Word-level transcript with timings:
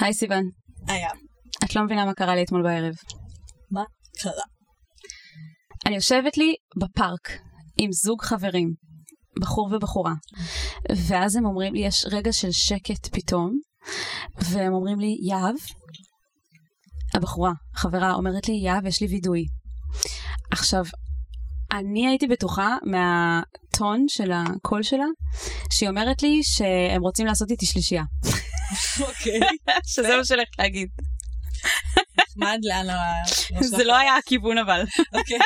היי 0.00 0.14
סיוון, 0.14 0.44
היה. 0.86 1.08
את 1.64 1.76
לא 1.76 1.84
מבינה 1.84 2.04
מה 2.04 2.14
קרה 2.14 2.34
לי 2.34 2.42
אתמול 2.42 2.62
בערב. 2.62 2.94
מה 3.70 3.82
קרה? 4.22 4.32
אני 5.86 5.94
יושבת 5.94 6.36
לי 6.36 6.54
בפארק 6.80 7.30
עם 7.78 7.92
זוג 7.92 8.22
חברים, 8.22 8.74
בחור 9.40 9.70
ובחורה, 9.72 10.12
ואז 11.08 11.36
הם 11.36 11.46
אומרים 11.46 11.74
לי, 11.74 11.80
יש 11.80 12.06
רגע 12.12 12.32
של 12.32 12.52
שקט 12.52 13.08
פתאום, 13.12 13.58
והם 14.38 14.72
אומרים 14.72 15.00
לי, 15.00 15.16
יהב, 15.22 15.54
הבחורה, 17.14 17.52
חברה, 17.74 18.14
אומרת 18.14 18.48
לי, 18.48 18.54
יהב, 18.54 18.86
יש 18.86 19.00
לי 19.00 19.06
וידוי. 19.06 19.44
עכשיו, 20.50 20.84
אני 21.72 22.08
הייתי 22.08 22.26
בטוחה 22.26 22.76
מהטון 22.84 24.04
של 24.08 24.30
הקול 24.32 24.82
שלה, 24.82 25.06
שהיא 25.72 25.88
אומרת 25.88 26.22
לי 26.22 26.40
שהם 26.42 27.02
רוצים 27.02 27.26
לעשות 27.26 27.50
איתי 27.50 27.66
שלישייה. 27.66 28.02
אוקיי. 29.00 29.40
שזה 29.86 30.16
מה 30.16 30.24
שהולך 30.24 30.48
להגיד. 30.58 30.88
נחמד 32.18 32.58
לאן 32.62 32.90
ה... 32.90 33.12
זה 33.76 33.84
לא 33.84 33.96
היה 33.96 34.16
הכיוון 34.16 34.58
אבל. 34.58 34.84
אוקיי. 35.14 35.38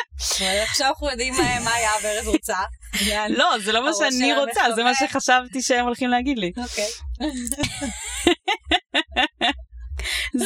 עכשיו 0.63 0.87
אנחנו 0.87 1.09
יודעים 1.09 1.33
מה 1.63 1.73
היה 1.73 1.91
וארז 2.03 2.27
רוצה. 2.27 2.57
לא, 3.37 3.55
זה 3.63 3.71
לא 3.71 3.85
מה 3.85 3.91
שאני 3.99 4.33
רוצה, 4.33 4.61
זה 4.75 4.83
מה. 4.83 4.91
שחשבתי 4.95 5.61
שהם 5.61 5.85
הולכים 5.85 6.09
להגיד 6.09 6.37
לי. 6.37 6.51
אוקיי. 6.57 6.87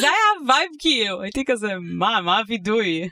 היה 0.00 0.40
ה 0.40 0.46
vibe 0.46 0.68
כאילו, 0.78 1.22
הייתי 1.22 1.44
כזה, 1.46 1.68
מה, 1.98 2.20
מה 2.20 2.38
הווידוי? 2.38 3.08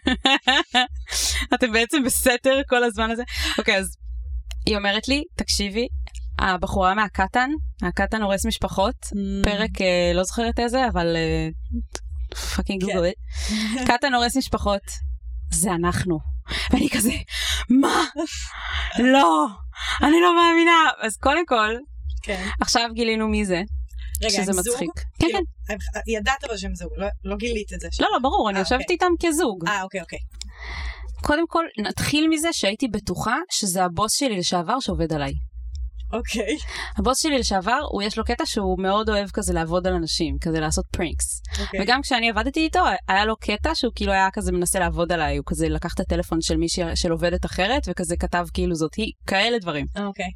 אתם 1.54 1.72
בעצם 1.72 2.04
בסתר 2.04 2.60
כל 2.68 2.84
הזמן 2.84 3.10
הזה? 3.10 3.22
אוקיי, 3.58 3.76
אז 3.76 3.96
היא 4.66 4.76
אומרת 4.76 5.08
לי, 5.08 5.22
תקשיבי, 5.36 5.86
הבחורה 6.38 6.94
מהקטן, 6.94 7.50
מהקטן 7.82 8.22
הורס 8.22 8.46
משפחות, 8.46 8.94
פרק, 9.44 9.80
אה, 9.80 10.12
לא 10.14 10.22
זוכרת 10.24 10.58
איזה, 10.58 10.88
אבל 10.88 11.16
fucking 12.56 12.84
כן. 12.86 12.92
גוגל. 12.92 13.10
קטן 13.86 14.14
הורס 14.14 14.36
משפחות, 14.36 14.82
זה 15.52 15.70
אנחנו. 15.72 16.18
ואני 16.70 16.88
כזה, 16.90 17.12
מה? 17.70 18.04
לא, 18.98 19.46
אני 20.02 20.16
לא 20.20 20.36
מאמינה. 20.36 20.90
אז 21.00 21.16
קודם 21.16 21.46
כל, 21.46 21.74
כן. 22.22 22.48
עכשיו 22.60 22.88
גילינו 22.94 23.28
מי 23.28 23.44
זה, 23.44 23.62
רגע, 24.22 24.30
שזה 24.30 24.40
הם 24.40 24.52
זוג? 24.52 24.74
מצחיק. 24.74 24.90
כן, 24.94 25.04
כאילו, 25.18 25.38
כן. 25.68 25.76
ידעת 26.06 26.44
אבל 26.44 26.56
שהם 26.56 26.74
זוג, 26.74 26.90
לא- 26.96 27.08
לא 27.24 27.36
גילית 27.36 27.72
את 27.72 27.80
זה. 27.80 27.88
לא, 28.00 28.08
לא, 28.12 28.18
ברור, 28.18 28.50
אני 28.50 28.56
אה, 28.56 28.62
יושבת 28.62 28.80
אוקיי. 28.80 28.94
איתם 28.94 29.12
כזוג. 29.26 29.68
אה, 29.68 29.82
אוקיי, 29.82 30.00
אוקיי. 30.00 30.18
קודם 31.22 31.46
כל, 31.48 31.64
נתחיל 31.78 32.28
מזה 32.28 32.52
שהייתי 32.52 32.88
בטוחה 32.88 33.36
שזה 33.50 33.84
הבוס 33.84 34.16
שלי 34.18 34.38
לשעבר 34.38 34.80
שעובד 34.80 35.12
עליי. 35.12 35.32
אוקיי. 36.12 36.56
הבוס 36.96 37.22
שלי 37.22 37.38
לשעבר, 37.38 37.80
הוא 37.92 38.02
יש 38.02 38.18
לו 38.18 38.24
קטע 38.24 38.46
שהוא 38.46 38.82
מאוד 38.82 39.08
אוהב 39.08 39.28
כזה 39.32 39.52
לעבוד 39.52 39.86
על 39.86 39.94
אנשים, 39.94 40.36
כזה 40.40 40.60
לעשות 40.60 40.84
פרינקס. 40.92 41.42
אוקיי. 41.60 41.80
וגם 41.82 42.02
כשאני 42.02 42.30
עבדתי 42.30 42.60
איתו, 42.60 42.84
היה 43.08 43.24
לו 43.24 43.36
קטע 43.36 43.74
שהוא 43.74 43.92
כאילו 43.94 44.12
היה 44.12 44.28
כזה 44.32 44.52
מנסה 44.52 44.78
לעבוד 44.78 45.12
עליי, 45.12 45.36
הוא 45.36 45.44
כזה 45.46 45.68
לקח 45.68 45.94
את 45.94 46.00
הטלפון 46.00 46.40
של 46.40 46.56
מישהי, 46.56 46.84
של 46.94 47.12
עובדת 47.12 47.46
אחרת, 47.46 47.82
וכזה 47.88 48.16
כתב 48.16 48.46
כאילו 48.54 48.74
זאת 48.74 48.94
היא, 48.94 49.12
כאלה 49.26 49.58
דברים. 49.58 49.86
אוקיי. 49.96 50.30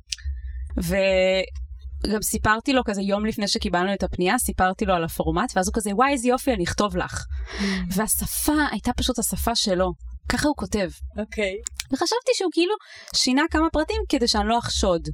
וגם 0.77 2.23
סיפרתי 2.23 2.73
לו 2.73 2.85
כזה 2.85 3.03
יום 3.03 3.27
לפני 3.27 3.49
שקיבלנו 3.49 3.95
את 3.95 4.03
הפנייה, 4.03 4.39
סיפרתי 4.39 4.85
לו 4.85 4.95
על 4.95 5.05
הפורמט, 5.05 5.53
ואז 5.57 5.69
הוא 5.69 5.75
כזה, 5.75 5.91
וואי, 5.95 6.13
איזה 6.13 6.29
יופי, 6.29 6.53
אני 6.53 6.65
אכתוב 6.65 6.97
לך. 6.97 7.25
והשפה 7.97 8.67
הייתה 8.71 8.93
פשוט 8.93 9.19
השפה 9.19 9.55
שלו. 9.55 9.93
ככה 10.29 10.49
הוא 10.49 10.57
כותב. 10.57 10.91
אוקיי. 11.19 11.55
וחשבתי 11.93 12.33
שהוא 12.35 12.51
כאילו 12.53 12.75
שינה 13.15 13.43
כמה 13.51 13.71
פרטים 13.73 14.03
כדי 14.09 14.29
שאני 14.29 14.49
לא 14.49 14.59
אחשוד. 14.59 15.09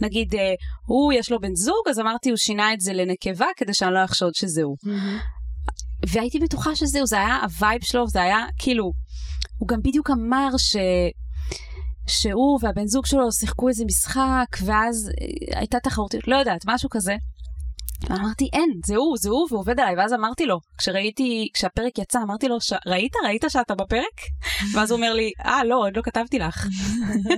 נגיד, 0.00 0.34
אה, 0.34 0.54
הוא 0.86 1.12
יש 1.12 1.30
לו 1.30 1.40
בן 1.40 1.54
זוג, 1.54 1.88
אז 1.90 2.00
אמרתי, 2.00 2.30
הוא 2.30 2.36
שינה 2.36 2.72
את 2.72 2.80
זה 2.80 2.92
לנקבה 2.92 3.46
כדי 3.56 3.74
שאני 3.74 3.94
לא 3.94 4.04
אחשוד 4.04 4.34
שזה 4.34 4.62
הוא. 4.62 4.76
והייתי 6.06 6.38
בטוחה 6.38 6.76
שזהו, 6.76 7.06
זה 7.06 7.18
היה 7.18 7.38
ה 7.42 7.50
vibe 7.50 7.82
שלו, 7.84 8.08
זה 8.08 8.22
היה 8.22 8.46
כאילו, 8.58 8.92
הוא 9.58 9.68
גם 9.68 9.78
בדיוק 9.82 10.10
אמר 10.10 10.48
ש... 10.56 10.76
שהוא 12.06 12.58
והבן 12.62 12.86
זוג 12.86 13.06
שלו 13.06 13.32
שיחקו 13.32 13.68
איזה 13.68 13.84
משחק, 13.84 14.56
ואז 14.64 15.10
אה, 15.20 15.58
הייתה 15.58 15.80
תחרותיות, 15.80 16.28
לא 16.28 16.36
יודעת, 16.36 16.62
משהו 16.66 16.88
כזה. 16.90 17.16
ואמרתי, 18.10 18.48
אין, 18.52 18.70
זה 18.86 18.96
הוא, 18.96 19.16
זה 19.18 19.30
הוא, 19.30 19.46
והוא 19.50 19.60
עובד 19.60 19.80
עליי. 19.80 19.96
ואז 19.96 20.12
אמרתי 20.12 20.46
לו, 20.46 20.58
כשראיתי, 20.78 21.48
כשהפרק 21.54 21.98
יצא, 21.98 22.18
אמרתי 22.22 22.48
לו, 22.48 22.60
"ש- 22.60 22.72
ראית? 22.86 23.12
ראית 23.24 23.44
שאתה 23.48 23.74
בפרק? 23.74 24.16
ואז 24.74 24.90
הוא 24.90 24.96
אומר 24.96 25.12
לי, 25.14 25.30
אה, 25.44 25.64
לא, 25.64 25.76
עוד 25.76 25.96
לא 25.96 26.02
כתבתי 26.02 26.38
לך. 26.38 26.66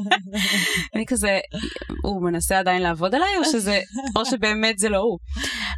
אני 0.95 1.07
כזה, 1.07 1.39
הוא 2.03 2.23
מנסה 2.23 2.59
עדיין 2.59 2.83
לעבוד 2.83 3.15
עליי, 3.15 3.37
או 3.39 3.45
שזה, 3.45 3.81
או 4.17 4.25
שבאמת 4.25 4.79
זה 4.79 4.89
לא 4.89 4.99
הוא. 4.99 5.19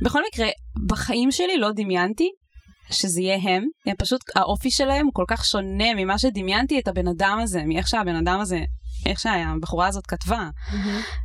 בכל 0.03 0.23
מקרה, 0.33 0.49
בחיים 0.87 1.31
שלי 1.31 1.59
לא 1.59 1.73
דמיינתי 1.73 2.29
שזה 2.91 3.21
יהיה 3.21 3.39
הם, 3.43 3.65
הם 3.87 3.95
פשוט, 3.99 4.21
האופי 4.37 4.71
שלהם 4.71 5.07
הוא 5.07 5.15
כל 5.15 5.25
כך 5.29 5.45
שונה 5.45 5.95
ממה 5.97 6.19
שדמיינתי 6.19 6.79
את 6.79 6.89
הבן 6.89 7.09
אדם 7.09 7.39
הזה, 7.43 7.63
מאיך 7.67 7.89
שהבן 7.89 8.17
אדם 8.17 8.41
הזה, 8.41 8.61
איך 9.07 9.21
שהבחורה 9.21 9.87
הזאת 9.87 10.07
כתבה. 10.07 10.49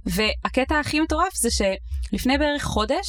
והקטע 0.06 0.80
הכי 0.80 1.00
מטורף 1.00 1.36
זה 1.36 1.50
שלפני 1.52 2.38
בערך 2.38 2.64
חודש 2.64 3.08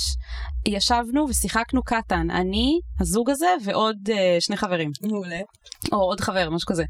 ישבנו 0.68 1.26
ושיחקנו 1.28 1.82
קטן, 1.82 2.30
אני, 2.30 2.80
הזוג 3.00 3.30
הזה 3.30 3.46
ועוד 3.64 3.96
uh, 4.08 4.12
שני 4.40 4.56
חברים. 4.56 4.90
מעולה. 5.02 5.40
או 5.92 5.98
עוד 5.98 6.20
חבר, 6.20 6.50
משהו 6.50 6.66
כזה. 6.66 6.84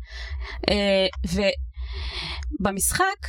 Uh, 0.66 1.38
ובמשחק, 2.60 3.26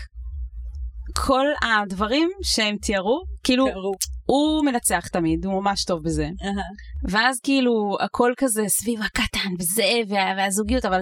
כל 1.15 1.45
הדברים 1.61 2.29
שהם 2.43 2.77
תיארו, 2.77 3.23
כאילו, 3.43 3.65
קרו. 3.65 3.93
הוא 4.25 4.65
מנצח 4.65 5.07
תמיד, 5.07 5.45
הוא 5.45 5.61
ממש 5.61 5.83
טוב 5.83 6.03
בזה. 6.03 6.23
אהה. 6.23 6.63
ואז 7.09 7.39
כאילו, 7.43 7.97
הכל 7.99 8.33
כזה 8.37 8.63
סביב 8.67 9.01
הקטן 9.01 9.49
וזה, 9.59 9.91
וה, 10.09 10.33
והזוגיות, 10.37 10.85
אבל 10.85 11.01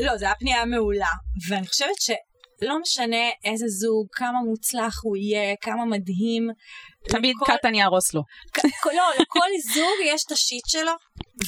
לא, 0.00 0.16
זו 0.16 0.24
הייתה 0.26 0.38
פנייה 0.38 0.64
מעולה, 0.64 1.06
ואני 1.48 1.66
חושבת 1.66 2.00
שלא 2.62 2.80
משנה 2.80 3.16
איזה 3.44 3.66
זוג, 3.68 4.06
כמה 4.12 4.38
מוצלח 4.44 5.00
הוא 5.04 5.16
יהיה, 5.16 5.56
כמה 5.60 5.84
מדהים. 5.84 6.48
תמיד 7.08 7.34
לכל- 7.42 7.52
קטן 7.58 7.74
יהרוס 7.74 8.14
לו. 8.14 8.22
לא, 8.84 9.02
לכל 9.20 9.46
זוג 9.74 9.98
יש 10.06 10.24
את 10.26 10.32
השיט 10.32 10.66
שלו. 10.66 10.92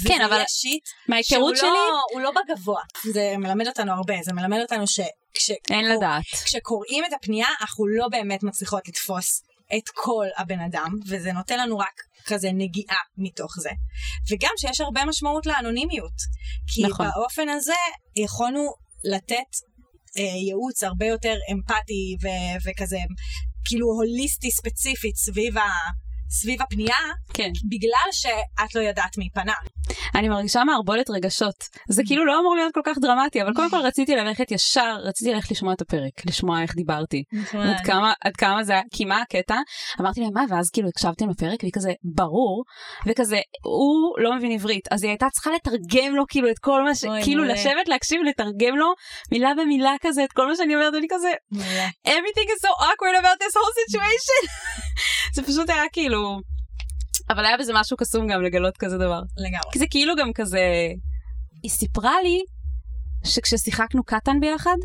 כן, 0.08 0.20
אבל 0.24 0.34
יהיה 0.36 0.48
שיט 0.48 0.82
מההיכרות 1.08 1.56
שהוא 1.56 1.68
שלי, 1.68 1.68
לא, 1.78 2.00
הוא 2.12 2.20
לא 2.20 2.30
בגבוה. 2.30 2.80
זה 3.12 3.34
מלמד 3.38 3.66
אותנו 3.66 3.92
הרבה, 3.92 4.14
זה 4.24 4.32
מלמד 4.32 4.58
אותנו 4.60 4.86
שכש... 4.86 5.50
אין 5.70 5.84
לדעת. 5.96 6.22
כשקוראים 6.44 7.04
את 7.04 7.12
הפנייה, 7.12 7.46
אנחנו 7.60 7.86
לא 7.86 8.08
באמת 8.08 8.42
מצליחות 8.42 8.88
לתפוס 8.88 9.42
את 9.76 9.88
כל 9.94 10.26
הבן 10.36 10.60
אדם, 10.60 10.88
וזה 11.08 11.32
נותן 11.32 11.58
לנו 11.58 11.78
רק 11.78 12.00
כזה 12.26 12.48
נגיעה 12.54 12.96
מתוך 13.18 13.52
זה. 13.60 13.70
וגם 14.30 14.50
שיש 14.56 14.80
הרבה 14.80 15.04
משמעות 15.04 15.46
לאנונימיות. 15.46 16.16
כי 16.74 16.82
נכון. 16.82 17.06
באופן 17.14 17.48
הזה 17.48 17.72
יכולנו 18.16 18.72
לתת 19.04 19.50
ייעוץ 20.20 20.82
הרבה 20.82 21.06
יותר 21.06 21.34
אמפתי 21.52 22.16
ו- 22.22 22.68
וכזה, 22.70 22.98
כאילו 23.64 23.86
הוליסטי 23.86 24.50
ספציפית 24.50 25.16
סביב, 25.16 25.58
ה- 25.58 26.03
סביב 26.40 26.62
הפנייה, 26.62 26.96
כן. 27.34 27.50
בגלל 27.70 28.08
שאת 28.12 28.74
לא 28.74 28.80
ידעת 28.80 29.18
מי 29.18 29.28
פנה. 29.34 29.54
אני 30.14 30.28
מרגישה 30.28 30.64
מערבולת 30.64 31.10
רגשות. 31.10 31.54
זה 31.88 32.02
כאילו 32.06 32.26
לא 32.26 32.40
אמור 32.40 32.54
להיות 32.54 32.74
כל 32.74 32.80
כך 32.84 32.98
דרמטי, 32.98 33.42
אבל 33.42 33.54
קודם 33.54 33.70
כל 33.70 33.76
רציתי 33.76 34.16
ללכת 34.16 34.50
ישר, 34.50 34.96
רציתי 35.02 35.32
ללכת 35.32 35.50
לשמוע 35.50 35.72
את 35.72 35.80
הפרק, 35.80 36.26
לשמוע 36.26 36.62
איך 36.62 36.74
דיברתי. 36.74 37.24
עד 37.52 37.80
כמה, 37.86 38.12
עד 38.24 38.36
כמה 38.36 38.64
זה 38.64 38.72
היה, 38.72 38.82
כי 38.92 39.04
מה 39.04 39.22
הקטע? 39.22 39.56
אמרתי 40.00 40.20
להם, 40.20 40.30
מה? 40.34 40.44
ואז 40.50 40.70
כאילו 40.70 40.88
הקשבתם 40.88 41.30
לפרק, 41.30 41.62
והיא 41.62 41.72
כזה, 41.74 41.92
ברור, 42.16 42.64
וכזה, 43.06 43.40
הוא 43.64 44.18
לא 44.18 44.36
מבין 44.36 44.52
עברית, 44.52 44.88
אז 44.90 45.02
היא 45.02 45.10
הייתה 45.10 45.26
צריכה 45.32 45.50
לתרגם 45.50 46.14
לו 46.14 46.24
כאילו 46.28 46.50
את 46.50 46.58
כל 46.58 46.84
מה 46.84 46.94
ש... 46.94 47.04
אוי, 47.04 47.22
כאילו 47.22 47.42
מעולה. 47.42 47.60
לשבת, 47.60 47.88
להקשיב, 47.88 48.20
לתרגם 48.28 48.76
לו 48.76 48.94
מילה 49.32 49.50
במילה 49.58 49.94
כזה, 50.00 50.24
את 50.24 50.32
כל 50.32 50.48
מה 50.48 50.56
שאני 50.56 50.74
אומרת, 50.74 50.94
אני 50.94 51.06
כזה, 51.10 51.32
everything 52.08 52.48
is 52.54 52.60
so 52.66 52.72
awkward 52.88 53.16
about 53.20 53.38
this 53.42 53.54
whole 53.58 53.74
situation. 53.82 54.42
זה 55.34 55.42
פשוט 55.42 55.70
היה 55.70 55.82
כאילו... 55.92 56.40
אבל 57.30 57.44
היה 57.44 57.56
בזה 57.56 57.72
משהו 57.74 57.96
קסום 57.96 58.26
גם 58.26 58.42
לגלות 58.42 58.76
כזה 58.76 58.98
דבר. 58.98 59.20
לגמרי. 59.36 59.72
כי 59.72 59.78
זה 59.78 59.86
כאילו 59.90 60.16
גם 60.16 60.32
כזה... 60.32 60.60
היא 61.62 61.70
סיפרה 61.70 62.14
לי 62.22 62.42
שכששיחקנו 63.24 64.04
קטן 64.04 64.40
ביחד, 64.40 64.76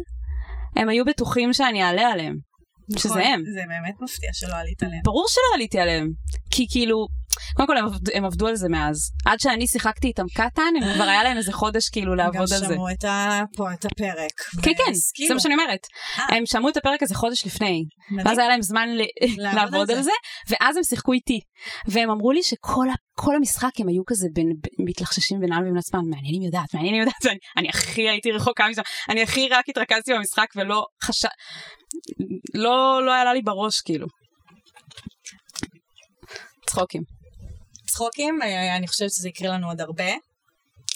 הם 0.76 0.90
היו 0.90 1.06
בטוחים 1.06 1.54
שאני 1.54 1.84
אעלה 1.84 2.02
עליהם. 2.02 2.49
שזה 2.98 3.10
נכון, 3.10 3.22
הם. 3.22 3.44
זה 3.54 3.62
באמת 3.68 3.96
מפתיע 4.02 4.30
שלא 4.34 4.56
עלית 4.56 4.84
עליהם. 4.84 5.02
ברור 5.04 5.26
שלא 5.30 5.56
עליתי 5.56 5.80
עליהם. 5.80 6.08
כי 6.52 6.66
כאילו, 6.72 7.08
קודם 7.56 7.68
כל 7.68 7.78
הם, 7.78 7.86
עבד, 7.86 8.10
הם 8.14 8.26
עבדו 8.26 8.48
על 8.48 8.56
זה 8.56 8.70
מאז. 8.70 9.12
עד 9.26 9.40
שאני 9.40 9.68
שיחקתי 9.68 10.08
איתם 10.08 10.26
קטן, 10.36 10.62
הם 10.82 10.94
כבר 10.94 11.04
היה 11.04 11.24
להם 11.24 11.38
איזה 11.38 11.54
חודש 11.54 11.90
כאילו 11.90 12.16
לעבוד 12.16 12.36
על 12.42 12.48
זה. 12.48 12.66
גם 12.66 12.72
שמעו 12.74 12.90
את 12.90 13.04
ה... 13.04 13.42
פה 13.58 13.74
את 13.74 13.86
הפרק. 13.86 14.42
כן, 14.64 14.72
כן. 14.78 14.94
זה 15.28 15.34
מה 15.34 15.40
שאני 15.40 15.54
אומרת. 15.54 15.80
אה. 16.20 16.36
הם 16.38 16.46
שמעו 16.46 16.70
את 16.70 16.78
הפרק 16.78 17.04
הזה 17.04 17.16
חודש 17.16 17.46
לפני. 17.46 17.84
ואז 18.26 18.38
היה 18.38 18.48
להם 18.48 18.62
זמן 18.62 18.90
ל- 18.90 19.42
לעבוד 19.56 19.92
על 19.92 19.98
על 19.98 20.04
זה. 20.04 20.12
ואז 20.50 20.78
הם 20.78 20.84
שיחקו 20.84 21.14
איתי. 21.14 21.40
והם 21.88 22.10
אמרו 22.10 22.32
לי 22.32 22.44
שכל 22.44 22.90
ה- 22.90 22.94
כל 23.16 23.36
המשחק 23.36 23.72
הם 23.80 23.88
היו 23.88 24.02
כזה 24.08 24.28
בין, 24.34 24.46
בין- 24.46 24.88
מתלחששים 24.88 25.40
בינם 25.40 25.62
לבין 25.62 25.78
עצמם, 25.78 26.02
מעניין 26.10 26.36
אם 26.36 26.42
יודעת, 26.46 26.74
מעניין 26.74 26.94
אם 26.96 27.00
יודעת, 27.00 27.16
ואני- 27.26 27.38
אני 27.58 27.70
הכי 27.70 28.10
הייתי 28.10 28.32
רחוקה 28.32 28.68
מזה, 28.70 28.82
אני 29.10 29.22
הכי 29.24 29.50
רק 29.50 29.70
התרכזתי 29.70 30.14
במשחק 30.14 30.48
ולא 30.56 30.86
חשב... 31.04 31.28
לא, 32.54 33.06
לא 33.06 33.16
עלה 33.16 33.34
לי 33.34 33.42
בראש 33.42 33.81
כאילו. 33.81 34.07
צחוקים. 36.68 37.01
צחוקים, 37.88 38.42
אה, 38.42 38.75
אני 38.75 38.88
חושבת 38.88 39.12
שזה 39.12 39.30
יקרה 39.30 39.50
לנו 39.50 39.68
עוד 39.68 39.81
הרבה. 39.81 40.12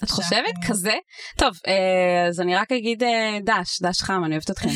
את 0.03 0.09
חושבת 0.09 0.53
כזה? 0.67 0.93
טוב, 1.37 1.53
אה, 1.67 2.27
אז 2.27 2.41
אני 2.41 2.55
רק 2.55 2.71
אגיד 2.71 3.03
אה, 3.03 3.37
דש, 3.45 3.81
דש 3.81 4.01
חם, 4.01 4.21
אני 4.25 4.35
אוהבת 4.35 4.49
אתכם. 4.49 4.69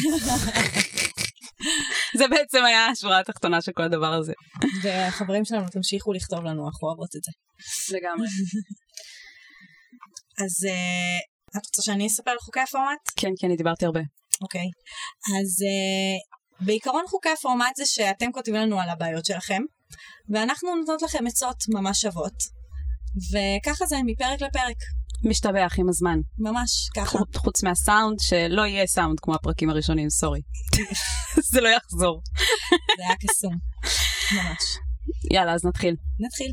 זה 2.18 2.28
בעצם 2.28 2.66
היה 2.66 2.88
השורה 2.88 3.20
התחתונה 3.20 3.62
של 3.62 3.72
כל 3.72 3.84
הדבר 3.84 4.14
הזה. 4.14 4.34
והחברים 4.84 5.46
שלנו, 5.46 5.70
תמשיכו 5.72 6.14
לכתוב 6.14 6.40
לנו, 6.40 6.68
אנחנו 6.68 6.88
אוהבות 6.88 7.16
את 7.16 7.24
זה. 7.24 7.32
לגמרי. 7.98 8.28
אז 10.44 10.66
אה, 10.70 11.20
את 11.58 11.66
רוצה 11.66 11.82
שאני 11.82 12.08
אספר 12.08 12.32
על 12.32 12.38
חוקי 12.40 12.60
הפורמט? 12.60 13.00
כן, 13.16 13.32
כן, 13.40 13.48
אני 13.48 13.56
דיברתי 13.56 13.86
הרבה. 13.86 14.02
אוקיי. 14.42 14.68
אז 15.40 15.50
uh, 15.64 16.66
בעיקרון 16.66 17.04
חוקי 17.08 17.30
הפורמט 17.30 17.76
זה 17.78 17.86
שאתם 17.86 18.32
כותבים 18.32 18.56
לנו 18.56 18.80
על 18.80 18.90
הבעיות 18.90 19.26
שלכם, 19.26 19.62
ואנחנו 20.30 20.76
נותנות 20.76 21.02
לכם 21.02 21.28
עצות 21.28 21.64
ממש 21.74 22.02
שוות. 22.02 22.34
וככה 23.32 23.86
זה 23.86 23.96
מפרק 24.06 24.42
לפרק. 24.42 24.78
משתבח 25.24 25.74
עם 25.78 25.90
הזמן. 25.90 26.20
ממש, 26.40 26.70
ככה. 26.96 27.20
חוץ 27.36 27.64
מהסאונד, 27.64 28.20
שלא 28.20 28.62
יהיה 28.62 28.88
סאונד 28.88 29.20
כמו 29.20 29.36
הפרקים 29.36 29.70
הראשונים, 29.70 30.10
סורי. 30.10 30.42
זה 31.52 31.62
לא 31.62 31.70
יחזור. 31.70 32.22
זה 32.98 33.04
היה 33.06 33.16
קסום. 33.16 33.54
ממש. 34.36 34.64
יאללה, 35.32 35.54
אז 35.54 35.66
נתחיל. 35.66 35.96
נתחיל. 36.20 36.52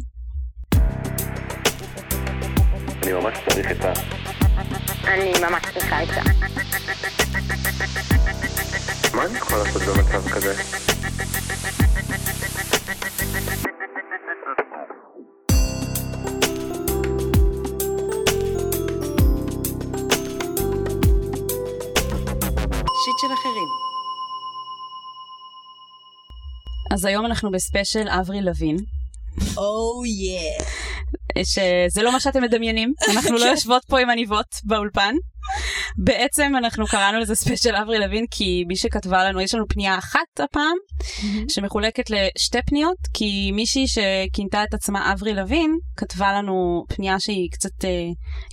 אני 3.03 3.13
ממש 3.13 3.39
צריך 3.49 3.71
את 3.71 3.85
ה... 3.85 4.14
אני 5.07 5.33
ממש 5.41 5.63
צריכה 5.75 6.03
את 6.03 6.09
זה. 6.09 6.21
מה 9.15 9.25
אני 9.27 9.39
יכול 9.39 9.59
לעשות 9.59 9.83
במצב 9.83 10.29
כזה? 10.31 10.55
שיט 23.05 23.19
של 23.21 23.33
אחרים. 23.35 23.69
אז 26.93 27.05
היום 27.05 27.27
אנחנו 27.27 27.51
בספיישל 27.51 28.09
אברי 28.09 28.43
לוין, 28.43 28.77
או 29.57 30.03
יא. 30.07 30.65
שזה 31.43 32.03
לא 32.03 32.13
מה 32.13 32.21
שאתם 32.21 32.43
מדמיינים, 32.43 32.93
אנחנו 33.13 33.37
לא 33.39 33.45
יושבות 33.45 33.83
פה 33.89 34.01
עם 34.01 34.11
עניבות 34.11 34.47
באולפן. 34.65 35.15
בעצם 35.97 36.53
אנחנו 36.59 36.87
קראנו 36.87 37.19
לזה 37.19 37.35
ספיישל 37.35 37.77
אברי 37.77 37.99
לוין 37.99 38.25
כי 38.31 38.65
מי 38.69 38.77
שכתבה 38.77 39.25
לנו, 39.25 39.41
יש 39.41 39.55
לנו 39.55 39.65
פנייה 39.69 39.99
אחת 39.99 40.41
הפעם, 40.41 40.77
שמחולקת 41.49 42.11
לשתי 42.11 42.59
פניות, 42.67 42.97
כי 43.15 43.53
מישהי 43.53 43.85
שכינתה 43.87 44.65
את 44.65 44.75
עצמה 44.75 45.13
אברי 45.13 45.35
לוין, 45.35 45.79
כתבה 45.97 46.33
לנו 46.33 46.85
פנייה 46.89 47.21
שהיא 47.21 47.49
קצת 47.51 47.85
אה, 47.85 47.91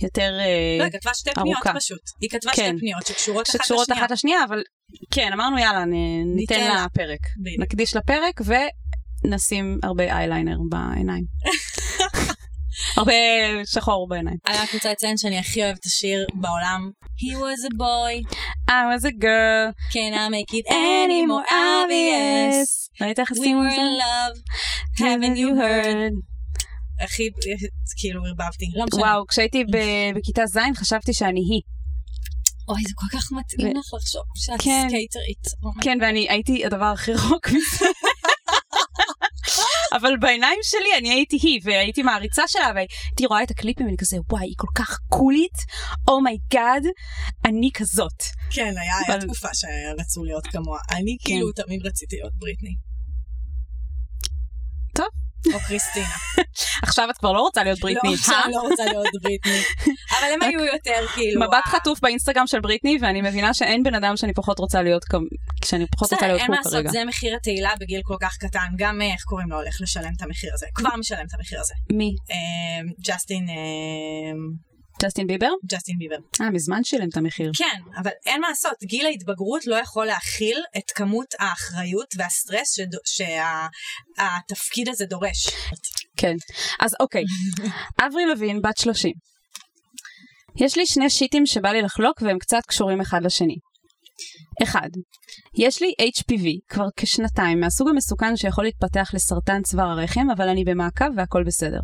יותר 0.02 0.38
אה, 0.40 0.76
לא, 0.78 0.84
היא 0.84 0.92
כתבה 0.92 1.14
שתי 1.14 1.30
פניות 1.34 1.56
ארוכה. 1.56 1.78
פשוט. 1.80 2.00
היא 2.20 2.30
כתבה 2.30 2.52
כן. 2.52 2.68
שתי 2.68 2.80
פניות 2.80 3.06
שקשורות 3.06 3.48
אחת 3.48 3.52
שקשורות 3.52 3.88
לשנייה. 3.88 4.04
אחת 4.04 4.10
לשנייה, 4.10 4.44
אבל 4.44 4.62
כן, 5.10 5.30
אמרנו 5.32 5.58
יאללה, 5.58 5.84
נ, 5.84 5.90
ניתן 5.90 6.54
ניתן 6.54 6.68
לה. 6.68 6.74
לה 6.74 6.86
פרק. 6.94 7.20
נקדיש 7.58 7.96
לפרק 7.96 8.40
ונשים 9.24 9.78
הרבה 9.82 10.04
אייליינר 10.04 10.56
בעיניים. 10.70 11.24
הרבה 12.96 13.12
שחור 13.64 14.08
בעיניים. 14.08 14.36
אני 14.46 14.56
רק 14.56 14.74
רוצה 14.74 14.92
לציין 14.92 15.16
שאני 15.16 15.38
הכי 15.38 15.64
אוהבת 15.64 15.78
את 15.78 15.84
השיר 15.84 16.26
בעולם. 16.34 16.90
He 17.02 17.34
was 17.36 17.72
a 17.72 17.74
boy, 17.78 18.34
I 18.70 18.82
was 18.92 19.04
a 19.04 19.12
girl, 19.22 19.72
can 19.92 20.12
I 20.14 20.28
make 20.36 20.52
it 20.54 20.66
any 20.70 21.20
more 21.30 21.46
obvious? 21.50 22.68
ראית 23.00 23.18
איך 23.20 23.30
We 23.30 23.34
עשינו 23.40 23.62
את 23.66 23.72
were 23.72 23.74
זה? 23.74 23.82
in 23.82 23.92
love, 24.02 24.38
haven't 24.98 25.36
you 25.38 25.60
heard? 25.60 26.12
הכי, 27.04 27.28
כאילו, 28.00 28.22
ערבבתי. 28.26 28.64
לא 28.74 28.84
משנה. 28.84 29.00
וואו, 29.00 29.26
כשהייתי 29.26 29.64
בכיתה 30.16 30.46
ז' 30.46 30.58
חשבתי 30.76 31.12
שאני 31.12 31.40
היא. 31.40 31.60
אוי, 32.68 32.82
זה 32.88 32.94
כל 32.94 33.18
כך 33.18 33.32
מתאים 33.32 33.76
לך 33.76 33.94
לחשוב 33.94 34.22
שאת 34.34 34.60
כן. 34.62 34.86
סקייטרית. 34.88 35.44
כן, 35.80 35.98
ואני 36.02 36.26
הייתי 36.30 36.66
הדבר 36.66 36.84
הכי 36.84 37.12
רחוק 37.12 37.48
מזה. 37.48 37.86
אבל 39.96 40.16
בעיניים 40.20 40.58
שלי 40.62 40.98
אני 40.98 41.10
הייתי 41.10 41.38
היא, 41.42 41.60
והייתי 41.64 42.02
מעריצה 42.02 42.42
שלה, 42.46 42.72
והייתי 42.74 43.26
רואה 43.26 43.42
את 43.42 43.50
הקליפים 43.50 43.86
ואני 43.86 43.96
כזה, 43.96 44.16
וואי, 44.30 44.44
היא 44.44 44.54
כל 44.56 44.68
כך 44.74 44.98
קולית, 45.08 45.56
oh 46.08 46.26
my 46.26 46.45
god, 46.45 46.82
אני 47.44 47.70
כזאת. 47.74 48.22
כן, 48.50 48.74
היה 48.78 48.98
היה 49.06 49.16
אבל- 49.16 49.20
תקופה 49.26 49.48
שרצו 49.54 50.24
להיות 50.24 50.46
כמוה. 50.46 50.78
אני 50.90 51.16
כן. 51.20 51.24
כאילו 51.24 51.52
תמיד 51.52 51.86
רציתי 51.86 52.16
להיות 52.16 52.32
בריטני. 52.34 52.74
טוב. 54.94 55.06
או 55.54 55.58
קריסטינה. 55.68 56.06
עכשיו 56.82 57.10
את 57.10 57.18
כבר 57.18 57.32
לא 57.32 57.40
רוצה 57.40 57.64
להיות 57.64 57.78
בריטני, 57.80 58.10
לא, 58.10 58.14
עכשיו 58.14 58.36
אה? 58.44 58.50
לא 58.50 58.60
רוצה 58.60 58.84
להיות 58.84 59.06
בריטני. 59.22 59.60
אבל 60.18 60.28
הם 60.34 60.42
היו 60.42 60.64
יותר 60.64 61.06
כאילו... 61.14 61.40
מבט 61.40 61.66
ה- 61.66 61.68
חטוף 61.68 62.00
באינסטגרם 62.00 62.46
של 62.46 62.60
בריטני, 62.60 62.98
ואני 63.00 63.22
מבינה 63.22 63.54
שאין 63.54 63.82
בן 63.82 63.94
אדם 63.94 64.16
שאני 64.16 64.34
פחות 64.34 64.58
רוצה 64.58 64.82
להיות 64.82 65.04
כמו, 65.04 65.20
שאני 65.64 65.86
פחות 65.86 66.12
רוצה 66.12 66.26
להיות 66.26 66.40
אין 66.40 66.46
כמו 66.46 66.54
מה 66.54 66.58
לעשות, 66.58 66.72
כרגע. 66.72 66.90
זה 66.90 67.04
מחיר 67.04 67.36
התהילה 67.36 67.70
בגיל 67.80 68.00
כל 68.04 68.16
כך 68.20 68.36
קטן. 68.36 68.68
גם 68.76 69.02
אה, 69.02 69.12
איך 69.12 69.22
קוראים 69.24 69.50
לו 69.50 69.56
הולך 69.56 69.76
לשלם 69.80 70.12
את 70.16 70.22
המחיר 70.22 70.50
הזה. 70.54 70.66
כבר 70.74 70.96
משלם 70.98 71.26
את 71.28 71.34
המחיר 71.38 71.60
הזה. 71.60 71.74
מי? 71.92 72.14
אה, 72.30 72.36
ג'סטין, 73.00 73.48
אה, 73.48 73.54
ג'סטין 75.04 75.26
ביבר? 75.26 75.50
ג'סטין 75.66 75.98
ביבר. 75.98 76.16
אה, 76.40 76.50
מזמן 76.50 76.84
שילם 76.84 77.08
את 77.08 77.16
המחיר. 77.16 77.50
כן, 77.56 77.80
אבל 78.00 78.10
אין 78.26 78.40
מה 78.40 78.48
לעשות, 78.48 78.74
גיל 78.84 79.06
ההתבגרות 79.06 79.66
לא 79.66 79.76
יכול 79.76 80.06
להכיל 80.06 80.58
את 80.78 80.90
כמות 80.94 81.34
האחריות 81.38 82.14
והסטרס 82.16 82.78
שהתפקיד 83.06 84.88
הזה 84.88 85.06
דורש. 85.06 85.48
כן. 86.16 86.34
אז 86.80 86.94
אוקיי, 87.00 87.24
אברי 88.06 88.26
לוין, 88.26 88.62
בת 88.62 88.78
30. 88.78 89.12
יש 90.56 90.76
לי 90.76 90.86
שני 90.86 91.10
שיטים 91.10 91.46
שבא 91.46 91.68
לי 91.68 91.82
לחלוק 91.82 92.22
והם 92.22 92.38
קצת 92.38 92.60
קשורים 92.66 93.00
אחד 93.00 93.20
לשני. 93.24 93.56
אחד, 94.62 94.88
יש 95.58 95.82
לי 95.82 95.94
HPV 96.00 96.46
כבר 96.68 96.86
כשנתיים 96.96 97.60
מהסוג 97.60 97.88
המסוכן 97.88 98.36
שיכול 98.36 98.64
להתפתח 98.64 99.10
לסרטן 99.14 99.62
צוואר 99.62 99.90
הרחם, 99.90 100.30
אבל 100.36 100.48
אני 100.48 100.64
במעקב 100.64 101.06
והכל 101.16 101.44
בסדר. 101.46 101.80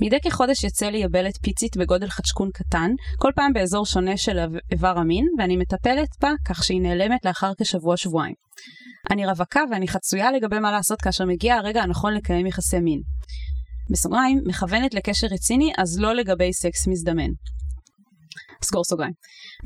מדי 0.00 0.16
כחודש 0.24 0.64
יוצא 0.64 0.86
לי 0.86 0.98
יבלת 0.98 1.36
פיצית 1.42 1.76
בגודל 1.76 2.08
חדשקון 2.08 2.50
קטן, 2.54 2.90
כל 3.18 3.30
פעם 3.34 3.52
באזור 3.52 3.86
שונה 3.86 4.16
של 4.16 4.38
איב- 4.38 4.58
איבר 4.72 4.98
המין, 4.98 5.24
ואני 5.38 5.56
מטפלת 5.56 6.08
בה 6.20 6.30
כך 6.44 6.64
שהיא 6.64 6.80
נעלמת 6.80 7.24
לאחר 7.24 7.52
כשבוע-שבועיים. 7.60 8.34
אני 9.10 9.26
רווקה 9.26 9.60
ואני 9.70 9.88
חצויה 9.88 10.32
לגבי 10.32 10.58
מה 10.58 10.72
לעשות 10.72 11.00
כאשר 11.00 11.24
מגיע 11.24 11.54
הרגע 11.54 11.82
הנכון 11.82 12.14
לקיים 12.14 12.46
יחסי 12.46 12.80
מין. 12.80 13.00
בסוגריים, 13.90 14.40
מכוונת 14.46 14.94
לקשר 14.94 15.26
רציני, 15.26 15.72
אז 15.78 15.98
לא 16.00 16.14
לגבי 16.14 16.52
סקס 16.52 16.86
מזדמן. 16.88 17.30
סגור 18.64 18.84
סוגריים. 18.84 19.12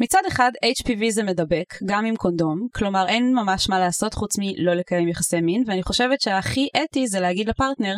מצד 0.00 0.20
אחד, 0.28 0.50
HPV 0.78 1.10
זה 1.10 1.22
מדבק, 1.22 1.82
גם 1.86 2.04
עם 2.04 2.16
קונדום, 2.16 2.58
כלומר 2.74 3.08
אין 3.08 3.34
ממש 3.34 3.68
מה 3.68 3.78
לעשות 3.78 4.14
חוץ 4.14 4.38
מלא 4.38 4.74
לקיים 4.74 5.08
יחסי 5.08 5.40
מין, 5.40 5.64
ואני 5.66 5.82
חושבת 5.82 6.20
שהכי 6.20 6.68
אתי 6.84 7.06
זה 7.06 7.20
להגיד 7.20 7.48
לפרטנר, 7.48 7.94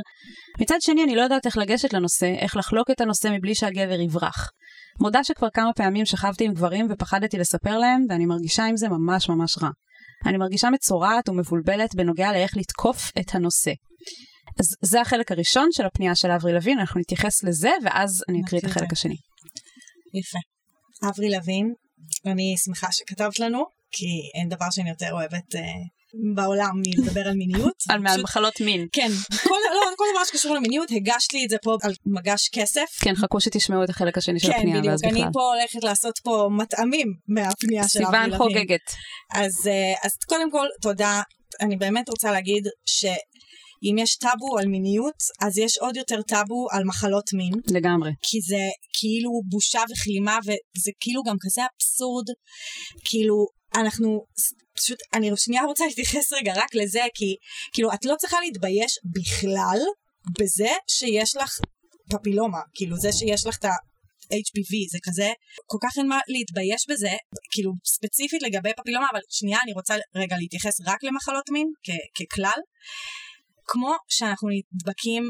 מצד 0.61 0.77
שני 0.81 1.05
אני 1.05 1.17
לא 1.17 1.23
יודעת 1.23 1.47
איך 1.47 1.57
לגשת 1.57 1.93
לנושא, 1.93 2.35
איך 2.39 2.57
לחלוק 2.57 2.91
את 2.91 3.01
הנושא 3.01 3.29
מבלי 3.33 3.55
שהגבר 3.55 4.01
יברח. 4.01 4.51
מודה 5.01 5.25
שכבר 5.25 5.49
כמה 5.55 5.73
פעמים 5.77 6.07
שכבתי 6.07 6.45
עם 6.45 6.53
גברים 6.53 6.87
ופחדתי 6.91 7.39
לספר 7.39 7.79
להם, 7.79 8.01
ואני 8.09 8.27
מרגישה 8.27 8.65
עם 8.65 8.77
זה 8.77 8.89
ממש 8.89 9.29
ממש 9.29 9.59
רע. 9.63 9.69
אני 10.27 10.37
מרגישה 10.37 10.71
מצורעת 10.71 11.29
ומבולבלת 11.29 11.95
בנוגע 11.95 12.33
לאיך 12.33 12.57
לתקוף 12.57 13.11
את 13.21 13.35
הנושא. 13.35 13.73
אז 14.61 14.67
זה 14.91 15.01
החלק 15.01 15.33
הראשון 15.33 15.69
של 15.73 15.87
הפנייה 15.87 16.15
של 16.15 16.31
אברי 16.31 16.53
לוין, 16.53 16.79
אנחנו 16.79 17.01
נתייחס 17.01 17.45
לזה, 17.45 17.71
ואז 17.85 18.25
אני 18.29 18.41
אקריא 18.45 18.61
את 18.61 18.65
החלק. 18.65 18.93
השני. 18.93 19.17
יפה. 20.15 20.54
אברי 21.09 21.31
לוין, 21.31 21.75
אני 22.27 22.55
שמחה 22.65 22.93
שכתבת 22.93 23.39
לנו, 23.39 23.65
כי 23.93 24.07
אין 24.41 24.49
דבר 24.49 24.67
שאני 24.71 24.91
יותר 24.91 25.13
אוהבת 25.13 25.55
אה, 25.55 25.61
בעולם 26.35 26.71
מלדבר 26.87 27.29
על 27.29 27.35
מיניות. 27.35 27.75
על 27.91 28.01
פשוט- 28.09 28.25
מחלות 28.25 28.61
מין. 28.61 28.87
כן, 28.93 29.11
כל, 29.43 29.57
לא, 29.75 29.97
כל 29.97 30.05
דבר 30.15 30.25
שקשור 30.25 30.55
למיניות, 30.55 30.89
הגשת 30.91 31.33
לי 31.33 31.45
את 31.45 31.51
זה 31.51 31.57
פה 31.63 31.77
על 31.83 31.93
מגש 32.07 32.49
כסף. 32.53 32.85
כן, 33.01 33.15
חכו 33.15 33.41
שתשמעו 33.41 33.85
את 33.85 33.91
החלק 33.91 34.19
השני 34.19 34.41
של 34.41 34.49
כן, 34.49 34.55
הפנייה, 34.59 34.79
בדיוק, 34.79 34.91
ואז 34.91 35.03
אני 35.05 35.13
בכלל. 35.21 35.33
פה 35.33 35.41
הולכת 35.55 35.85
לעשות 35.85 36.19
פה 36.19 36.49
מטעמים 36.59 37.15
מהפנייה 37.29 37.89
של 37.89 37.99
אברי 37.99 38.11
סיוון 38.13 38.31
לוין. 38.31 38.39
חוגגת. 38.39 38.81
אז, 39.35 39.67
אה, 39.67 39.93
אז 40.05 40.11
קודם 40.29 40.51
כל, 40.51 40.67
תודה. 40.83 41.23
אני 41.61 41.77
באמת 41.77 42.09
רוצה 42.09 42.33
להגיד 42.33 42.69
שאם 43.85 43.99
יש 43.99 44.17
טאבו 44.17 44.59
על 44.59 44.67
מיניות, 44.67 45.15
אז 45.41 45.59
יש 45.59 45.79
עוד 45.79 45.97
יותר 45.97 46.23
טאבו 46.23 46.67
על 46.71 46.85
מחלות 46.85 47.33
מין. 47.33 47.53
לגמרי. 47.71 48.11
כי 48.23 48.41
זה 48.41 48.63
כאילו 48.99 49.31
בושה 49.51 49.83
וכלימה, 49.91 50.39
וזה 50.43 50.91
כאילו 51.01 51.23
גם 51.23 51.37
כזה 51.41 51.63
אבסורד. 51.77 52.27
כאילו, 53.05 53.47
אנחנו, 53.75 54.25
פשוט, 54.77 54.99
אני 55.15 55.31
שנייה 55.37 55.63
רוצה 55.63 55.87
להתייחס 55.87 56.33
רגע 56.33 56.53
רק 56.57 56.75
לזה, 56.75 57.03
כי 57.15 57.37
כאילו, 57.73 57.93
את 57.95 58.05
לא 58.05 58.15
צריכה 58.19 58.37
להתבייש 58.41 58.99
בכלל 59.15 59.79
בזה 60.41 60.73
שיש 60.91 61.37
לך 61.37 61.59
פפילומה. 62.11 62.61
כאילו, 62.75 62.97
זה 62.97 63.13
שיש 63.13 63.47
לך 63.47 63.57
את 63.59 63.65
ה... 63.65 63.71
HPV 64.25 64.73
זה 64.93 64.99
כזה, 65.03 65.29
כל 65.67 65.79
כך 65.83 65.99
אין 65.99 66.09
מה 66.09 66.19
להתבייש 66.29 66.87
בזה, 66.91 67.13
כאילו 67.51 67.73
ספציפית 67.87 68.43
לגבי 68.43 68.71
פפילומה, 68.77 69.07
אבל 69.13 69.21
שנייה 69.31 69.59
אני 69.65 69.73
רוצה 69.73 69.95
רגע 70.15 70.37
להתייחס 70.39 70.81
רק 70.87 71.05
למחלות 71.05 71.51
מין 71.51 71.67
כ- 71.85 72.23
ככלל. 72.23 72.61
כמו 73.67 73.93
שאנחנו 74.09 74.49
נדבקים 74.55 75.23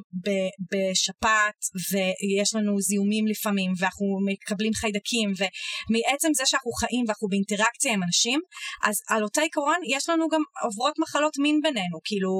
בשפעת 0.70 1.60
ויש 1.90 2.54
לנו 2.54 2.80
זיהומים 2.80 3.26
לפעמים 3.26 3.70
ואנחנו 3.78 4.06
מקבלים 4.28 4.72
חיידקים 4.80 5.28
ומעצם 5.38 6.30
זה 6.38 6.42
שאנחנו 6.46 6.72
חיים 6.80 7.04
ואנחנו 7.06 7.28
באינטראקציה 7.28 7.92
עם 7.92 8.02
אנשים 8.02 8.40
אז 8.86 8.96
על 9.10 9.22
אותה 9.22 9.40
עיקרון 9.40 9.80
יש 9.94 10.08
לנו 10.08 10.24
גם 10.32 10.42
עוברות 10.64 10.94
מחלות 10.98 11.34
מין 11.38 11.60
בינינו. 11.62 11.96
כאילו 12.04 12.32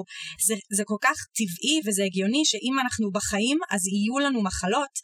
זה, 0.46 0.54
זה 0.76 0.82
כל 0.86 1.00
כך 1.06 1.16
טבעי 1.38 1.76
וזה 1.84 2.02
הגיוני 2.04 2.42
שאם 2.44 2.74
אנחנו 2.82 3.06
בחיים 3.16 3.58
אז 3.70 3.80
יהיו 3.86 4.16
לנו 4.24 4.42
מחלות 4.42 4.94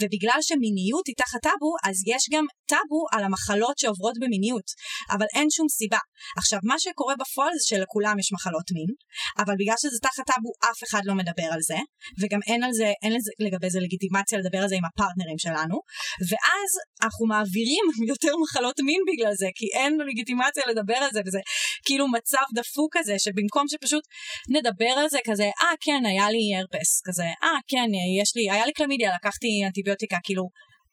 ובגלל 0.00 0.38
שמיניות 0.48 1.06
היא 1.06 1.18
תחת 1.22 1.40
טאבו 1.42 1.72
אז 1.86 1.96
יש 2.12 2.22
גם 2.32 2.44
טאבו 2.72 3.02
על 3.12 3.24
המחלות 3.24 3.78
שעוברות 3.78 4.16
במיניות. 4.22 4.68
אבל 5.14 5.26
אין 5.36 5.48
שום 5.56 5.68
סיבה. 5.68 6.02
עכשיו 6.38 6.58
מה 6.70 6.76
שקורה 6.78 7.14
בפועל 7.20 7.52
זה 7.58 7.64
שלכולם 7.70 8.18
יש 8.18 8.28
מחלות 8.36 8.68
מין 8.76 8.90
אבל 9.40 9.54
בגלל 9.60 9.78
שזה 9.82 9.98
תחת 10.02 10.28
טאבו 10.38 10.52
אף 10.70 10.78
אחד 10.88 11.02
לא 11.04 11.14
מדבר 11.14 11.48
על 11.54 11.60
זה 11.60 11.78
וגם 12.20 12.40
אין 12.48 12.62
על 12.62 12.72
זה 12.72 12.92
אין 13.02 13.12
לזה, 13.16 13.30
לגבי 13.38 13.70
זה 13.70 13.80
לגיטימציה 13.80 14.38
לדבר 14.38 14.58
על 14.58 14.68
זה 14.68 14.76
עם 14.76 14.84
הפרטנרים 14.84 15.38
שלנו 15.38 15.76
ואז 16.30 16.70
אנחנו 17.04 17.26
מעבירים 17.26 17.84
יותר 18.12 18.32
מחלות 18.42 18.80
מין 18.80 19.00
בגלל 19.10 19.34
זה 19.34 19.48
כי 19.54 19.66
אין 19.78 19.98
לגיטימציה 20.08 20.62
לדבר 20.70 20.96
על 20.96 21.10
זה 21.12 21.20
וזה 21.26 21.40
כאילו 21.86 22.08
מצב 22.08 22.44
דפוק 22.54 22.90
כזה 22.96 23.14
שבמקום 23.18 23.64
שפשוט 23.68 24.04
נדבר 24.54 24.92
על 25.00 25.08
זה 25.08 25.18
כזה 25.28 25.48
אה 25.62 25.74
כן 25.80 26.02
היה 26.10 26.30
לי 26.30 26.42
הרפס 26.56 26.90
כזה 27.06 27.28
אה 27.42 27.58
כן 27.70 27.88
יש 28.20 28.30
לי 28.36 28.50
היה 28.50 28.66
לי 28.66 28.72
קלמידיה 28.72 29.10
לקחתי 29.16 29.48
אנטיביוטיקה 29.66 30.16
כאילו 30.24 30.44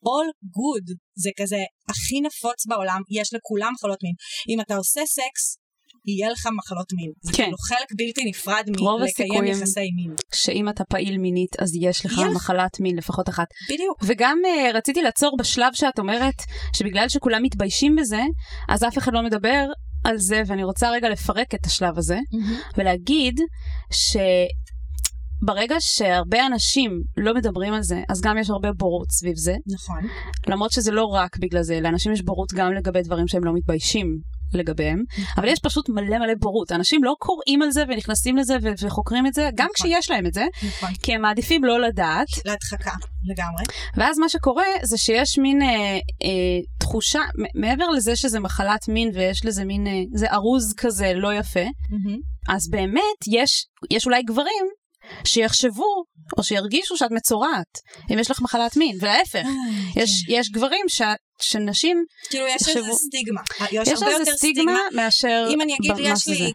all 0.10 0.30
good 0.58 0.88
זה 1.24 1.30
כזה 1.40 1.62
הכי 1.90 2.22
נפוץ 2.22 2.66
בעולם 2.70 3.02
יש 3.10 3.34
לכולם 3.34 3.72
מחלות 3.75 4.00
מין. 4.04 4.16
אם 4.50 4.62
אתה 4.62 4.75
עושה 4.75 5.02
סקס 5.06 5.64
יהיה 6.08 6.30
לך 6.30 6.48
מחלות 6.58 6.94
מין. 6.94 7.12
זה 7.22 7.32
כן. 7.32 7.44
כאילו 7.44 7.58
חלק 7.58 7.92
בלתי 7.98 8.30
נפרד 8.30 8.64
מלקיים 9.00 9.44
יחסי 9.44 9.92
מין. 9.96 10.16
שאם 10.34 10.70
אתה 10.70 10.84
פעיל 10.84 11.18
מינית 11.18 11.56
אז 11.60 11.76
יש 11.82 12.06
לך 12.06 12.18
יהיה 12.18 12.28
לך. 12.28 12.36
מחלת 12.36 12.80
מין 12.80 12.98
לפחות 12.98 13.30
אחת. 13.30 13.48
בדיוק. 13.74 14.04
וגם 14.04 14.38
uh, 14.46 14.76
רציתי 14.78 15.02
לעצור 15.02 15.38
בשלב 15.40 15.74
שאת 15.74 16.00
אומרת 16.00 16.36
שבגלל 16.76 17.10
שכולם 17.10 17.44
מתביישים 17.44 17.96
בזה, 17.96 18.22
אז 18.70 18.84
אף 18.84 18.98
אחד 18.98 19.14
לא 19.14 19.24
מדבר 19.24 19.66
על 20.04 20.18
זה, 20.18 20.42
ואני 20.48 20.64
רוצה 20.64 20.92
רגע 20.92 21.10
לפרק 21.10 21.56
את 21.56 21.66
השלב 21.66 21.98
הזה, 21.98 22.20
ולהגיד 22.78 23.40
שברגע 23.92 25.76
שהרבה 25.80 26.46
אנשים 26.46 27.02
לא 27.18 27.34
מדברים 27.34 27.74
על 27.74 27.84
זה, 27.84 28.02
אז 28.10 28.22
גם 28.22 28.38
יש 28.38 28.50
הרבה 28.50 28.72
בורות 28.72 29.12
סביב 29.12 29.36
זה, 29.36 29.56
נכון. 29.74 30.08
למרות 30.48 30.72
שזה 30.72 30.92
לא 30.92 31.04
רק 31.04 31.38
בגלל 31.38 31.62
זה, 31.62 31.80
לאנשים 31.82 32.12
יש 32.12 32.22
בורות 32.22 32.54
גם 32.54 32.74
לגבי 32.74 33.02
דברים 33.02 33.28
שהם 33.28 33.44
לא 33.44 33.52
מתביישים 33.54 34.20
לגביהם, 34.54 35.04
אבל 35.38 35.48
יש 35.48 35.60
פשוט 35.60 35.90
מלא 35.90 36.18
מלא 36.20 36.34
בורות. 36.40 36.72
אנשים 36.72 37.04
לא 37.04 37.16
קוראים 37.20 37.62
על 37.62 37.72
זה 37.72 37.84
ונכנסים 37.88 38.38
לזה 38.38 38.58
ו- 38.62 38.86
וחוקרים 38.86 39.28
את 39.28 39.34
זה, 39.34 39.50
גם 39.56 39.68
נכון. 39.75 39.90
כשיש 39.90 40.12
להם 40.12 40.25
את 40.25 40.34
זה, 40.34 40.46
נכון. 40.68 40.90
כי 41.04 41.14
הם 41.14 41.22
מעדיפים 41.22 41.64
לא 41.64 41.82
לדעת, 41.82 42.28
להדחקה 42.46 42.92
לגמרי. 43.25 43.64
ואז 43.98 44.20
מה 44.20 44.30
שקורה 44.30 44.66
זה 44.84 44.98
שיש 44.98 45.38
מין 45.38 45.62
אה, 45.62 45.68
אה, 45.68 46.60
תחושה, 46.80 47.22
מעבר 47.56 47.90
לזה 47.90 48.16
שזה 48.16 48.40
מחלת 48.40 48.88
מין 48.88 49.12
ויש 49.14 49.46
לזה 49.46 49.66
מין, 49.66 49.88
אה, 49.88 49.92
זה 50.14 50.32
ארוז 50.32 50.74
כזה 50.78 51.14
לא 51.16 51.34
יפה, 51.34 51.66
אז 52.50 52.70
באמת 52.70 53.20
יש, 53.28 53.66
יש 53.92 54.06
אולי 54.06 54.24
גברים 54.24 54.66
שיחשבו 55.24 56.04
או 56.38 56.44
שירגישו 56.44 56.98
שאת 56.98 57.12
מצורעת 57.12 57.80
אם 58.14 58.20
יש 58.20 58.32
לך 58.32 58.42
מחלת 58.42 58.78
מין, 58.78 58.98
ולהפך, 59.02 59.48
יש, 59.96 60.10
יש 60.30 60.52
גברים 60.52 60.86
ש, 60.88 61.02
שנשים, 61.42 62.06
כאילו 62.30 62.48
יש 62.48 62.68
איזה 62.68 62.92
סטיגמה. 62.94 63.42
יש 63.72 63.89
איזה 63.89 64.32
סטיגמה 64.36 64.80
מאשר 64.96 65.48
אם 65.50 65.62
אני 65.62 65.75
אגיד 65.75 65.92
יש. 66.00 66.27
לי 66.27 66.54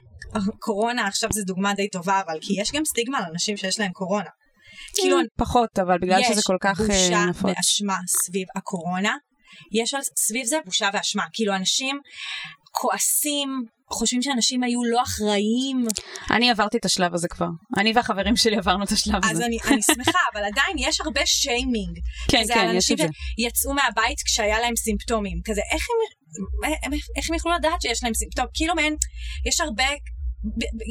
קורונה 0.58 1.06
עכשיו 1.06 1.30
זו 1.32 1.42
דוגמה 1.46 1.74
די 1.74 1.88
טובה 1.88 2.20
אבל 2.26 2.38
כי 2.40 2.60
יש 2.60 2.72
גם 2.72 2.84
סטיגמה 2.84 3.18
על 3.18 3.24
אנשים 3.32 3.56
שיש 3.56 3.80
להם 3.80 3.92
קורונה. 3.92 4.30
כאילו 4.94 5.18
פחות, 5.36 5.78
אבל 5.78 5.98
בגלל 6.02 6.22
שזה 6.22 6.40
כל 6.44 6.56
כך 6.60 6.80
יש 6.80 6.90
אה, 6.90 6.96
בושה 6.96 7.24
נפוץ. 7.24 7.50
ואשמה 7.56 7.96
סביב 8.06 8.48
הקורונה. 8.56 9.16
יש 9.72 9.94
סביב 10.18 10.46
זה 10.46 10.56
בושה 10.64 10.88
ואשמה. 10.92 11.22
כאילו 11.32 11.54
אנשים 11.54 12.00
כועסים, 12.70 13.64
חושבים 13.92 14.22
שאנשים 14.22 14.62
היו 14.62 14.84
לא 14.84 15.02
אחראיים, 15.02 15.86
אני 16.30 16.50
עברתי 16.50 16.78
את 16.78 16.84
השלב 16.84 17.14
הזה 17.14 17.28
כבר. 17.28 17.46
אני 17.78 17.92
והחברים 17.92 18.36
שלי 18.36 18.56
עברנו 18.56 18.84
את 18.84 18.90
השלב 18.90 19.24
אז 19.24 19.30
הזה. 19.30 19.46
אני, 19.46 19.58
אני 19.68 19.82
שמחה, 19.82 20.18
אבל 20.32 20.44
עדיין 20.44 20.76
יש 20.78 21.00
הרבה 21.00 21.26
שיימינג. 21.26 21.98
כן, 22.28 22.42
כן, 22.48 22.66
יש 22.68 22.74
אנשים 22.74 22.96
את 22.96 22.98
זה. 22.98 23.08
שיצאו 23.40 23.74
מהבית 23.74 24.22
כשהיה 24.24 24.60
להם 24.60 24.76
סימפטומים. 24.76 25.38
כזה, 25.44 25.60
איך 25.72 25.86
הם, 26.84 26.92
איך 27.16 27.30
הם 27.30 27.36
יכלו 27.36 27.52
לדעת 27.52 27.82
שיש 27.82 28.04
להם 28.04 28.14
סימפטום? 28.14 28.44
כאילו 28.54 28.74
מעין, 28.74 28.96
יש 29.46 29.60
הרבה... 29.60 29.84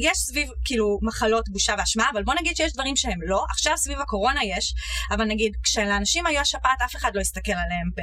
יש 0.02 0.18
סביב 0.18 0.48
כאילו 0.64 0.98
מחלות 1.02 1.48
בושה 1.48 1.74
ואשמה 1.78 2.04
אבל 2.12 2.22
בוא 2.22 2.34
נגיד 2.40 2.56
שיש 2.56 2.72
דברים 2.72 2.96
שהם 2.96 3.18
לא 3.22 3.44
עכשיו 3.50 3.72
סביב 3.76 3.98
הקורונה 4.00 4.40
יש 4.44 4.74
אבל 5.10 5.24
נגיד 5.24 5.52
כשלאנשים 5.62 6.26
היה 6.26 6.44
שפעת 6.44 6.82
אף 6.84 6.96
אחד 6.96 7.10
לא 7.14 7.20
הסתכל 7.20 7.52
עליהם 7.52 7.90
ב, 7.96 8.00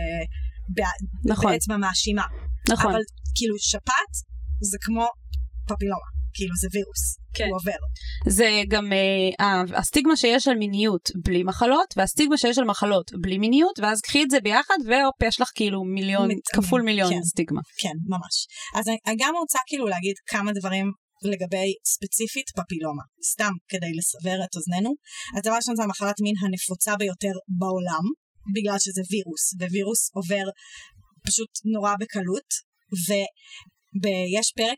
ב, 0.75 0.83
נכון. 1.31 1.51
באצבע 1.51 1.77
מאשימה 1.77 2.23
נכון. 2.69 2.91
אבל 2.91 3.01
כאילו 3.35 3.55
שפעת 3.59 4.13
זה 4.61 4.77
כמו 4.81 5.05
פפילומה 5.67 6.09
כאילו 6.33 6.55
זה 6.61 6.67
וירוס 6.73 7.03
כן. 7.33 7.47
הוא 7.49 7.55
עובר 7.55 7.79
זה 8.37 8.47
גם 8.67 8.85
אה, 8.93 9.79
הסטיגמה 9.79 10.15
שיש 10.15 10.47
על 10.47 10.57
מיניות 10.57 11.09
בלי 11.25 11.43
מחלות, 11.43 11.93
והסטיגמה 11.97 12.37
שיש 12.37 12.57
על 12.57 12.65
מחלות 12.65 13.11
בלי 13.21 13.37
מיניות, 13.37 13.79
ואז 13.79 14.01
קחי 14.01 14.23
את 14.23 14.29
זה 14.31 14.39
ביחד, 14.39 14.77
והופ, 14.87 15.23
יש 15.27 15.41
לך 15.41 15.49
כאילו 15.55 15.83
מיליון, 15.83 16.27
מת- 16.31 16.47
כפול 16.55 16.81
מיליון 16.81 17.13
כן. 17.13 17.23
סטיגמה. 17.23 17.61
כן, 17.81 17.97
ממש. 18.13 18.35
אז 18.77 18.85
אני, 18.87 19.15
גם 19.19 19.33
רוצה 19.41 19.59
כאילו 19.67 19.87
להגיד 19.87 20.15
כמה 20.27 20.51
דברים 20.59 20.87
לגבי 21.31 21.69
ספציפית 21.93 22.47
פפילומה, 22.57 23.03
סתם 23.31 23.53
כדי 23.71 23.91
לסבר 23.97 24.37
את 24.45 24.51
אוזננו. 24.55 24.91
אז 25.35 25.41
דבר 25.45 25.55
ראשון 25.55 25.75
זה 25.75 25.83
המחלת 25.83 26.17
מין 26.25 26.35
הנפוצה 26.41 26.95
ביותר 27.01 27.35
בעולם, 27.59 28.05
בגלל 28.55 28.79
שזה 28.79 29.01
וירוס, 29.11 29.43
ווירוס 29.71 30.01
עובר 30.17 30.45
פשוט 31.27 31.51
נורא 31.73 31.93
בקלות, 32.01 32.49
ויש 34.03 34.53
פרק 34.55 34.77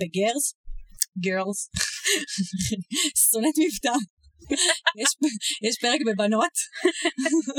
בגרס, 0.00 0.54
גרלס, 1.18 1.68
שונאת 3.30 3.54
מבטא. 3.58 3.98
יש, 5.00 5.10
יש 5.68 5.76
פרק 5.80 6.00
בבנות, 6.06 6.56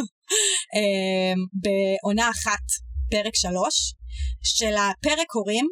אמ, 0.76 1.40
בעונה 1.64 2.30
אחת, 2.30 2.66
פרק 3.12 3.36
שלוש, 3.36 3.94
של 4.44 4.76
הפרק 4.76 5.28
קוראים 5.28 5.66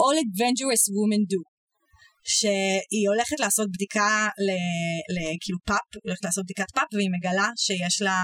All 0.00 0.16
Adventurous 0.24 0.84
Women 0.96 1.22
Do, 1.32 1.40
שהיא 2.24 3.08
הולכת 3.08 3.40
לעשות 3.40 3.68
בדיקה 3.72 4.28
ל, 4.46 4.50
ל, 5.14 5.16
כאילו 5.40 5.58
פאפ, 5.64 5.86
הולכת 6.04 6.24
לעשות 6.24 6.44
בדיקת 6.44 6.70
פאפ 6.74 6.88
והיא 6.92 7.10
מגלה 7.18 7.48
שיש 7.56 8.02
לה, 8.02 8.22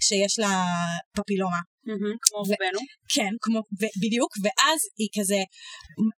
שיש 0.00 0.38
לה 0.38 0.64
פפילומה. 1.16 1.71
כמו 2.22 2.38
רובנו. 2.38 2.80
כן, 3.14 3.32
כמו, 3.40 3.60
בדיוק, 4.02 4.32
ואז 4.42 4.80
היא 4.98 5.10
כזה, 5.16 5.40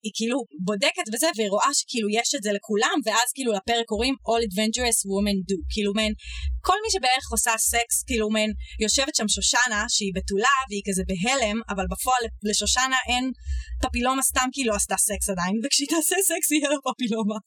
היא 0.05 0.13
כאילו 0.17 0.39
בודקת 0.69 1.07
וזה, 1.13 1.29
והיא 1.37 1.51
רואה 1.51 1.71
שכאילו 1.79 2.09
יש 2.19 2.29
את 2.37 2.43
זה 2.43 2.51
לכולם, 2.53 2.97
ואז 3.05 3.29
כאילו 3.35 3.53
לפרק 3.53 3.87
קוראים 3.87 4.15
All 4.29 4.43
Adventurous 4.47 4.99
Women 5.11 5.39
Do, 5.49 5.57
כאילו 5.73 5.93
מעין, 5.97 6.13
כל 6.69 6.79
מי 6.83 6.89
שבערך 6.95 7.27
עושה 7.35 7.53
סקס, 7.59 7.97
כאילו 8.09 8.31
מעין, 8.31 8.53
יושבת 8.85 9.15
שם 9.15 9.29
שושנה, 9.29 9.81
שהיא 9.95 10.13
בתולה, 10.17 10.57
והיא 10.69 10.85
כזה 10.89 11.03
בהלם, 11.11 11.57
אבל 11.73 11.85
בפועל 11.93 12.23
לשושנה 12.49 12.99
אין 13.11 13.25
פפילומה 13.83 14.23
סתם 14.23 14.49
כי 14.53 14.61
היא 14.61 14.69
לא 14.71 14.75
עשתה 14.75 14.97
סקס 15.09 15.27
עדיין, 15.31 15.55
וכשהיא 15.65 15.89
תעשה 15.93 16.17
סקס 16.29 16.51
יהיה 16.51 16.69
לה 16.71 16.79
פפילומה. 16.87 17.39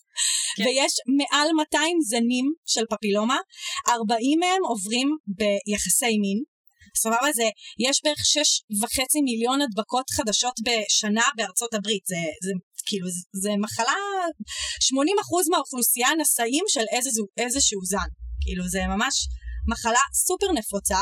כן. 0.58 0.64
ויש 0.64 0.94
מעל 1.20 1.50
200 1.58 1.98
זנים 2.10 2.46
של 2.66 2.86
פפילומה, 2.92 3.40
40 3.90 4.40
מהם 4.40 4.64
עוברים 4.72 5.10
ביחסי 5.38 6.16
מין, 6.24 6.40
סבבה? 7.04 7.30
זה, 7.40 7.48
יש 7.88 7.96
בערך 8.04 8.24
שש 8.34 8.50
וחצי 8.82 9.20
מיליון 9.30 9.60
הדבקות 9.62 10.08
חדשות 10.16 10.56
בשנה 10.66 11.26
בארצות 11.38 11.74
הברית, 11.74 12.06
זה, 12.12 12.22
זה 12.46 12.52
כאילו, 12.88 13.08
זה, 13.16 13.22
זה 13.44 13.52
מחלה, 13.64 14.00
80% 14.92 15.52
מהאוכלוסייה 15.52 16.10
נשאים 16.22 16.66
של 16.74 16.86
איזשהו, 16.96 17.26
איזשהו 17.44 17.82
זן, 17.92 18.10
כאילו 18.44 18.64
זה 18.74 18.82
ממש 18.94 19.16
מחלה 19.72 20.04
סופר 20.26 20.50
נפוצה, 20.60 21.02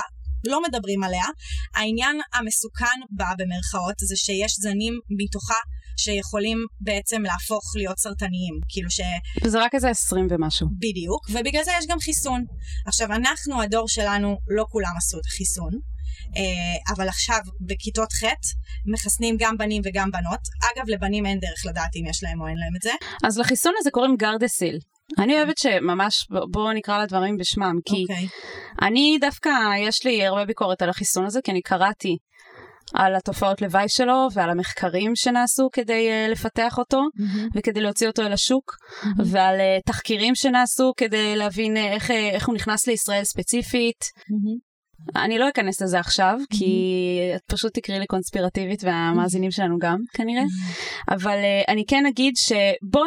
לא 0.51 0.61
מדברים 0.65 1.03
עליה, 1.03 1.27
העניין 1.75 2.15
המסוכן 2.33 2.99
בה 3.17 3.29
במרכאות 3.39 3.97
זה 4.09 4.15
שיש 4.25 4.53
זנים 4.65 4.93
מתוכה 5.19 5.61
שיכולים 5.97 6.57
בעצם 6.81 7.21
להפוך 7.21 7.63
להיות 7.75 7.99
סרטניים, 7.99 8.59
כאילו 8.69 8.89
ש... 8.91 8.99
וזה 9.43 9.63
רק 9.63 9.75
איזה 9.75 9.89
20 9.89 10.27
ומשהו. 10.29 10.67
בדיוק, 10.79 11.29
ובגלל 11.29 11.63
זה 11.63 11.71
יש 11.79 11.85
גם 11.87 11.99
חיסון. 11.99 12.45
עכשיו, 12.85 13.07
אנחנו, 13.11 13.61
הדור 13.61 13.87
שלנו, 13.87 14.37
לא 14.47 14.65
כולם 14.69 14.93
עשו 14.97 15.17
את 15.19 15.25
החיסון, 15.25 15.71
אה, 16.37 16.93
אבל 16.95 17.07
עכשיו 17.07 17.39
בכיתות 17.61 18.13
ח' 18.13 18.25
מחסנים 18.93 19.35
גם 19.39 19.57
בנים 19.57 19.81
וגם 19.85 20.11
בנות. 20.11 20.39
אגב, 20.63 20.89
לבנים 20.89 21.25
אין 21.25 21.39
דרך 21.39 21.65
לדעת 21.65 21.95
אם 21.95 22.05
יש 22.09 22.23
להם 22.23 22.41
או 22.41 22.47
אין 22.47 22.57
להם 22.57 22.75
את 22.77 22.81
זה. 22.81 22.91
אז 23.23 23.37
לחיסון 23.37 23.73
הזה 23.79 23.91
קוראים 23.91 24.15
גרדסיל. 24.15 24.79
אני 25.19 25.33
אוהבת 25.33 25.57
שממש, 25.57 26.27
בואו 26.51 26.73
נקרא 26.73 27.03
לדברים 27.03 27.37
בשמם, 27.37 27.75
כי 27.85 28.01
אוקיי. 28.01 28.27
אני 28.81 29.17
דווקא, 29.21 29.49
יש 29.79 30.05
לי 30.05 30.25
הרבה 30.25 30.45
ביקורת 30.45 30.81
על 30.81 30.89
החיסון 30.89 31.25
הזה, 31.25 31.39
כי 31.43 31.51
אני 31.51 31.61
קראתי 31.61 32.17
על 32.93 33.15
התופעות 33.15 33.61
לוואי 33.61 33.89
שלו 33.89 34.27
ועל 34.33 34.49
המחקרים 34.49 35.15
שנעשו 35.15 35.69
כדי 35.73 36.09
uh, 36.09 36.31
לפתח 36.31 36.77
אותו 36.77 37.01
וכדי 37.55 37.81
להוציא 37.81 38.07
אותו 38.07 38.21
אל 38.21 38.33
השוק 38.33 38.75
ועל 39.25 39.59
uh, 39.59 39.83
תחקירים 39.85 40.35
שנעשו 40.35 40.93
כדי 40.97 41.35
להבין 41.35 41.77
uh, 41.77 41.79
איך, 41.79 42.09
uh, 42.09 42.13
איך 42.13 42.47
הוא 42.47 42.55
נכנס 42.55 42.87
לישראל 42.87 43.23
ספציפית. 43.23 44.05
אני 45.15 45.37
לא 45.37 45.49
אכנס 45.49 45.81
לזה 45.81 45.99
עכשיו 45.99 46.37
כי 46.49 46.75
את 47.35 47.41
פשוט 47.47 47.73
תקראי 47.73 47.99
לי 47.99 48.05
קונספירטיבית 48.05 48.83
והמאזינים 48.83 49.51
שלנו 49.51 49.77
גם 49.79 49.97
כנראה. 50.13 50.43
אבל 51.09 51.37
uh, 51.37 51.71
אני 51.71 51.83
כן 51.87 52.05
אגיד 52.05 52.33
שבוא 52.35 53.05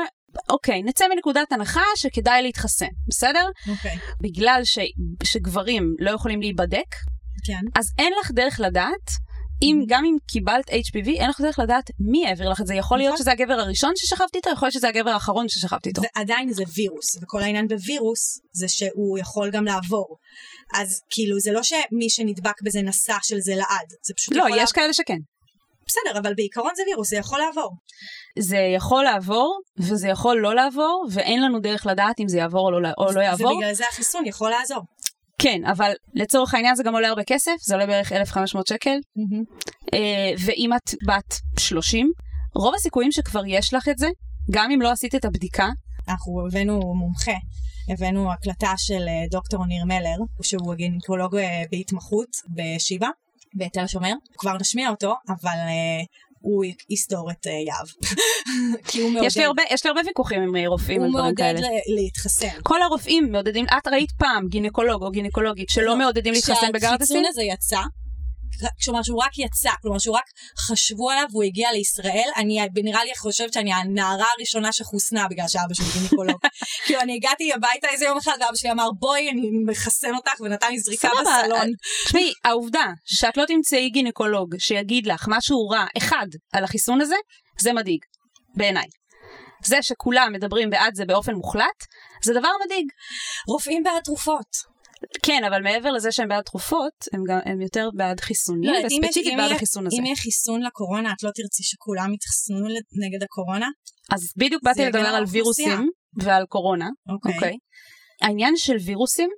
אוקיי 0.50 0.82
נצא 0.82 1.04
מנקודת 1.14 1.52
הנחה 1.52 1.84
שכדאי 1.96 2.42
להתחסן 2.42 2.86
בסדר? 3.08 3.46
אוקיי, 3.68 3.96
בגלל 4.20 4.60
ש, 4.64 4.78
שגברים 5.24 5.94
לא 5.98 6.10
יכולים 6.10 6.40
להיבדק 6.40 6.94
כן. 7.46 7.80
אז 7.80 7.92
אין 7.98 8.12
לך 8.20 8.30
דרך 8.30 8.60
לדעת, 8.60 9.10
אם, 9.62 9.84
גם 9.88 10.04
אם 10.04 10.16
קיבלת 10.26 10.70
HPV, 10.70 11.08
אין 11.08 11.30
לך 11.30 11.40
דרך 11.40 11.58
לדעת 11.58 11.90
מי 12.00 12.26
העביר 12.26 12.48
לך 12.48 12.60
את 12.60 12.66
זה. 12.66 12.74
יכול 12.74 12.98
להיות 12.98 13.12
נכון. 13.12 13.22
שזה 13.22 13.32
הגבר 13.32 13.54
הראשון 13.54 13.92
ששכבתי 13.96 14.38
איתו, 14.38 14.50
יכול 14.50 14.66
להיות 14.66 14.74
שזה 14.74 14.88
הגבר 14.88 15.10
האחרון 15.10 15.48
ששכבתי 15.48 15.88
איתו. 15.88 16.02
ועדיין 16.16 16.52
זה 16.52 16.64
וירוס, 16.76 17.16
וכל 17.22 17.42
העניין 17.42 17.68
בווירוס 17.68 18.40
זה 18.52 18.68
שהוא 18.68 19.18
יכול 19.18 19.50
גם 19.50 19.64
לעבור. 19.64 20.16
אז 20.74 21.00
כאילו 21.10 21.40
זה 21.40 21.52
לא 21.52 21.62
שמי 21.62 22.10
שנדבק 22.10 22.62
בזה 22.62 22.82
נשא 22.82 23.16
של 23.22 23.40
זה 23.40 23.54
לעד, 23.56 23.88
זה 24.06 24.14
פשוט 24.14 24.34
לא, 24.34 24.38
יכול 24.38 24.50
יש 24.50 24.56
לעבור. 24.56 24.72
כאלה 24.72 24.92
שכן. 24.92 25.18
בסדר, 25.86 26.18
אבל 26.18 26.34
בעיקרון 26.34 26.70
זה 26.76 26.82
וירוס, 26.86 27.10
זה 27.10 27.16
יכול 27.16 27.38
לעבור. 27.38 27.70
זה 28.38 28.58
יכול 28.76 29.04
לעבור, 29.04 29.60
וזה 29.78 30.08
יכול 30.08 30.36
לא 30.36 30.54
לעבור, 30.54 31.06
ואין 31.12 31.42
לנו 31.42 31.60
דרך 31.60 31.86
לדעת 31.86 32.20
אם 32.20 32.28
זה 32.28 32.38
יעבור 32.38 32.74
או 32.74 32.80
לא, 32.80 32.88
או 32.98 33.12
לא 33.12 33.20
יעבור. 33.20 33.52
ובגלל 33.52 33.74
זה 33.74 33.84
החיסון 33.92 34.26
יכול 34.26 34.50
לעזור. 34.50 34.82
כן, 35.38 35.60
אבל 35.64 35.92
לצורך 36.14 36.54
העניין 36.54 36.74
זה 36.74 36.82
גם 36.82 36.94
עולה 36.94 37.08
הרבה 37.08 37.22
כסף, 37.26 37.52
זה 37.60 37.74
עולה 37.74 37.86
בערך 37.86 38.12
1,500 38.12 38.66
שקל. 38.66 38.98
אה, 39.94 40.32
ואם 40.38 40.70
את 40.76 40.94
בת 41.06 41.34
30, 41.58 42.12
רוב 42.54 42.74
הסיכויים 42.74 43.12
שכבר 43.12 43.42
יש 43.46 43.74
לך 43.74 43.88
את 43.88 43.98
זה, 43.98 44.08
גם 44.50 44.70
אם 44.70 44.82
לא 44.82 44.90
עשית 44.90 45.14
את 45.14 45.24
הבדיקה, 45.24 45.68
אנחנו 46.08 46.46
הבאנו 46.46 46.94
מומחה, 46.94 47.32
הבאנו 47.88 48.32
הקלטה 48.32 48.72
של 48.76 49.08
אה, 49.08 49.24
דוקטור 49.30 49.66
ניר 49.66 49.84
מלר, 49.84 50.18
שהוא 50.42 50.74
גינקולוג 50.74 51.36
אה, 51.36 51.62
בהתמחות 51.70 52.28
בשיבא, 52.54 53.08
בתל 53.54 53.80
השומר. 53.80 54.12
כבר 54.38 54.56
נשמיע 54.60 54.90
אותו, 54.90 55.14
אבל 55.28 55.58
הוא 56.40 56.64
יסתור 56.90 57.30
את 57.30 57.46
אה, 57.46 57.52
יהב. 57.52 57.86
כי 58.88 59.00
הוא 59.00 59.10
מעודד, 59.10 59.26
יש 59.26 59.36
לי 59.36 59.44
הרבה, 59.44 59.62
יש 59.70 59.84
לי 59.84 59.88
הרבה 59.88 60.00
ויכוחים 60.06 60.42
עם 60.42 60.56
אה, 60.56 60.68
רופאים 60.68 61.02
על 61.02 61.06
הוא 61.06 61.12
דברים 61.12 61.24
מעודד 61.24 61.38
כאלה. 61.38 61.60
ל- 61.60 61.94
להתחסן. 61.96 62.48
כל 62.62 62.82
הרופאים 62.82 63.32
מעודדים, 63.32 63.66
את 63.78 63.88
ראית 63.88 64.10
פעם 64.10 64.48
גינקולוג 64.48 65.02
או 65.02 65.10
גינקולוגית 65.10 65.68
שלא 65.68 65.84
לא, 65.84 65.96
מעודדים 65.98 66.32
להתחסן 66.32 66.72
בגרדסין? 66.72 66.96
כשהחיסון 66.96 67.24
הזה 67.28 67.42
יצא, 67.42 67.80
כלומר 68.84 69.02
שהוא 69.02 69.22
רק 69.22 69.38
יצא, 69.38 69.70
כלומר 69.82 69.98
שהוא 69.98 70.16
רק 70.16 70.24
חשבו 70.58 71.10
עליו 71.10 71.24
והוא 71.30 71.42
הגיע 71.44 71.72
לישראל, 71.72 72.28
אני 72.36 72.60
נראה 72.84 73.04
לי 73.04 73.16
חושבת 73.16 73.52
שאני 73.52 73.72
הנערה 73.72 74.26
הראשונה 74.38 74.72
שחוסנה 74.72 75.28
בגלל 75.28 75.48
שאבא 75.48 75.74
שלי 75.74 76.00
גינקולוג. 76.00 76.38
כאילו 76.86 77.00
אני 77.00 77.16
הגעתי 77.16 77.52
הביתה 77.52 77.88
איזה 77.88 78.04
יום 78.04 78.18
אחד 78.18 78.36
ואבא 78.40 78.56
שלי 78.56 78.70
אמר 78.70 78.88
בואי 78.98 79.30
אני 79.30 79.50
מחסן 79.66 80.14
אותך 80.14 80.40
ונתן 80.40 80.70
לי 80.70 80.78
זריקה 80.78 81.08
בסלון. 81.20 81.72
תשמעי, 82.04 82.32
העובדה 82.44 82.86
שאת 83.04 83.36
לא 83.36 83.44
תמצאי 83.44 83.90
גינקולוג 83.90 84.54
שיגיד 84.58 85.06
לך 85.06 85.24
משהו 85.28 85.68
רע 85.68 85.84
אחד 85.98 86.26
על 86.52 86.64
החיסון 86.64 87.00
הזה, 87.00 87.16
זה 87.60 87.72
מדאיג, 87.72 88.00
בעיניי. 88.56 88.86
זה 89.64 89.82
שכולם 89.82 90.32
מדברים 90.32 90.70
בעד 90.70 90.94
זה 90.94 91.04
באופן 91.04 91.34
מוחלט, 91.34 91.84
זה 92.24 92.34
דבר 92.34 92.48
מדאיג. 92.64 92.86
רופאים 93.48 93.82
בעד 93.82 94.02
תרופות. 94.02 94.77
כן, 95.22 95.42
אבל 95.46 95.62
מעבר 95.62 95.92
לזה 95.92 96.12
שהם 96.12 96.28
בעד 96.28 96.44
תרופות, 96.44 96.92
הם, 97.12 97.20
גם, 97.28 97.38
הם 97.44 97.60
יותר 97.60 97.88
בעד 97.94 98.20
חיסונים, 98.20 98.72
לא 98.72 98.78
וספציפית 98.86 99.36
בעד 99.36 99.52
החיסון 99.52 99.86
הזה. 99.86 99.96
אם 99.98 100.04
יהיה 100.04 100.16
חיסון 100.16 100.62
לקורונה 100.62 101.12
את 101.12 101.22
לא 101.22 101.30
תרצי 101.34 101.62
שכולם 101.62 102.14
יתחסנו 102.14 102.56
נגד 103.06 103.22
הקורונה? 103.22 103.66
אז 104.12 104.20
בדיוק 104.36 104.62
באתי 104.62 104.84
לדבר 104.84 104.98
על. 104.98 105.24
וירוסים 105.28 105.90
ועל 106.22 106.44
קורונה, 106.46 106.88
אוקיי. 107.08 107.34
אוקיי? 107.34 107.56
העניין 108.22 108.56
של 108.56 108.76
וירוסים, 108.84 109.30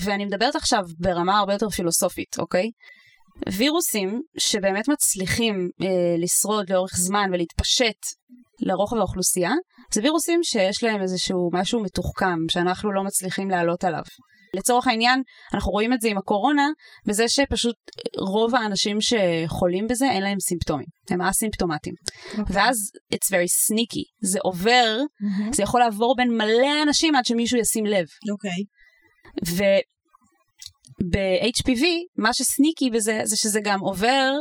ואני 0.00 0.24
מדברת 0.24 0.56
עכשיו 0.56 0.80
ברמה 0.98 1.38
הרבה 1.38 1.52
יותר 1.52 1.68
פילוסופית, 1.68 2.38
אוקיי? 2.38 2.70
וירוסים 3.52 4.20
שבאמת 4.38 4.88
מצליחים 4.88 5.54
אה, 5.82 6.16
לשרוד 6.18 6.70
לאורך 6.70 6.96
זמן 6.96 7.30
ולהתפשט 7.32 7.98
לרוחב 8.60 8.96
האוכלוסייה, 8.96 9.52
זה 9.92 10.02
וירוסים 10.02 10.40
שיש 10.42 10.84
להם 10.84 11.02
איזשהו 11.02 11.50
משהו 11.52 11.82
מתוחכם 11.82 12.38
שאנחנו 12.50 12.92
לא 12.92 13.04
מצליחים 13.04 13.50
לעלות 13.50 13.84
עליו. 13.84 14.02
לצורך 14.56 14.86
העניין, 14.86 15.22
אנחנו 15.54 15.72
רואים 15.72 15.92
את 15.92 16.00
זה 16.00 16.08
עם 16.08 16.18
הקורונה, 16.18 16.68
בזה 17.06 17.28
שפשוט 17.28 17.76
רוב 18.18 18.54
האנשים 18.54 18.98
שחולים 19.00 19.86
בזה 19.86 20.10
אין 20.10 20.22
להם 20.22 20.40
סימפטומים, 20.40 20.86
הם 21.10 21.22
אסימפטומטיים. 21.22 21.94
אוקיי. 22.38 22.56
ואז 22.56 22.76
it's 23.14 23.28
very 23.28 23.72
sneaky, 23.72 24.02
זה 24.20 24.38
עובר, 24.42 24.98
מהמם. 25.20 25.52
זה 25.52 25.62
יכול 25.62 25.80
לעבור 25.80 26.14
בין 26.16 26.28
מלא 26.36 26.82
אנשים 26.82 27.14
עד 27.14 27.24
שמישהו 27.24 27.58
ישים 27.58 27.86
לב. 27.86 28.06
אוקיי. 28.30 28.64
וב-HPV, 31.02 31.82
מה 32.18 32.32
שסניקי 32.32 32.90
בזה, 32.90 33.20
זה 33.24 33.36
שזה 33.36 33.60
גם 33.60 33.80
עובר 33.80 34.32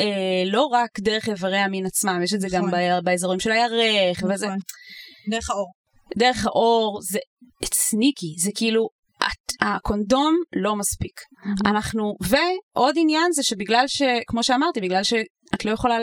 אה, 0.00 0.42
לא 0.46 0.62
רק 0.62 1.00
דרך 1.00 1.28
איברי 1.28 1.58
המין 1.58 1.86
עצמם, 1.86 2.20
יש 2.24 2.34
את 2.34 2.40
זה 2.40 2.48
גם 2.50 2.66
נכון. 2.66 2.78
ב- 2.78 3.04
באזורים 3.04 3.40
של 3.40 3.52
הירך, 3.52 4.22
וזה, 4.28 4.46
נכון. 4.46 4.58
דרך 5.30 5.50
האור. 5.50 5.72
דרך 6.18 6.46
האור, 6.46 7.00
זה 7.02 7.18
סניקי, 7.74 8.34
זה 8.38 8.50
כאילו, 8.54 8.88
הקונדום 9.60 10.34
לא 10.56 10.76
מספיק. 10.76 11.20
אנחנו, 11.66 12.14
ועוד 12.20 12.94
עניין 12.98 13.32
זה 13.32 13.42
שבגלל 13.42 13.84
ש, 13.86 14.02
כמו 14.26 14.42
שאמרתי, 14.42 14.80
בגלל 14.80 15.02
שאת 15.02 15.64
לא 15.64 15.70
יכולה 15.70 15.98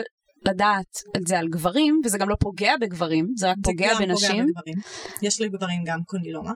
לדעת 0.46 1.00
את 1.16 1.26
זה 1.26 1.38
על 1.38 1.48
גברים, 1.48 2.00
וזה 2.04 2.18
גם 2.18 2.28
לא 2.28 2.36
פוגע 2.40 2.72
בגברים, 2.80 3.26
זה 3.36 3.50
רק 3.50 3.56
זה 3.56 3.62
פוגע 3.62 3.94
גם 3.94 3.98
בנשים. 3.98 4.46
בגברים. 4.46 4.76
יש 5.22 5.40
לגברים 5.40 5.82
גם 5.86 5.98
קונדילומה. 6.06 6.52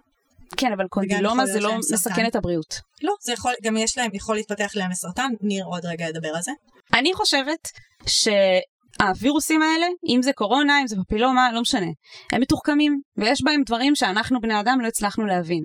כן, 0.56 0.72
אבל 0.76 0.86
קונדילומה 0.88 1.46
זה 1.46 1.60
לא. 1.60 1.76
מסכן 1.92 2.26
את 2.26 2.36
הבריאות. 2.36 2.74
לא, 3.02 3.14
זה 3.22 3.32
יכול, 3.32 3.52
גם 3.62 3.76
יש 3.76 3.98
להם, 3.98 4.10
יכול 4.14 4.34
להתפתח 4.34 4.72
להם 4.74 4.90
לסרטן, 4.90 5.30
ניר 5.40 5.64
עוד 5.64 5.86
רגע 5.86 6.04
ידבר 6.08 6.28
על 6.36 6.42
זה. 6.42 6.52
אני 6.94 7.14
חושבת 7.14 7.68
שהווירוסים 8.06 9.62
האלה, 9.62 9.86
אם 10.08 10.22
זה 10.22 10.32
קורונה, 10.32 10.80
אם 10.80 10.86
זה 10.86 10.96
פפילומה, 11.06 11.52
לא 11.52 11.60
משנה, 11.60 11.86
הם 12.32 12.40
מתוחכמים, 12.40 13.00
ויש 13.16 13.42
בהם 13.44 13.62
דברים 13.66 13.94
שאנחנו 13.94 14.40
בני 14.40 14.60
אדם 14.60 14.80
לא 14.80 14.86
הצלחנו 14.86 15.26
להבין. 15.26 15.64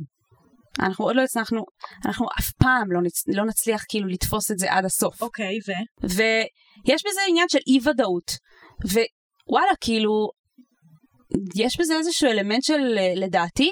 אנחנו 0.80 1.06
עוד 1.06 1.16
לא 1.16 1.22
הצלחנו, 1.22 1.62
אנחנו 2.06 2.26
אף 2.40 2.52
פעם 2.52 2.92
לא, 2.92 3.02
נצ... 3.02 3.24
לא 3.28 3.46
נצליח 3.46 3.84
כאילו 3.90 4.08
לתפוס 4.08 4.52
את 4.52 4.60
זה 4.60 4.72
עד 4.72 4.86
הסוף. 4.86 5.22
אוקיי, 5.22 5.58
ו? 5.68 5.72
ויש 6.04 7.02
בזה 7.08 7.22
עניין 7.30 7.50
של 7.50 7.60
אי 7.68 7.80
ודאות. 7.90 8.32
ווואלה, 8.86 9.72
כאילו, 9.82 10.30
יש 11.56 11.80
בזה 11.80 11.98
איזשהו 11.98 12.30
אלמנט 12.30 12.64
של, 12.64 12.98
לדעתי, 13.16 13.72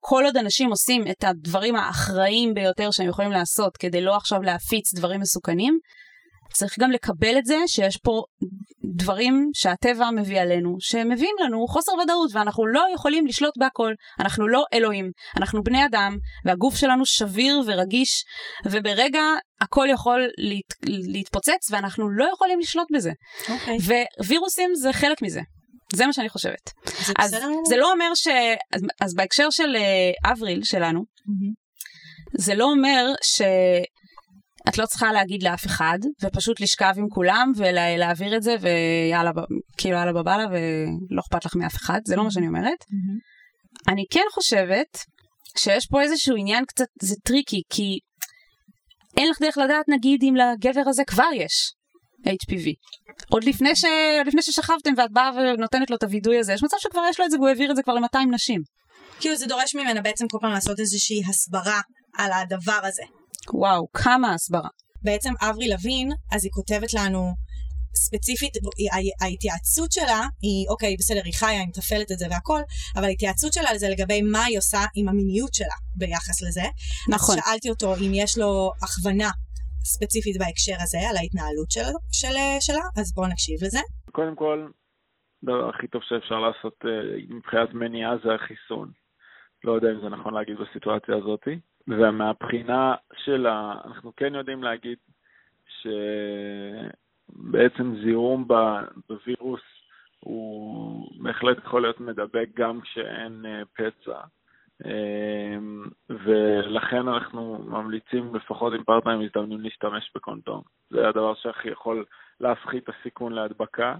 כל 0.00 0.24
עוד 0.24 0.36
אנשים 0.36 0.70
עושים 0.70 1.04
את 1.10 1.24
הדברים 1.24 1.76
האחראיים 1.76 2.54
ביותר 2.54 2.90
שהם 2.90 3.08
יכולים 3.08 3.30
לעשות 3.30 3.76
כדי 3.76 4.00
לא 4.00 4.16
עכשיו 4.16 4.42
להפיץ 4.42 4.94
דברים 4.94 5.20
מסוכנים, 5.20 5.78
צריך 6.56 6.78
גם 6.80 6.90
לקבל 6.90 7.38
את 7.38 7.44
זה 7.44 7.56
שיש 7.66 7.96
פה 7.96 8.22
דברים 8.96 9.50
שהטבע 9.54 10.10
מביא 10.10 10.40
עלינו, 10.40 10.76
שמביאים 10.80 11.34
לנו 11.44 11.66
חוסר 11.66 11.92
ודאות, 11.92 12.30
ואנחנו 12.32 12.66
לא 12.66 12.86
יכולים 12.94 13.26
לשלוט 13.26 13.54
בהכל. 13.58 13.92
אנחנו 14.20 14.48
לא 14.48 14.64
אלוהים, 14.74 15.10
אנחנו 15.36 15.62
בני 15.62 15.84
אדם, 15.86 16.16
והגוף 16.44 16.76
שלנו 16.76 17.06
שביר 17.06 17.62
ורגיש, 17.66 18.24
וברגע 18.64 19.22
הכל 19.60 19.86
יכול 19.90 20.28
להת, 20.38 20.90
להתפוצץ, 21.12 21.70
ואנחנו 21.70 22.10
לא 22.10 22.26
יכולים 22.34 22.60
לשלוט 22.60 22.88
בזה. 22.94 23.10
אוקיי. 23.48 23.78
ווירוסים 24.26 24.70
זה 24.74 24.92
חלק 24.92 25.22
מזה. 25.22 25.40
זה 25.92 26.06
מה 26.06 26.12
שאני 26.12 26.28
חושבת. 26.28 26.70
זה 27.06 27.12
אז 27.18 27.34
בסדר. 27.34 27.48
זה 27.68 27.76
לא 27.76 27.92
אומר 27.92 28.14
ש... 28.14 28.28
אז, 28.72 28.82
אז 29.00 29.14
בהקשר 29.14 29.50
של 29.50 29.76
אה, 29.76 30.32
אבריל 30.32 30.64
שלנו, 30.64 31.04
מהמם. 31.26 31.52
זה 32.38 32.54
לא 32.54 32.64
אומר 32.64 33.12
שאת 34.66 34.78
לא 34.78 34.86
צריכה 34.86 35.12
להגיד 35.12 35.42
לאף 35.42 35.66
אחד, 35.66 35.98
ופשוט 36.22 36.60
לשכב 36.60 36.94
עם 36.96 37.08
כולם 37.08 37.52
ולהעביר 37.56 38.36
את 38.36 38.42
זה, 38.42 38.56
ויאללה, 38.60 39.30
כאילו 39.78 39.96
יאללה 39.96 40.12
בבאללה, 40.12 40.44
ולא 40.50 41.20
אכפת 41.20 41.44
לך 41.44 41.56
מאף 41.56 41.74
אחד, 41.76 42.00
זה 42.04 42.16
לא 42.16 42.24
מה 42.24 42.30
שאני 42.30 42.46
אומרת. 42.46 42.84
אני 43.88 44.04
כן 44.10 44.24
חושבת 44.32 44.98
שיש 45.58 45.86
פה 45.86 46.02
איזשהו 46.02 46.36
עניין 46.36 46.64
קצת, 46.64 46.86
זה 47.02 47.14
טריקי, 47.24 47.62
כי 47.70 47.98
אין 49.16 49.28
לך 49.30 49.36
דרך 49.40 49.58
לדעת, 49.58 49.84
נגיד, 49.88 50.22
אם 50.22 50.34
לגבר 50.36 50.82
הזה 50.86 51.02
כבר 51.06 51.28
יש 51.34 51.72
HPV. 52.26 52.68
עוד 53.30 53.44
לפני, 53.44 53.76
ש... 53.76 53.84
עוד 54.18 54.26
לפני 54.26 54.42
ששכבתם 54.42 54.90
ואת 54.96 55.12
באה 55.12 55.30
ונותנת 55.34 55.90
לו 55.90 55.96
את 55.96 56.02
הווידוי 56.02 56.38
הזה, 56.38 56.52
יש 56.52 56.62
מצב 56.62 56.76
שכבר 56.80 57.00
יש 57.10 57.20
לו 57.20 57.26
את 57.26 57.30
זה 57.30 57.36
והוא 57.36 57.48
העביר 57.48 57.70
את 57.70 57.76
זה 57.76 57.82
כבר 57.82 57.94
ל-200 57.94 58.34
נשים. 58.34 58.60
כאילו 59.20 59.36
זה 59.36 59.46
דורש 59.46 59.74
ממנה 59.74 60.00
בעצם 60.00 60.24
כל 60.30 60.38
פעם 60.40 60.52
לעשות 60.52 60.80
איזושהי 60.80 61.22
הסברה 61.28 61.80
על 62.18 62.32
הדבר 62.32 62.80
הזה. 62.84 63.02
וואו, 63.54 63.88
כמה 63.92 64.34
הסברה. 64.34 64.68
בעצם 65.02 65.32
אבריל 65.40 65.68
לאבין, 65.68 66.08
אז 66.32 66.44
היא 66.44 66.52
כותבת 66.52 66.94
לנו 66.94 67.34
ספציפית, 67.94 68.54
ההתייעצות 69.20 69.92
שלה 69.92 70.20
היא, 70.42 70.68
אוקיי, 70.68 70.96
בסדר, 70.98 71.20
היא 71.24 71.34
חיה, 71.40 71.60
היא 71.60 71.68
מתפעלת 71.68 72.12
את 72.12 72.18
זה 72.18 72.26
והכל, 72.30 72.60
אבל 72.96 73.04
ההתייעצות 73.04 73.52
שלה 73.52 73.78
זה 73.78 73.88
לגבי 73.94 74.22
מה 74.22 74.44
היא 74.44 74.58
עושה 74.58 74.78
עם 74.96 75.08
המיניות 75.08 75.54
שלה 75.54 75.76
ביחס 75.96 76.42
לזה. 76.46 76.66
נכון. 77.16 77.36
אז 77.38 77.44
שאלתי 77.44 77.70
אותו 77.70 77.94
אם 77.94 78.12
יש 78.14 78.38
לו 78.38 78.72
הכוונה 78.82 79.30
ספציפית 79.92 80.36
בהקשר 80.38 80.78
הזה, 80.82 80.98
על 81.10 81.16
ההתנהלות 81.16 81.70
של, 81.70 81.88
של, 82.20 82.36
שלה, 82.60 82.84
אז 83.00 83.14
בואו 83.14 83.26
נקשיב 83.26 83.58
לזה. 83.64 83.82
קודם 84.12 84.34
כל, 84.36 84.68
הדבר 85.42 85.68
הכי 85.68 85.86
טוב 85.88 86.02
שאפשר 86.08 86.38
לעשות 86.46 86.76
אה, 86.84 86.90
מבחינת 87.36 87.74
מניעה 87.74 88.12
זה 88.24 88.30
החיסון. 88.34 88.88
לא 89.64 89.72
יודע 89.72 89.88
אם 89.92 90.00
זה 90.02 90.08
נכון 90.08 90.34
להגיד 90.34 90.56
בסיטואציה 90.58 91.14
הזאת. 91.16 91.44
ומהבחינה 91.88 92.94
של 93.16 93.46
ה... 93.46 93.74
אנחנו 93.84 94.12
כן 94.16 94.34
יודעים 94.34 94.62
להגיד 94.62 94.98
שבעצם 97.28 97.94
זיהום 98.04 98.48
בווירוס 99.08 99.60
הוא 100.20 101.08
בהחלט 101.22 101.58
יכול 101.58 101.82
להיות 101.82 102.00
מדבק 102.00 102.48
גם 102.54 102.80
כשאין 102.80 103.46
אה, 103.46 103.62
פצע. 103.72 104.20
אמ, 104.84 105.84
ולכן 106.10 107.08
אנחנו 107.08 107.58
ממליצים, 107.66 108.34
לפחות 108.34 108.72
עם 108.72 108.84
פרטנרים 108.84 109.20
מזדמנים, 109.20 109.60
להשתמש 109.60 110.10
בקונדום. 110.14 110.62
זה 110.90 111.08
הדבר 111.08 111.34
שהכי 111.34 111.68
יכול 111.68 112.04
להפחית 112.40 112.84
את 112.84 112.94
הסיכון 113.00 113.32
להדבקה. 113.32 113.94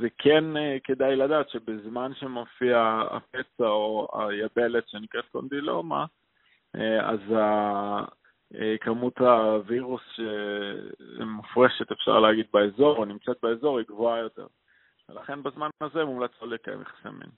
וכן 0.00 0.56
אה, 0.56 0.76
כדאי 0.84 1.16
לדעת 1.16 1.48
שבזמן 1.48 2.14
שמופיע 2.14 3.02
הפצע 3.10 3.66
או 3.66 4.08
היבלת 4.14 4.88
שנקראת 4.88 5.24
קונדילומה, 5.32 6.04
אז 7.02 7.20
אה, 8.54 8.78
כמות 8.80 9.18
הווירוס 9.18 10.02
שמופרשת, 11.16 11.92
אפשר 11.92 12.20
להגיד, 12.20 12.46
באזור, 12.52 12.96
או 12.96 13.04
נמצאת 13.04 13.36
באזור, 13.42 13.78
היא 13.78 13.86
גבוהה 13.88 14.18
יותר. 14.18 14.46
ולכן 15.08 15.42
בזמן 15.42 15.68
הזה 15.80 16.04
מומלץ 16.04 16.30
לא 16.42 16.48
לקיים 16.48 16.80
יחסי 16.82 17.08
מין, 17.08 17.30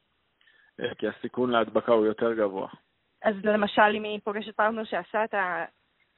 כי 0.98 1.09
הסיכון 1.09 1.51
להדבקה 1.51 1.92
הוא 1.92 2.07
יותר 2.07 2.35
גבוה. 2.35 2.68
אז 3.24 3.35
למשל, 3.44 3.83
אם 3.94 4.05
היא 4.05 4.20
פוגשת 4.24 4.57
פרטנר 4.57 4.85
שעשה 4.85 5.24
את, 5.24 5.35
ה, 5.35 5.64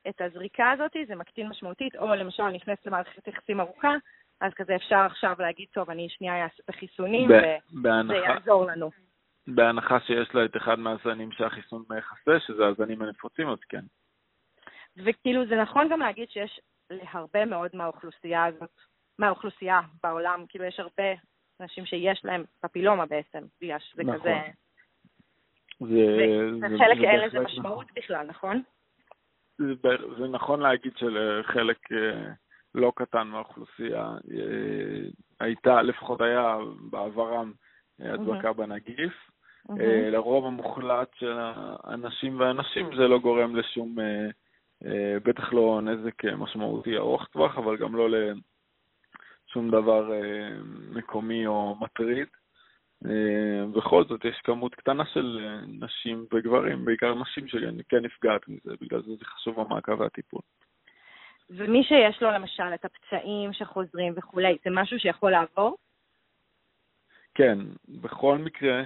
את 0.09 0.21
הזריקה 0.21 0.71
הזאת, 0.71 0.97
זה 1.09 1.15
מקטין 1.15 1.49
משמעותית, 1.49 1.97
או 1.97 2.15
למשל 2.15 2.49
נכנסת 2.49 2.87
למערכת 2.87 3.29
יחסים 3.29 3.61
ארוכה, 3.61 3.95
אז 4.41 4.53
כזה 4.55 4.77
אפשר 4.77 4.99
עכשיו 4.99 5.37
להגיד, 5.39 5.67
טוב, 5.73 5.91
אני 5.91 6.09
שנייה 6.09 6.45
אעשה 6.45 6.63
את 6.65 6.69
החיסונים, 6.69 7.31
וזה 7.31 8.15
יעזור 8.15 8.67
לנו. 8.67 8.91
בהנחה 9.55 10.01
שיש 10.01 10.35
לה 10.35 10.45
את 10.45 10.57
אחד 10.57 10.79
מהזנים 10.79 11.33
שהחיסון 11.33 11.85
מכסה, 11.91 12.41
שזה 12.47 12.67
הזנים 12.67 13.03
הנפוצים, 13.03 13.49
אז 13.49 13.59
כן. 13.69 13.85
וכאילו, 14.97 15.47
זה 15.47 15.57
נכון 15.57 15.89
גם 15.91 16.01
להגיד 16.01 16.31
שיש 16.31 16.61
להרבה 16.91 17.45
מאוד 17.45 17.71
מהאוכלוסייה 17.75 18.45
הזאת, 18.45 18.75
מהאוכלוסייה 19.19 19.81
בעולם, 20.03 20.45
כאילו, 20.49 20.65
יש 20.65 20.81
הרבה 20.81 21.13
אנשים 21.61 21.87
שיש 21.87 22.25
להם 22.25 22.45
פפילומה 22.61 23.07
בעצם, 23.07 23.45
בגלל 23.61 23.79
שזה 23.79 24.03
נכון. 24.03 24.21
כזה... 24.21 24.35
זה, 25.81 26.37
וחלק 26.61 26.99
אין 27.05 27.21
לזה 27.21 27.41
משמעות 27.41 27.85
נכון. 27.85 27.95
בכלל, 27.97 28.27
נכון? 28.27 28.63
זה, 29.59 29.75
זה 30.19 30.29
נכון 30.29 30.61
להגיד 30.61 30.93
שלחלק... 30.97 31.93
אה, 31.93 32.33
לא 32.75 32.93
קטן 32.97 33.27
מהאוכלוסייה 33.27 34.03
אה, 34.03 35.09
הייתה, 35.41 35.83
לפחות 35.83 36.21
היה 36.21 36.57
בעברם 36.91 37.53
אה, 38.01 38.15
הדבקה 38.15 38.53
בנגיף. 38.53 39.30
אה, 39.71 40.11
לרוב 40.11 40.47
המוחלט 40.47 41.09
של 41.15 41.39
האנשים 41.39 42.41
והנשים 42.41 42.97
זה 42.97 43.09
לא 43.09 43.19
גורם 43.19 43.57
לשום, 43.57 43.97
בטח 45.25 45.53
לא 45.53 45.81
נזק 45.83 46.25
משמעותי 46.25 46.97
ארוך 46.97 47.27
טווח, 47.27 47.59
אבל 47.59 47.77
גם 47.77 47.97
לא 47.97 48.09
לשום 48.11 49.71
דבר 49.71 50.13
מקומי 50.91 51.47
או 51.47 51.77
מטריד. 51.81 52.27
בכל 53.77 54.05
זאת, 54.05 54.25
יש 54.25 54.41
כמות 54.45 54.75
קטנה 54.75 55.05
של 55.07 55.39
נשים 55.69 56.27
וגברים, 56.33 56.85
בעיקר 56.85 57.15
נשים 57.15 57.49
שכן 57.49 58.03
נפגעת 58.03 58.49
מזה, 58.49 58.75
בגלל 58.81 59.03
זה 59.03 59.17
זה 59.19 59.25
חשוב 59.25 59.61
המעקב 59.61 60.01
והטיפול. 60.01 60.43
ומי 61.51 61.85
שיש 61.85 62.23
לו 62.23 62.31
למשל 62.31 62.75
את 62.75 62.85
הפצעים 62.85 63.53
שחוזרים 63.53 64.13
וכולי, 64.17 64.57
זה 64.65 64.71
משהו 64.71 64.99
שיכול 64.99 65.31
לעבור? 65.31 65.77
כן, 67.35 67.59
בכל 67.89 68.39
מקרה, 68.39 68.83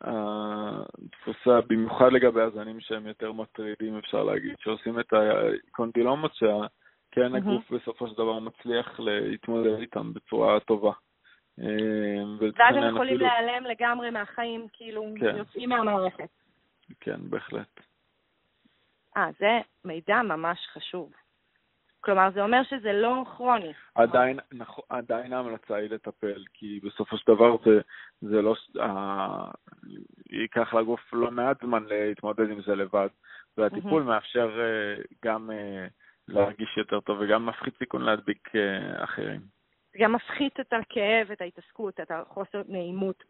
התפוסה, 0.00 1.60
במיוחד 1.68 2.12
לגבי 2.12 2.42
הזנים 2.42 2.80
שהם 2.80 3.06
יותר 3.06 3.32
מטרידים, 3.32 3.98
אפשר 3.98 4.24
להגיד, 4.24 4.54
שעושים 4.60 5.00
את 5.00 5.12
הקונדילומות, 5.12 6.34
שכן 6.34 7.34
הגוף 7.34 7.70
בסופו 7.70 8.08
של 8.08 8.14
דבר 8.14 8.38
מצליח 8.38 9.00
להתמודד 9.00 9.78
איתם 9.78 10.12
בצורה 10.12 10.60
טובה. 10.60 10.92
אה, 11.60 11.64
ואז 12.40 12.76
הם 12.76 12.94
יכולים 12.94 13.14
אפילו... 13.14 13.26
להיעלם 13.26 13.64
לגמרי 13.64 14.10
מהחיים, 14.10 14.66
כאילו, 14.72 15.04
כן. 15.20 15.36
יוצאים 15.36 15.68
מהמערכת. 15.68 16.28
כן, 17.00 17.20
בהחלט. 17.30 17.80
אה, 19.16 19.28
זה 19.38 19.58
מידע 19.84 20.22
ממש 20.22 20.58
חשוב. 20.72 21.12
כלומר, 22.00 22.30
זה 22.34 22.42
אומר 22.42 22.62
שזה 22.62 22.92
לא 22.92 23.24
כרוני. 23.36 23.72
עדיין, 23.94 24.38
נכון, 24.52 24.84
עדיין 24.88 25.32
ההמלצה 25.32 25.76
היא 25.76 25.90
לטפל, 25.90 26.44
כי 26.54 26.80
בסופו 26.82 27.16
של 27.18 27.32
דבר 27.32 27.56
זה, 27.64 27.80
זה 28.20 28.42
לא... 28.42 28.54
אה, 28.80 29.50
ייקח 30.30 30.74
לגוף 30.74 31.12
לא 31.12 31.30
מעט 31.30 31.60
זמן 31.62 31.84
להתמודד 31.84 32.50
עם 32.50 32.62
זה 32.62 32.74
לבד, 32.74 33.08
והטיפול 33.56 34.02
mm-hmm. 34.02 34.06
מאפשר 34.06 34.60
אה, 34.60 35.02
גם 35.24 35.50
אה, 35.50 35.86
להרגיש 36.28 36.76
יותר 36.76 37.00
טוב 37.00 37.18
וגם 37.20 37.46
מפחית 37.46 37.78
סיכון 37.78 38.02
להדביק 38.02 38.48
אה, 38.56 39.04
אחרים. 39.04 39.40
זה 39.92 39.98
גם 39.98 40.12
מפחית 40.12 40.60
את 40.60 40.72
הכאב, 40.72 41.30
את 41.32 41.40
ההתעסקות, 41.40 42.00
את 42.00 42.10
החוסר 42.10 42.62
נעימות 42.68 43.24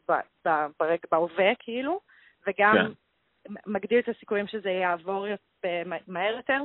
ברגע, 0.80 1.02
בהווה, 1.10 1.54
כאילו, 1.58 2.00
וגם 2.46 2.74
כן. 2.74 3.52
מגדיל 3.66 3.98
את 3.98 4.08
הסיכויים 4.08 4.46
שזה 4.46 4.70
יעבור 4.70 5.26
מהר 6.06 6.36
יותר 6.36 6.62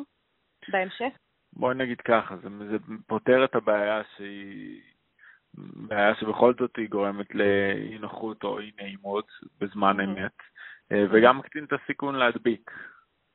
בהמשך. 0.67 1.13
בואי 1.55 1.75
נגיד 1.75 2.01
ככה, 2.01 2.37
זה, 2.37 2.49
זה 2.71 2.77
פותר 3.07 3.45
את 3.45 3.55
הבעיה 3.55 4.01
שהיא... 4.17 4.81
בעיה 5.57 6.15
שבכל 6.15 6.53
זאת 6.59 6.77
היא 6.77 6.89
גורמת 6.89 7.35
לאי 7.35 7.97
נוחות 7.99 8.43
או 8.43 8.59
אי 8.59 8.71
נעימות 8.81 9.27
בזמן 9.59 9.99
mm-hmm. 9.99 10.03
אמת, 10.03 10.31
אה, 10.91 11.05
וגם 11.11 11.37
מקטין 11.37 11.65
את 11.65 11.73
הסיכון 11.73 12.15
להדביק. 12.15 12.71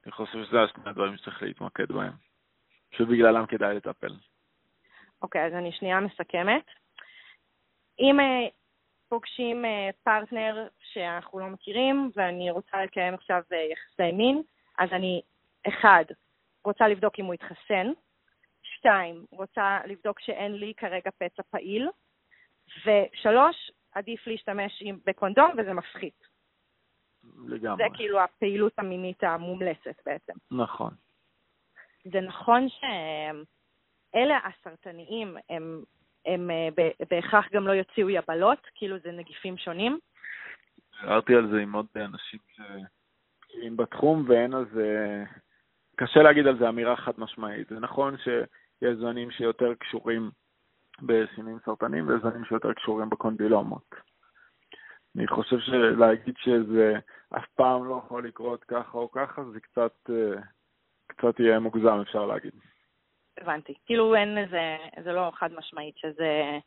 אני 0.05 0.13
חושב 0.13 0.45
שזה 0.45 0.63
השני 0.63 0.83
הדברים 0.87 1.17
שצריך 1.17 1.43
להתמקד 1.43 1.93
בהם, 1.93 2.13
שבגללם 2.91 3.47
כדאי 3.47 3.75
לטפל. 3.75 4.15
אוקיי, 5.23 5.45
okay, 5.45 5.47
אז 5.47 5.53
אני 5.53 5.73
שנייה 5.73 6.01
מסכמת. 6.01 6.65
אם 8.01 8.21
uh, 8.21 8.51
פוגשים 9.09 9.65
uh, 9.65 9.69
פרטנר 10.05 10.69
שאנחנו 10.79 11.39
לא 11.39 11.47
מכירים, 11.47 12.11
ואני 12.17 12.51
רוצה 12.51 12.85
לקיים 12.85 13.15
עכשיו 13.15 13.43
uh, 13.53 13.55
יחסי 13.73 14.13
מין, 14.13 14.43
אז 14.79 14.89
אני, 14.93 15.23
אחד, 15.69 16.05
רוצה 16.65 16.89
לבדוק 16.89 17.19
אם 17.19 17.25
הוא 17.25 17.35
התחסן, 17.35 17.87
שתיים, 18.79 19.25
רוצה 19.31 19.79
לבדוק 19.87 20.21
שאין 20.21 20.53
לי 20.53 20.73
כרגע 20.77 21.11
פצע 21.19 21.43
פעיל, 21.51 21.89
ושלוש, 22.85 23.71
עדיף 23.93 24.27
להשתמש 24.27 24.79
עם, 24.81 24.99
בקונדום 25.07 25.51
וזה 25.59 25.73
מפחית. 25.73 26.25
לגמרי. 27.47 27.85
זה 27.85 27.97
כאילו 27.97 28.21
הפעילות 28.21 28.73
המינית 28.79 29.25
המומלצת 29.25 30.01
בעצם. 30.07 30.33
נכון. 30.51 30.91
זה 32.05 32.21
נכון 32.21 32.67
שאלה 32.69 34.39
הסרטניים, 34.45 35.37
הם, 35.51 35.83
הם 36.27 36.51
אה, 36.51 36.69
בהכרח 37.11 37.49
גם 37.53 37.67
לא 37.67 37.73
יוציאו 37.73 38.11
יבלות, 38.11 38.67
כאילו 38.75 38.99
זה 38.99 39.13
נגיפים 39.13 39.57
שונים. 39.57 39.99
הערתי 41.01 41.35
על 41.35 41.51
זה 41.51 41.61
עם 41.61 41.73
עוד 41.73 41.87
אנשים 41.97 42.41
שהם 42.57 43.77
בתחום 43.77 44.25
ואין 44.29 44.55
על 44.55 44.65
זה, 44.73 45.25
קשה 45.97 46.23
להגיד 46.23 46.47
על 46.47 46.59
זה 46.59 46.69
אמירה 46.69 46.97
חד 46.97 47.13
משמעית. 47.19 47.69
זה 47.69 47.81
נכון 47.81 48.17
ש... 48.19 48.29
יש 48.83 48.97
זנים 48.97 49.31
שיותר 49.31 49.75
קשורים 49.75 50.31
בסינים 51.03 51.59
סרטנים 51.65 52.09
ויש 52.09 52.23
זנים 52.23 52.45
שיותר 52.45 52.73
קשורים 52.73 53.11
בקונדילומות. 53.11 53.95
אני 55.17 55.27
חושב 55.27 55.59
שלהגיד 55.59 56.35
שזה 56.39 56.95
אף 57.37 57.47
פעם 57.55 57.89
לא 57.89 58.03
יכול 58.07 58.27
לקרות 58.27 58.65
ככה 58.65 58.99
או 58.99 59.11
ככה, 59.11 59.45
זה 59.45 59.61
קצת, 59.61 60.11
אה, 60.11 60.41
קצת 61.07 61.41
יהיה 61.41 61.59
מוגזם, 61.59 62.01
אפשר 62.03 62.27
להגיד. 62.27 62.53
הבנתי. 63.39 63.75
כאילו 63.87 64.15
אין 64.15 64.39
איזה, 64.39 64.77
זה 65.05 65.13
לא 65.13 65.31
חד 65.35 65.53
משמעית 65.53 65.99
שזה, 65.99 66.59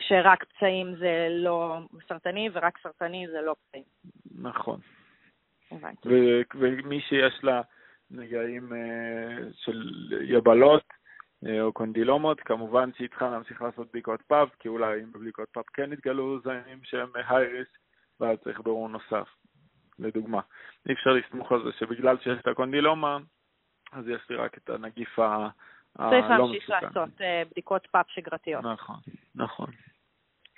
שרק 0.00 0.44
פצעים 0.44 0.96
זה 0.96 1.26
לא 1.30 1.78
סרטני 2.08 2.48
ורק 2.52 2.78
סרטני 2.78 3.26
זה 3.30 3.40
לא 3.40 3.54
פצעים. 3.54 3.84
נכון. 4.42 4.80
הבנתי. 5.70 6.08
ומי 6.54 7.00
שיש 7.00 7.40
לה 7.42 7.62
נגעים 8.10 8.72
אה, 8.72 9.36
של 9.52 9.92
יבלות, 10.22 10.84
או 11.46 11.72
קונדילומות, 11.72 12.40
כמובן 12.40 12.90
שהיא 12.96 13.08
צריכה 13.08 13.30
להמשיך 13.30 13.62
לעשות 13.62 13.88
בדיקות 13.88 14.22
פאב, 14.22 14.48
כי 14.58 14.68
אולי 14.68 15.02
אם 15.02 15.12
בבדיקות 15.12 15.48
פאב 15.52 15.64
כן 15.74 15.92
יתגלו 15.92 16.40
זנים 16.40 16.80
שהם 16.82 17.08
הייריס, 17.14 17.68
ואז 18.20 18.38
צריך 18.44 18.60
ברור 18.60 18.88
נוסף, 18.88 19.28
לדוגמה. 19.98 20.40
אי 20.88 20.92
אפשר 20.92 21.10
לסמוך 21.10 21.52
על 21.52 21.64
זה 21.64 21.70
שבגלל 21.78 22.18
שיש 22.18 22.38
את 22.40 22.46
הקונדילומה, 22.46 23.18
אז 23.92 24.08
יש 24.08 24.20
לי 24.30 24.36
רק 24.36 24.58
את 24.58 24.70
הנגיף 24.70 25.18
הלא 25.18 25.48
מסוכן. 25.98 26.10
צריך 26.10 26.30
להמשיך 26.30 26.70
לעשות 26.70 27.08
uh, 27.20 27.50
בדיקות 27.50 27.86
פאב 27.86 28.04
שגרתיות. 28.08 28.64
נכון, 28.64 28.96
נכון. 29.34 29.70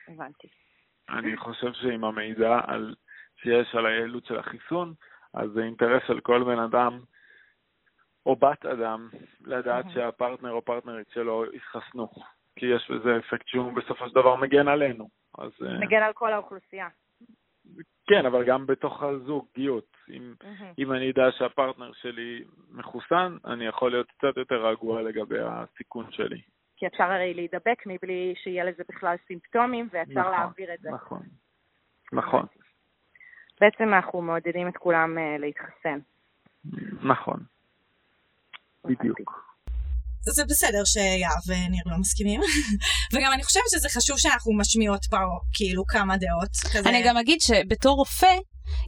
הבנתי. 0.08 0.48
אני 1.08 1.36
חושב 1.36 1.72
שעם 1.72 2.04
המידע 2.04 2.60
על, 2.66 2.94
שיש 3.36 3.74
על 3.74 3.86
היעילות 3.86 4.24
של 4.24 4.38
החיסון, 4.38 4.94
אז 5.34 5.50
זה 5.50 5.62
אינטרס 5.62 6.02
של 6.06 6.20
כל 6.20 6.44
בן 6.44 6.58
אדם 6.58 7.00
או 8.26 8.36
בת 8.36 8.66
אדם 8.66 9.08
לדעת 9.40 9.84
שהפרטנר 9.94 10.52
או 10.52 10.62
פרטנרית 10.62 11.10
שלו 11.10 11.44
התחסנו, 11.54 12.08
כי 12.56 12.66
יש 12.66 12.90
בזה 12.90 13.16
אפקט 13.16 13.46
שהוא 13.46 13.72
בסופו 13.72 14.08
של 14.08 14.14
דבר 14.14 14.36
מגן 14.36 14.68
עלינו. 14.68 15.08
אז... 15.38 15.50
אה, 15.66 15.78
מגן 15.78 16.02
על 16.02 16.12
כל 16.12 16.32
האוכלוסייה. 16.32 16.88
כן, 18.06 18.26
אבל 18.26 18.44
גם 18.44 18.66
בתוך 18.66 19.02
הזוגיות. 19.02 19.96
אם, 20.10 20.34
מהמם. 20.42 20.72
אם 20.78 20.92
אני 20.92 21.10
אדע 21.10 21.32
שהפרטנר 21.38 21.92
שלי 21.92 22.44
מחוסן, 22.70 23.36
אני 23.44 23.66
יכול 23.66 23.90
להיות 23.90 24.06
קצת 24.10 24.36
יותר 24.36 24.66
רגוע 24.66 25.02
לגבי 25.02 25.38
הסיכון 25.40 26.12
שלי. 26.12 26.40
כי 26.76 26.86
אפשר 26.86 27.04
הרי 27.04 27.34
להידבק 27.34 27.82
מבלי 27.86 28.34
שיהיה 28.42 28.64
לזה 28.64 28.82
בכלל 28.88 29.16
סימפטומים, 29.26 29.88
ואפשר 29.92 30.20
נכון, 30.20 30.32
להעביר 30.32 30.74
את 30.74 30.80
זה. 30.80 30.90
נכון, 30.90 31.22
נכון, 32.12 32.46
בעצם 33.60 33.94
אנחנו 33.94 34.22
מעודדים 34.22 34.68
את 34.68 34.76
כולם 34.76 35.18
אה, 35.18 35.36
להתחסן. 35.38 35.98
נכון, 37.02 37.40
בדיוק. 38.84 39.50
זה 40.22 40.44
בסדר 40.44 40.84
שיהב 40.84 41.40
וניר 41.46 41.82
לא 41.86 41.96
מסכימים. 41.98 42.40
וגם 43.12 43.32
אני 43.32 43.44
חושבת 43.44 43.62
שזה 43.70 43.88
חשוב 43.88 44.18
שאנחנו 44.18 44.52
משמיעות 44.56 45.04
פה 45.10 45.16
כאילו 45.52 45.84
כמה 45.86 46.16
דעות. 46.16 46.56
כזה. 46.72 46.88
אני 46.88 47.02
גם 47.06 47.16
אגיד 47.16 47.40
שבתור 47.40 47.96
רופא, 47.96 48.36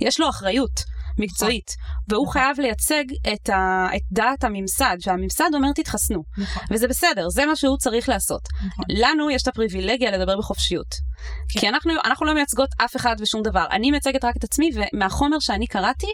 יש 0.00 0.20
לו 0.20 0.28
אחריות 0.28 0.80
מקצועית, 1.18 1.70
והוא 2.08 2.28
חייב 2.28 2.60
לייצג 2.60 3.04
את, 3.32 3.48
ה... 3.50 3.86
את 3.96 4.02
דעת 4.12 4.44
הממסד, 4.44 4.96
שהממסד 5.00 5.50
אומר 5.54 5.68
תתחסנו. 5.74 6.22
נכון, 6.38 6.62
וזה 6.70 6.88
בסדר, 6.88 7.28
זה 7.28 7.46
מה 7.46 7.56
שהוא 7.56 7.78
צריך 7.78 8.08
לעשות. 8.08 8.40
נכון. 8.66 8.84
לנו 8.88 9.30
יש 9.30 9.42
את 9.42 9.48
הפריבילגיה 9.48 10.10
לדבר 10.10 10.38
בחופשיות. 10.38 10.94
כן. 11.48 11.60
כי 11.60 11.68
אנחנו, 11.68 11.92
אנחנו 12.04 12.26
לא 12.26 12.34
מייצגות 12.34 12.68
אף 12.84 12.96
אחד 12.96 13.16
ושום 13.20 13.42
דבר. 13.42 13.66
אני 13.70 13.90
מייצגת 13.90 14.24
רק 14.24 14.36
את 14.36 14.44
עצמי, 14.44 14.70
ומהחומר 14.74 15.38
שאני 15.40 15.66
קראתי, 15.66 16.12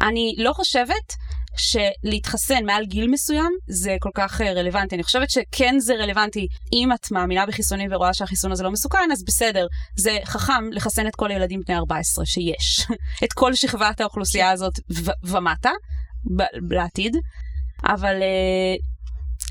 אני 0.00 0.34
לא 0.38 0.52
חושבת 0.52 1.14
שלהתחסן 1.56 2.64
מעל 2.66 2.86
גיל 2.86 3.10
מסוים 3.10 3.52
זה 3.68 3.96
כל 4.00 4.10
כך 4.14 4.40
אה, 4.40 4.52
רלוונטי. 4.52 4.94
אני 4.94 5.02
חושבת 5.02 5.30
שכן 5.30 5.74
זה 5.78 5.94
רלוונטי 5.94 6.46
אם 6.72 6.92
את 6.92 7.10
מאמינה 7.10 7.46
בחיסונים 7.46 7.92
ורואה 7.92 8.14
שהחיסון 8.14 8.52
הזה 8.52 8.64
לא 8.64 8.70
מסוכן, 8.70 9.08
אז 9.12 9.24
בסדר, 9.24 9.66
זה 9.98 10.18
חכם 10.24 10.72
לחסן 10.72 11.06
את 11.06 11.16
כל 11.16 11.30
הילדים 11.30 11.60
בני 11.66 11.76
14 11.76 12.26
שיש. 12.26 12.86
את 13.24 13.32
כל 13.32 13.54
שכבת 13.54 14.00
האוכלוסייה 14.00 14.50
הזאת 14.50 14.74
ו- 15.04 15.26
ומטה, 15.26 15.70
ב- 16.36 16.74
לעתיד. 16.74 17.16
אבל 17.84 18.14
אה, 18.22 18.74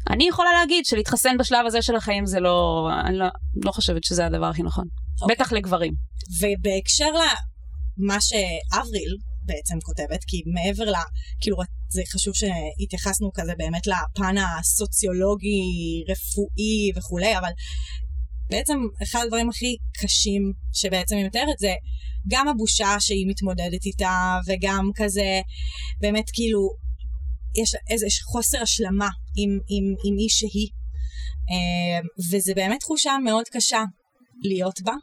אני 0.09 0.27
יכולה 0.27 0.49
להגיד 0.53 0.85
שלהתחסן 0.85 1.37
בשלב 1.37 1.65
הזה 1.65 1.81
של 1.81 1.95
החיים 1.95 2.25
זה 2.25 2.39
לא, 2.39 2.89
אני 3.05 3.17
לא, 3.17 3.25
לא 3.65 3.71
חושבת 3.71 4.03
שזה 4.03 4.25
הדבר 4.25 4.45
הכי 4.45 4.63
נכון. 4.63 4.85
אוקיי. 5.21 5.35
בטח 5.35 5.51
לגברים. 5.51 5.93
ובהקשר 6.41 7.09
למה 7.11 8.17
שאבריל 8.21 9.17
בעצם 9.49 9.77
כותבת, 9.83 10.23
כי 10.27 10.37
מעבר 10.45 10.91
ל... 10.91 10.95
כאילו, 11.41 11.57
זה 11.89 12.01
חשוב 12.13 12.33
שהתייחסנו 12.33 13.31
כזה 13.33 13.53
באמת 13.57 13.87
לפן 13.87 14.35
הסוציולוגי, 14.37 15.61
רפואי 16.09 16.91
וכולי, 16.95 17.37
אבל 17.37 17.51
בעצם 18.49 18.77
אחד 19.03 19.19
הדברים 19.23 19.49
הכי 19.49 19.75
קשים 20.01 20.53
שבעצם 20.73 21.15
היא 21.15 21.25
מתארת 21.25 21.59
זה 21.59 21.73
גם 22.27 22.47
הבושה 22.47 22.95
שהיא 22.99 23.27
מתמודדת 23.27 23.85
איתה, 23.85 24.39
וגם 24.47 24.89
כזה, 24.95 25.41
באמת 26.01 26.29
כאילו, 26.33 26.69
יש 27.61 27.75
איזה 27.89 28.05
חוסר 28.31 28.61
השלמה 28.61 29.09
עם, 29.37 29.49
עם, 29.69 29.95
עם 30.05 30.15
מי 30.15 30.29
שהיא. 30.29 30.69
אה, 31.51 31.99
וזה 32.31 32.53
באמת 32.55 32.79
תחושה 32.79 33.11
מאוד 33.23 33.45
קשה 33.51 33.83
להיות 34.43 34.81
בה. 34.81 34.93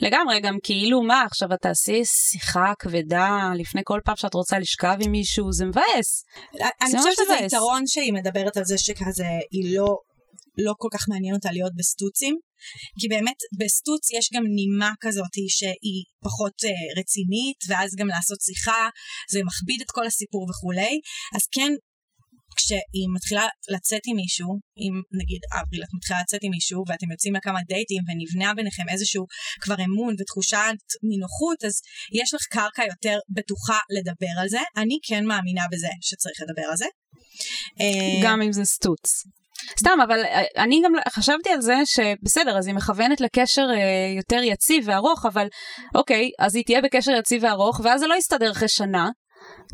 לגמרי, 0.00 0.40
גם 0.40 0.56
כאילו 0.62 1.02
מה, 1.02 1.22
עכשיו 1.22 1.52
את 1.54 1.58
תעשי 1.62 2.04
שיחה 2.04 2.72
כבדה 2.78 3.28
לפני 3.58 3.80
כל 3.84 4.00
פעם 4.04 4.16
שאת 4.16 4.34
רוצה 4.34 4.58
לשכב 4.58 4.96
עם 5.00 5.12
מישהו, 5.12 5.52
זה 5.52 5.64
מבאס. 5.64 6.24
אני 6.82 6.98
חושבת 6.98 7.12
שזה. 7.14 7.46
יתרון 7.46 7.86
שהיא 7.86 8.12
מדברת 8.12 8.56
על 8.56 8.64
זה 8.64 8.78
שכזה 8.78 9.26
היא 9.50 9.76
לא, 9.76 9.86
לא 10.58 10.72
כל 10.78 10.88
כך 10.92 11.04
מעניין 11.08 11.34
אותה 11.34 11.48
להיות 11.52 11.72
בסטוצים. 11.76 12.36
כי 13.00 13.08
באמת 13.08 13.40
בסטוץ 13.60 14.10
יש 14.18 14.26
גם 14.34 14.42
נימה 14.58 14.92
כזאת 15.00 15.34
שהיא 15.48 16.04
פחות 16.24 16.56
uh, 16.64 17.00
רצינית, 17.00 17.58
ואז 17.68 17.90
גם 17.98 18.08
לעשות 18.08 18.40
שיחה, 18.40 18.88
זה 19.32 19.40
מכביד 19.48 19.80
את 19.84 19.90
כל 19.90 20.06
הסיפור 20.06 20.46
וכולי. 20.50 20.94
אז 21.36 21.42
כן, 21.52 21.72
כשהיא 22.56 23.08
מתחילה 23.14 23.46
לצאת 23.74 24.04
עם 24.06 24.16
מישהו, 24.16 24.50
אם 24.82 24.94
נגיד 25.20 25.42
אבריל 25.58 25.82
את 25.82 25.92
מתחילה 25.96 26.18
לצאת 26.22 26.40
עם 26.42 26.50
מישהו 26.50 26.84
ואתם 26.88 27.10
יוצאים 27.10 27.34
לכמה 27.34 27.60
דייטים 27.68 28.02
ונבנה 28.06 28.54
ביניכם 28.54 28.86
איזשהו 28.92 29.24
כבר 29.60 29.78
אמון 29.86 30.14
ותחושת 30.18 30.78
נינוחות, 31.10 31.58
אז 31.68 31.74
יש 32.20 32.34
לך 32.34 32.42
קרקע 32.56 32.84
יותר 32.92 33.18
בטוחה 33.36 33.78
לדבר 33.96 34.34
על 34.40 34.48
זה. 34.48 34.62
אני 34.76 34.98
כן 35.06 35.24
מאמינה 35.30 35.64
בזה 35.72 35.92
שצריך 36.00 36.36
לדבר 36.42 36.66
על 36.70 36.76
זה. 36.76 36.88
אה, 37.80 38.20
גם 38.24 38.42
אם 38.42 38.52
זה 38.52 38.64
סטוץ. 38.64 39.24
סתם, 39.78 39.98
אבל 40.04 40.24
אה, 40.24 40.42
אני 40.56 40.80
גם 40.84 40.92
חשבתי 41.08 41.50
על 41.50 41.60
זה 41.60 41.76
שבסדר, 41.84 42.58
אז 42.58 42.66
היא 42.66 42.74
מכוונת 42.74 43.20
לקשר 43.20 43.66
אה, 43.74 44.14
יותר 44.16 44.42
יציב 44.42 44.84
וארוך, 44.86 45.26
אבל 45.26 45.46
אוקיי, 45.94 46.30
אז 46.38 46.54
היא 46.54 46.64
תהיה 46.64 46.80
בקשר 46.80 47.12
יציב 47.12 47.44
וארוך, 47.44 47.80
ואז 47.84 48.00
זה 48.00 48.06
לא 48.06 48.14
יסתדר 48.14 48.50
אחרי 48.50 48.68
שנה, 48.68 49.08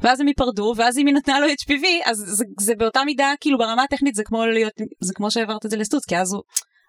ואז 0.00 0.20
הם 0.20 0.28
ייפרדו, 0.28 0.74
ואז 0.76 0.98
אם 0.98 1.06
היא 1.06 1.14
נתנה 1.14 1.40
לו 1.40 1.46
HPV, 1.46 1.84
אז 2.04 2.16
זה, 2.26 2.44
זה 2.60 2.74
באותה 2.78 3.04
מידה, 3.04 3.32
כאילו 3.40 3.58
ברמה 3.58 3.82
הטכנית 3.82 4.14
זה 4.14 4.22
כמו 4.24 4.46
להיות, 4.46 4.72
זה 5.00 5.14
כמו 5.14 5.30
שהעברת 5.30 5.66
את 5.66 5.70
זה 5.70 5.76
לסטוץ, 5.76 6.04
כי 6.04 6.16
אז 6.16 6.32
הוא... 6.32 6.42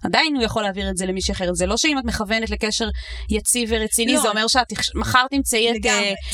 עדיין 0.04 0.36
הוא 0.36 0.44
יכול 0.44 0.64
להעביר 0.64 0.90
את 0.90 0.98
זה 0.98 1.06
למישהי 1.06 1.32
אחרת. 1.32 1.56
זה 1.56 1.66
לא 1.66 1.78
שאם 1.78 2.00
את 2.00 2.06
מכוונת 2.06 2.50
לקשר 2.50 2.90
יציב 3.30 3.70
ורציני, 3.72 4.14
לא. 4.14 4.22
זה 4.22 4.30
אומר 4.30 4.48
שאת 4.48 4.68
מחר 4.96 5.26
תמצאי 5.32 5.72
את 5.72 5.76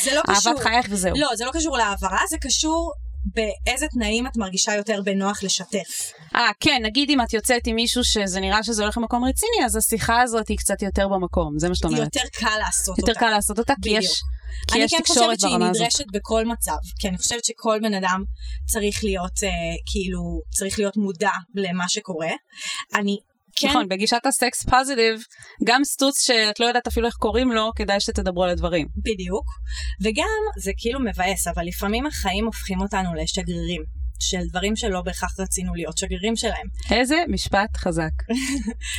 זה 0.03 0.15
לא 0.15 0.21
קשור. 0.21 0.51
אהבת 0.51 0.63
חייך 0.63 0.85
וזהו. 0.89 1.15
לא, 1.17 1.27
זה 1.35 1.45
לא 1.45 1.51
קשור 1.51 1.77
להעברה, 1.77 2.19
זה 2.29 2.37
קשור 2.41 2.91
באיזה 3.25 3.87
תנאים 3.87 4.27
את 4.27 4.37
מרגישה 4.37 4.75
יותר 4.75 5.01
בנוח 5.05 5.43
לשתף. 5.43 6.11
אה, 6.35 6.49
כן, 6.59 6.81
נגיד 6.83 7.09
אם 7.09 7.21
את 7.21 7.33
יוצאת 7.33 7.67
עם 7.67 7.75
מישהו 7.75 8.03
שזה 8.03 8.39
נראה 8.39 8.63
שזה 8.63 8.83
הולך 8.83 8.97
למקום 8.97 9.23
רציני, 9.23 9.65
אז 9.65 9.75
השיחה 9.75 10.21
הזאת 10.21 10.47
היא 10.47 10.57
קצת 10.57 10.81
יותר 10.81 11.07
במקום, 11.07 11.59
זה 11.59 11.69
מה 11.69 11.75
שאת 11.75 11.85
אומרת. 11.85 12.15
יותר 12.15 12.27
קל 12.33 12.57
לעשות 12.59 12.97
יותר 12.97 13.11
אותה. 13.11 13.19
קל 13.19 13.29
לעשות 13.29 13.59
אותה, 13.59 13.73
כי 13.81 13.97
יש, 14.47 14.65
כי 14.67 14.75
אני 14.75 14.83
יש 14.83 14.91
כן 14.91 14.97
תקשורת 14.99 15.17
חושבת 15.25 15.39
שהיא 15.39 15.51
ברמה 15.51 15.69
הזאת. 15.69 15.81
נדרשת 15.81 16.05
בכל 16.13 16.45
מצב, 16.45 16.77
כי 16.99 17.07
אני 17.07 17.17
חושבת 17.17 17.45
שכל 17.45 17.79
בן 17.81 17.93
אדם 17.93 18.23
צריך 18.65 19.03
להיות, 19.03 19.43
אה, 19.43 19.49
כאילו, 19.91 20.41
צריך 20.49 20.79
להיות 20.79 20.97
מודע 20.97 21.31
למה 21.55 21.89
שקורה. 21.89 22.31
אני 22.95 23.17
כן, 23.59 23.67
נכון, 23.67 23.87
בגישת 23.87 24.25
הסקס 24.25 24.63
פוזיטיב, 24.63 25.19
גם 25.63 25.83
סטוץ 25.83 26.21
שאת 26.21 26.59
לא 26.59 26.65
יודעת 26.65 26.87
אפילו 26.87 27.07
איך 27.07 27.15
קוראים 27.15 27.51
לו, 27.51 27.71
כדאי 27.75 27.99
שתדברו 27.99 28.43
על 28.43 28.49
הדברים. 28.49 28.87
בדיוק. 28.97 29.45
וגם, 30.01 30.41
זה 30.63 30.71
כאילו 30.77 30.99
מבאס, 30.99 31.47
אבל 31.47 31.65
לפעמים 31.65 32.05
החיים 32.05 32.45
הופכים 32.45 32.81
אותנו 32.81 33.13
לשגרירים. 33.13 33.83
של 34.19 34.47
דברים 34.49 34.75
שלא 34.75 35.01
בהכרח 35.01 35.39
רצינו 35.39 35.75
להיות 35.75 35.97
שגרירים 35.97 36.35
שלהם. 36.35 36.67
איזה 36.91 37.15
משפט 37.29 37.77
חזק. 37.77 38.11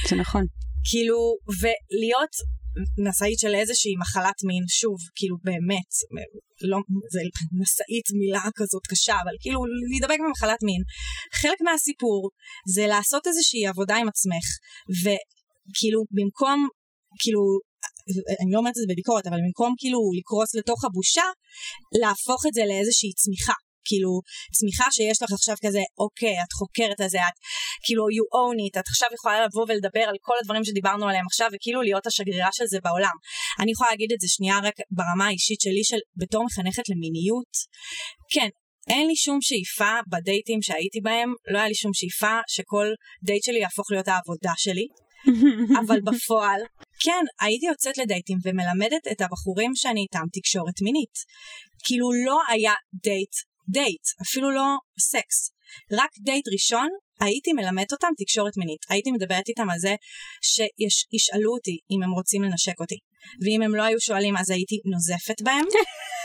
זה 0.09 0.17
נכון. 0.17 0.45
כאילו, 0.89 1.17
ולהיות 1.61 2.35
נשאית 3.07 3.39
של 3.39 3.55
איזושהי 3.55 3.95
מחלת 4.03 4.39
מין, 4.49 4.65
שוב, 4.81 4.97
כאילו 5.17 5.37
באמת, 5.47 5.91
לא, 6.71 6.79
זה 7.15 7.21
נשאית 7.61 8.07
מילה 8.21 8.45
כזאת 8.59 8.85
קשה, 8.91 9.17
אבל 9.23 9.35
כאילו 9.43 9.61
להידבק 9.91 10.19
במחלת 10.25 10.61
מין, 10.69 10.83
חלק 11.41 11.59
מהסיפור 11.67 12.31
זה 12.75 12.85
לעשות 12.87 13.27
איזושהי 13.27 13.67
עבודה 13.67 13.97
עם 14.01 14.09
עצמך, 14.09 14.47
וכאילו 15.03 16.01
במקום, 16.17 16.59
כאילו, 17.23 17.43
אני 18.43 18.51
לא 18.53 18.59
אומרת 18.59 18.75
את 18.77 18.83
זה 18.83 18.89
בביקורת, 18.93 19.27
אבל 19.27 19.41
במקום 19.45 19.71
כאילו 19.81 20.01
לקרוס 20.19 20.51
לתוך 20.59 20.81
הבושה, 20.85 21.27
להפוך 22.01 22.41
את 22.49 22.55
זה 22.55 22.63
לאיזושהי 22.71 23.13
צמיחה. 23.21 23.59
כאילו, 23.89 24.13
צמיחה 24.59 24.87
שיש 24.97 25.23
לך 25.23 25.31
עכשיו 25.33 25.57
כזה, 25.65 25.83
אוקיי, 26.05 26.37
את 26.45 26.53
חוקרת 26.59 27.01
על 27.01 27.09
זה, 27.15 27.19
את 27.29 27.37
כאילו, 27.85 28.03
you 28.17 28.27
own 28.41 28.59
it, 28.65 28.75
את 28.81 28.89
עכשיו 28.93 29.09
יכולה 29.15 29.37
לבוא 29.45 29.65
ולדבר 29.69 30.05
על 30.11 30.17
כל 30.27 30.37
הדברים 30.41 30.65
שדיברנו 30.65 31.09
עליהם 31.09 31.27
עכשיו, 31.31 31.49
וכאילו 31.53 31.83
להיות 31.83 32.07
השגרירה 32.07 32.53
של 32.53 32.67
זה 32.73 32.79
בעולם. 32.85 33.17
אני 33.61 33.71
יכולה 33.73 33.91
להגיד 33.91 34.13
את 34.13 34.21
זה 34.21 34.29
שנייה 34.29 34.59
רק 34.67 34.77
ברמה 34.99 35.27
האישית 35.27 35.61
שלי, 35.61 35.85
של 35.91 36.01
בתור 36.21 36.45
מחנכת 36.45 36.87
למיניות, 36.89 37.53
כן, 38.35 38.49
אין 38.91 39.07
לי 39.09 39.17
שום 39.17 39.39
שאיפה 39.41 39.93
בדייטים 40.11 40.63
שהייתי 40.63 41.01
בהם, 41.01 41.31
לא 41.51 41.59
היה 41.59 41.69
לי 41.69 41.75
שום 41.75 41.95
שאיפה 41.95 42.35
שכל 42.49 42.87
דייט 43.25 43.45
שלי 43.45 43.59
יהפוך 43.59 43.91
להיות 43.91 44.09
העבודה 44.09 44.53
שלי, 44.57 44.87
אבל 45.81 46.01
בפועל, 46.09 46.61
כן, 47.05 47.25
הייתי 47.41 47.67
יוצאת 47.67 47.99
לדייטים 47.99 48.39
ומלמדת 48.45 49.05
את 49.13 49.21
הבחורים 49.21 49.73
שאני 49.75 50.01
איתם 50.01 50.27
תקשורת 50.33 50.83
מינית. 50.83 51.15
כאילו 51.85 52.09
לא 52.27 52.39
היה 52.49 52.73
דייט 53.03 53.35
דייט, 53.69 54.03
אפילו 54.23 54.51
לא 54.51 54.67
סקס. 55.01 55.51
רק 55.93 56.11
דייט 56.25 56.45
ראשון, 56.53 56.89
הייתי 57.21 57.53
מלמדת 57.53 57.93
אותם 57.93 58.09
תקשורת 58.19 58.57
מינית. 58.57 58.83
הייתי 58.89 59.11
מדברת 59.11 59.49
איתם 59.49 59.71
על 59.71 59.79
זה 59.79 59.95
שישאלו 60.43 61.53
אותי 61.53 61.79
אם 61.91 62.03
הם 62.03 62.11
רוצים 62.11 62.43
לנשק 62.43 62.81
אותי. 62.81 62.99
ואם 63.43 63.63
הם 63.63 63.75
לא 63.75 63.83
היו 63.83 64.01
שואלים 64.01 64.37
אז 64.37 64.51
הייתי 64.51 64.77
נוזפת 64.85 65.43
בהם, 65.43 65.65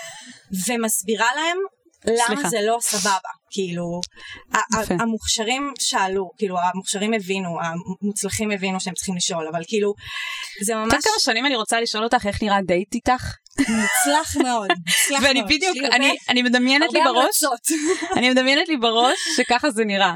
ומסבירה 0.67 1.27
להם 1.35 1.57
למה 2.05 2.17
סליחה. 2.27 2.49
זה 2.49 2.57
לא 2.61 2.77
סבבה? 2.81 3.17
כאילו, 3.51 4.01
יפה. 4.81 4.93
המוכשרים 4.99 5.73
שאלו, 5.79 6.29
כאילו, 6.37 6.55
המוכשרים 6.73 7.13
הבינו, 7.13 7.49
המוצלחים 8.01 8.51
הבינו 8.51 8.79
שהם 8.79 8.93
צריכים 8.93 9.15
לשאול, 9.15 9.47
אבל 9.51 9.61
כאילו, 9.67 9.93
זה 10.65 10.75
ממש 10.75 10.91
כמה 10.93 11.13
שנים 11.19 11.45
אני 11.45 11.55
רוצה 11.55 11.81
לשאול 11.81 12.03
אותך 12.03 12.25
איך 12.25 12.43
נראה 12.43 12.57
דייט 12.67 12.93
איתך? 12.93 13.33
מוצלח 13.59 14.35
מאוד, 14.43 14.69
מוצלח 14.87 15.11
מאוד. 15.21 15.23
ואני 15.23 15.43
בדיוק, 15.43 15.77
לי 15.77 15.87
אני- 15.87 16.15
אני 16.29 16.41
מדמיינת 16.41 16.93
לי 16.93 16.99
בראש. 17.05 17.43
אני 18.17 18.29
מדמיינת 18.29 18.67
לי 18.69 18.77
בראש 18.77 19.17
שככה 19.37 19.71
זה 19.71 19.85
נראה. 19.85 20.13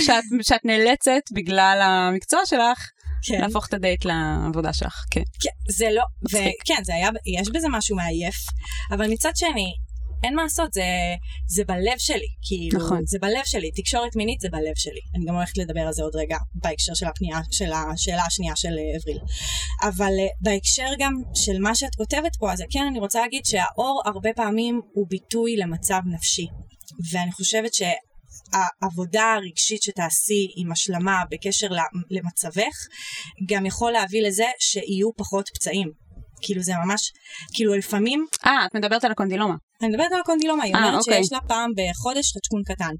שאת- 0.00 0.24
שאת 0.42 0.64
נאלצת 0.64 1.20
בגלל 1.34 1.80
המקצוע 1.82 2.46
שלך 2.46 2.78
כן. 3.26 3.40
להפוך 3.40 3.66
את 3.68 3.74
הדייט 3.74 4.04
לעבודה 4.04 4.72
שלך, 4.72 4.94
כן. 5.10 5.20
כן, 5.42 5.72
זה 5.76 5.86
לא. 5.94 6.02
וכן, 6.30 6.84
זה 6.84 6.94
היה, 6.94 7.08
יש 7.40 7.48
בזה 7.54 7.68
משהו 7.68 7.96
מעייף, 7.96 8.34
אבל 8.92 9.10
מצד 9.10 9.30
שני, 9.36 9.72
אין 10.24 10.34
מה 10.34 10.42
לעשות, 10.42 10.72
זה, 10.72 10.82
זה 11.46 11.64
בלב 11.64 11.98
שלי, 11.98 12.26
כאילו, 12.42 12.78
נכון. 12.78 13.06
זה 13.06 13.18
בלב 13.20 13.44
שלי, 13.44 13.70
תקשורת 13.72 14.16
מינית 14.16 14.40
זה 14.40 14.48
בלב 14.52 14.76
שלי. 14.76 15.00
אני 15.14 15.24
גם 15.26 15.34
הולכת 15.34 15.58
לדבר 15.58 15.80
על 15.80 15.92
זה 15.92 16.02
עוד 16.02 16.16
רגע, 16.16 16.36
בהקשר 16.54 16.94
של 16.94 17.06
הפנייה, 17.06 17.38
של 17.50 17.72
השאלה 17.72 18.22
השנייה 18.26 18.56
של 18.56 18.68
אה, 18.68 18.98
אבריל. 18.98 19.18
אבל 19.82 20.12
אה, 20.20 20.26
בהקשר 20.40 20.88
גם 20.98 21.12
של 21.34 21.58
מה 21.58 21.74
שאת 21.74 21.94
כותבת 21.94 22.36
פה, 22.38 22.52
אז 22.52 22.62
כן, 22.70 22.84
אני 22.90 22.98
רוצה 22.98 23.20
להגיד 23.20 23.44
שהאור 23.44 24.02
הרבה 24.04 24.30
פעמים 24.36 24.80
הוא 24.92 25.06
ביטוי 25.08 25.56
למצב 25.56 26.00
נפשי. 26.06 26.46
ואני 27.12 27.32
חושבת 27.32 27.74
ש... 27.74 27.82
העבודה 28.52 29.32
הרגשית 29.32 29.82
שתעשי 29.82 30.48
עם 30.56 30.72
השלמה 30.72 31.22
בקשר 31.30 31.68
למצבך, 32.10 32.76
גם 33.48 33.66
יכול 33.66 33.92
להביא 33.92 34.22
לזה 34.22 34.44
שיהיו 34.58 35.10
פחות 35.16 35.48
פצעים. 35.54 35.92
כאילו 36.42 36.62
זה 36.62 36.72
ממש, 36.84 37.12
כאילו 37.52 37.74
לפעמים, 37.74 38.26
אה, 38.46 38.66
את 38.66 38.74
מדברת 38.74 39.04
על 39.04 39.12
הקונדילומה. 39.12 39.54
אני 39.82 39.88
מדברת 39.90 40.12
על 40.12 40.20
הקונדילומה, 40.20 40.64
היא 40.64 40.74
אה, 40.74 40.78
אומרת 40.78 40.98
אוקיי. 40.98 41.22
שיש 41.24 41.32
לה 41.32 41.38
פעם 41.48 41.70
בחודש 41.76 42.32
חדשקון 42.34 42.62
קטן. 42.66 42.94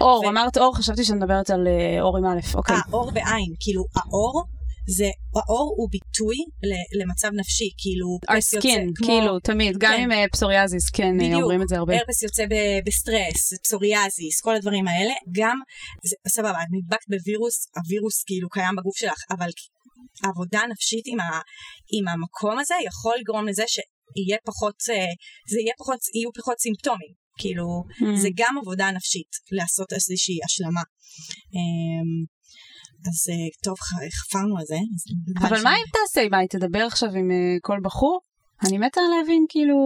אור, 0.00 0.22
ו- 0.24 0.28
אמרת 0.28 0.58
אור, 0.58 0.76
חשבתי 0.76 1.04
שאת 1.04 1.14
מדברת 1.14 1.50
על 1.50 1.66
אה, 1.66 2.02
אור 2.02 2.18
עם 2.18 2.26
א', 2.26 2.40
אוקיי. 2.54 2.76
אה, 2.76 2.80
אור 2.92 3.10
בעין, 3.10 3.50
כאילו 3.60 3.82
האור, 3.96 4.44
זה, 4.96 5.04
האור 5.36 5.74
הוא 5.76 5.88
ביטוי 5.90 6.36
למצב 7.00 7.28
נפשי, 7.40 7.68
כאילו, 7.78 8.08
our 8.30 8.58
skin, 8.58 8.92
כמו- 8.96 9.06
כאילו, 9.06 9.38
תמיד, 9.40 9.76
גם 9.78 9.92
כן. 9.96 10.02
עם 10.02 10.12
אה, 10.12 10.24
פסוריאזיס, 10.32 10.90
כן, 10.90 11.12
אה, 11.20 11.26
בדיוק. 11.26 11.42
אומרים 11.42 11.62
את 11.62 11.68
זה 11.68 11.76
הרבה. 11.76 11.94
הרפס 11.96 12.22
יוצא 12.22 12.44
ב- 12.46 12.80
בסטרס, 12.86 13.42
פסוריאזיס, 13.64 14.40
כל 14.40 14.54
הדברים 14.56 14.88
האלה, 14.88 15.12
גם, 15.38 15.58
זה, 16.04 16.16
סבבה, 16.28 16.50
את 16.62 16.66
נדבקת 16.72 17.06
בווירוס, 17.08 17.66
הווירוס 17.76 18.22
כאילו 18.26 18.48
קיים 18.48 18.76
בגוף 18.76 18.96
שלך, 18.96 19.20
אבל 19.30 19.48
עבודה 20.24 20.60
נפשית 20.72 21.04
עם, 21.06 21.20
ה, 21.20 21.40
עם 21.96 22.08
המקום 22.08 22.58
הזה 22.58 22.74
יכול 22.86 23.14
לגרום 23.20 23.48
לזה 23.48 23.64
שיהיה 24.14 24.38
פחות, 24.44 24.74
אה, 24.90 25.12
זה 25.52 25.58
יהיה 25.60 25.74
פחות, 25.78 25.98
יהיו 26.14 26.30
פחות 26.38 26.58
סימפטומים, 26.58 27.12
כאילו, 27.40 27.66
Mm. 27.88 28.16
זה 28.22 28.28
גם 28.36 28.54
עבודה 28.62 28.90
נפשית, 28.90 29.30
לעשות 29.52 29.92
איזושהי 29.92 30.38
השלמה. 30.46 30.82
אמ, 31.56 32.24
אז 33.08 33.18
אה, 33.32 33.48
טוב, 33.64 33.76
חפרנו 34.20 34.58
על 34.58 34.64
זה. 34.66 34.78
אבל 35.40 35.62
מה 35.62 35.70
ש- 35.76 35.80
אם 35.80 35.86
תעשה? 35.92 36.28
מה, 36.30 36.38
היא 36.38 36.48
תדבר 36.48 36.84
עכשיו 36.86 37.08
עם 37.08 37.30
אה, 37.30 37.36
כל 37.62 37.78
בחור? 37.82 38.20
אני 38.68 38.78
מתה 38.78 39.00
להבין, 39.18 39.44
כאילו, 39.48 39.76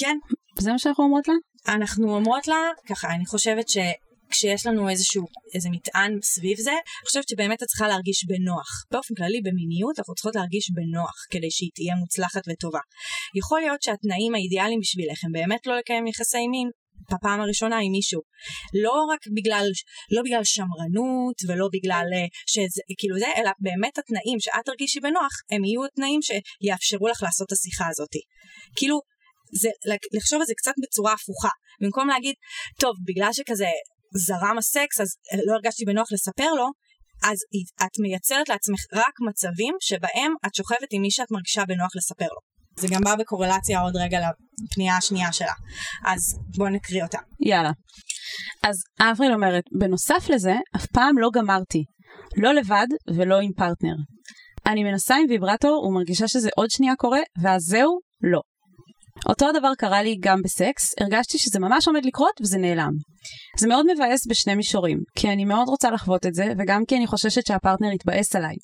כן, 0.00 0.16
זה 0.58 0.72
מה 0.72 0.78
שאנחנו 0.78 1.04
אומרות 1.04 1.28
לה? 1.28 1.34
אנחנו 1.74 2.14
אומרות 2.16 2.46
לה, 2.48 2.56
ככה, 2.88 3.14
אני 3.14 3.26
חושבת 3.26 3.68
שכשיש 4.28 4.66
לנו 4.66 4.88
איזשהו, 4.88 5.24
איזה 5.54 5.68
מטען 5.70 6.18
סביב 6.22 6.56
זה, 6.58 6.70
אני 6.70 7.06
חושבת 7.06 7.28
שבאמת 7.28 7.62
את 7.62 7.68
צריכה 7.68 7.88
להרגיש 7.88 8.24
בנוח. 8.26 8.68
באופן 8.90 9.14
כללי, 9.14 9.40
במיניות 9.40 9.98
אנחנו 9.98 10.14
צריכות 10.14 10.36
להרגיש 10.36 10.70
בנוח 10.74 11.14
כדי 11.30 11.50
שהיא 11.50 11.70
תהיה 11.74 11.94
מוצלחת 11.94 12.42
וטובה. 12.48 12.80
יכול 13.38 13.60
להיות 13.60 13.82
שהתנאים 13.82 14.34
האידיאליים 14.34 14.80
בשבילך 14.80 15.24
הם 15.24 15.32
באמת 15.32 15.66
לא 15.66 15.78
לקיים 15.78 16.06
יחסי 16.06 16.48
מין 16.48 16.68
בפעם 17.12 17.40
הראשונה 17.40 17.76
עם 17.76 17.92
מישהו. 17.92 18.20
לא 18.84 18.94
רק 19.12 19.20
בגלל, 19.36 19.66
לא 20.14 20.22
בגלל 20.22 20.44
שמרנות 20.44 21.36
ולא 21.48 21.68
בגלל 21.72 22.06
אה, 22.14 22.26
שזה, 22.46 22.82
כאילו 22.98 23.18
זה, 23.18 23.26
אלא 23.36 23.50
באמת 23.60 23.98
התנאים 23.98 24.40
שאת 24.40 24.64
תרגישי 24.64 25.00
בנוח, 25.00 25.32
הם 25.50 25.64
יהיו 25.64 25.84
התנאים 25.84 26.20
שיאפשרו 26.22 27.08
לך 27.08 27.22
לעשות 27.22 27.46
את 27.46 27.52
השיחה 27.52 27.86
הזאת. 27.90 28.14
כאילו, 28.76 28.96
זה 29.52 29.70
לחשוב 30.16 30.40
על 30.40 30.46
זה 30.46 30.54
קצת 30.56 30.74
בצורה 30.82 31.12
הפוכה. 31.12 31.54
במקום 31.80 32.08
להגיד, 32.08 32.34
טוב, 32.80 32.92
בגלל 33.06 33.32
שכזה 33.32 33.70
זרם 34.26 34.58
הסקס, 34.58 35.00
אז 35.00 35.08
לא 35.46 35.52
הרגשתי 35.52 35.84
בנוח 35.84 36.12
לספר 36.12 36.50
לו, 36.56 36.66
אז 37.22 37.38
את 37.82 37.92
מייצרת 38.02 38.48
לעצמך 38.48 38.80
רק 38.92 39.14
מצבים 39.28 39.74
שבהם 39.80 40.32
את 40.46 40.54
שוכבת 40.54 40.88
עם 40.90 41.02
מי 41.02 41.10
שאת 41.10 41.30
מרגישה 41.30 41.64
בנוח 41.68 41.96
לספר 41.96 42.24
לו. 42.24 42.40
זה 42.80 42.88
גם 42.90 43.00
בא 43.04 43.16
בקורלציה 43.16 43.80
עוד 43.80 43.96
רגע 43.96 44.18
לפנייה 44.64 44.96
השנייה 44.96 45.32
שלה. 45.32 45.52
אז 46.06 46.20
בואו 46.56 46.68
נקריא 46.68 47.02
אותה. 47.02 47.18
יאללה. 47.40 47.70
אז 48.62 48.76
אבריל 49.00 49.32
אומרת, 49.32 49.64
בנוסף 49.78 50.28
לזה, 50.28 50.54
אף 50.76 50.86
פעם 50.86 51.18
לא 51.18 51.28
גמרתי. 51.34 51.84
לא 52.36 52.54
לבד 52.54 52.86
ולא 53.16 53.40
עם 53.40 53.52
פרטנר. 53.52 53.94
אני 54.66 54.84
מנסה 54.84 55.16
עם 55.16 55.26
ויברטור 55.28 55.84
ומרגישה 55.84 56.28
שזה 56.28 56.48
עוד 56.56 56.70
שנייה 56.70 56.94
קורה, 56.96 57.20
ואז 57.42 57.62
זהו, 57.62 57.98
לא. 58.22 58.40
אותו 59.28 59.48
הדבר 59.48 59.74
קרה 59.78 60.02
לי 60.02 60.16
גם 60.20 60.42
בסקס, 60.44 60.94
הרגשתי 61.00 61.38
שזה 61.38 61.58
ממש 61.60 61.88
עומד 61.88 62.04
לקרות 62.04 62.40
וזה 62.42 62.58
נעלם. 62.58 62.92
זה 63.58 63.68
מאוד 63.68 63.86
מבאס 63.94 64.26
בשני 64.26 64.54
מישורים, 64.54 64.98
כי 65.16 65.28
אני 65.28 65.44
מאוד 65.44 65.68
רוצה 65.68 65.90
לחוות 65.90 66.26
את 66.26 66.34
זה, 66.34 66.52
וגם 66.58 66.82
כי 66.88 66.96
אני 66.96 67.06
חוששת 67.06 67.46
שהפרטנר 67.46 67.92
יתבאס 67.92 68.36
עליי. 68.36 68.54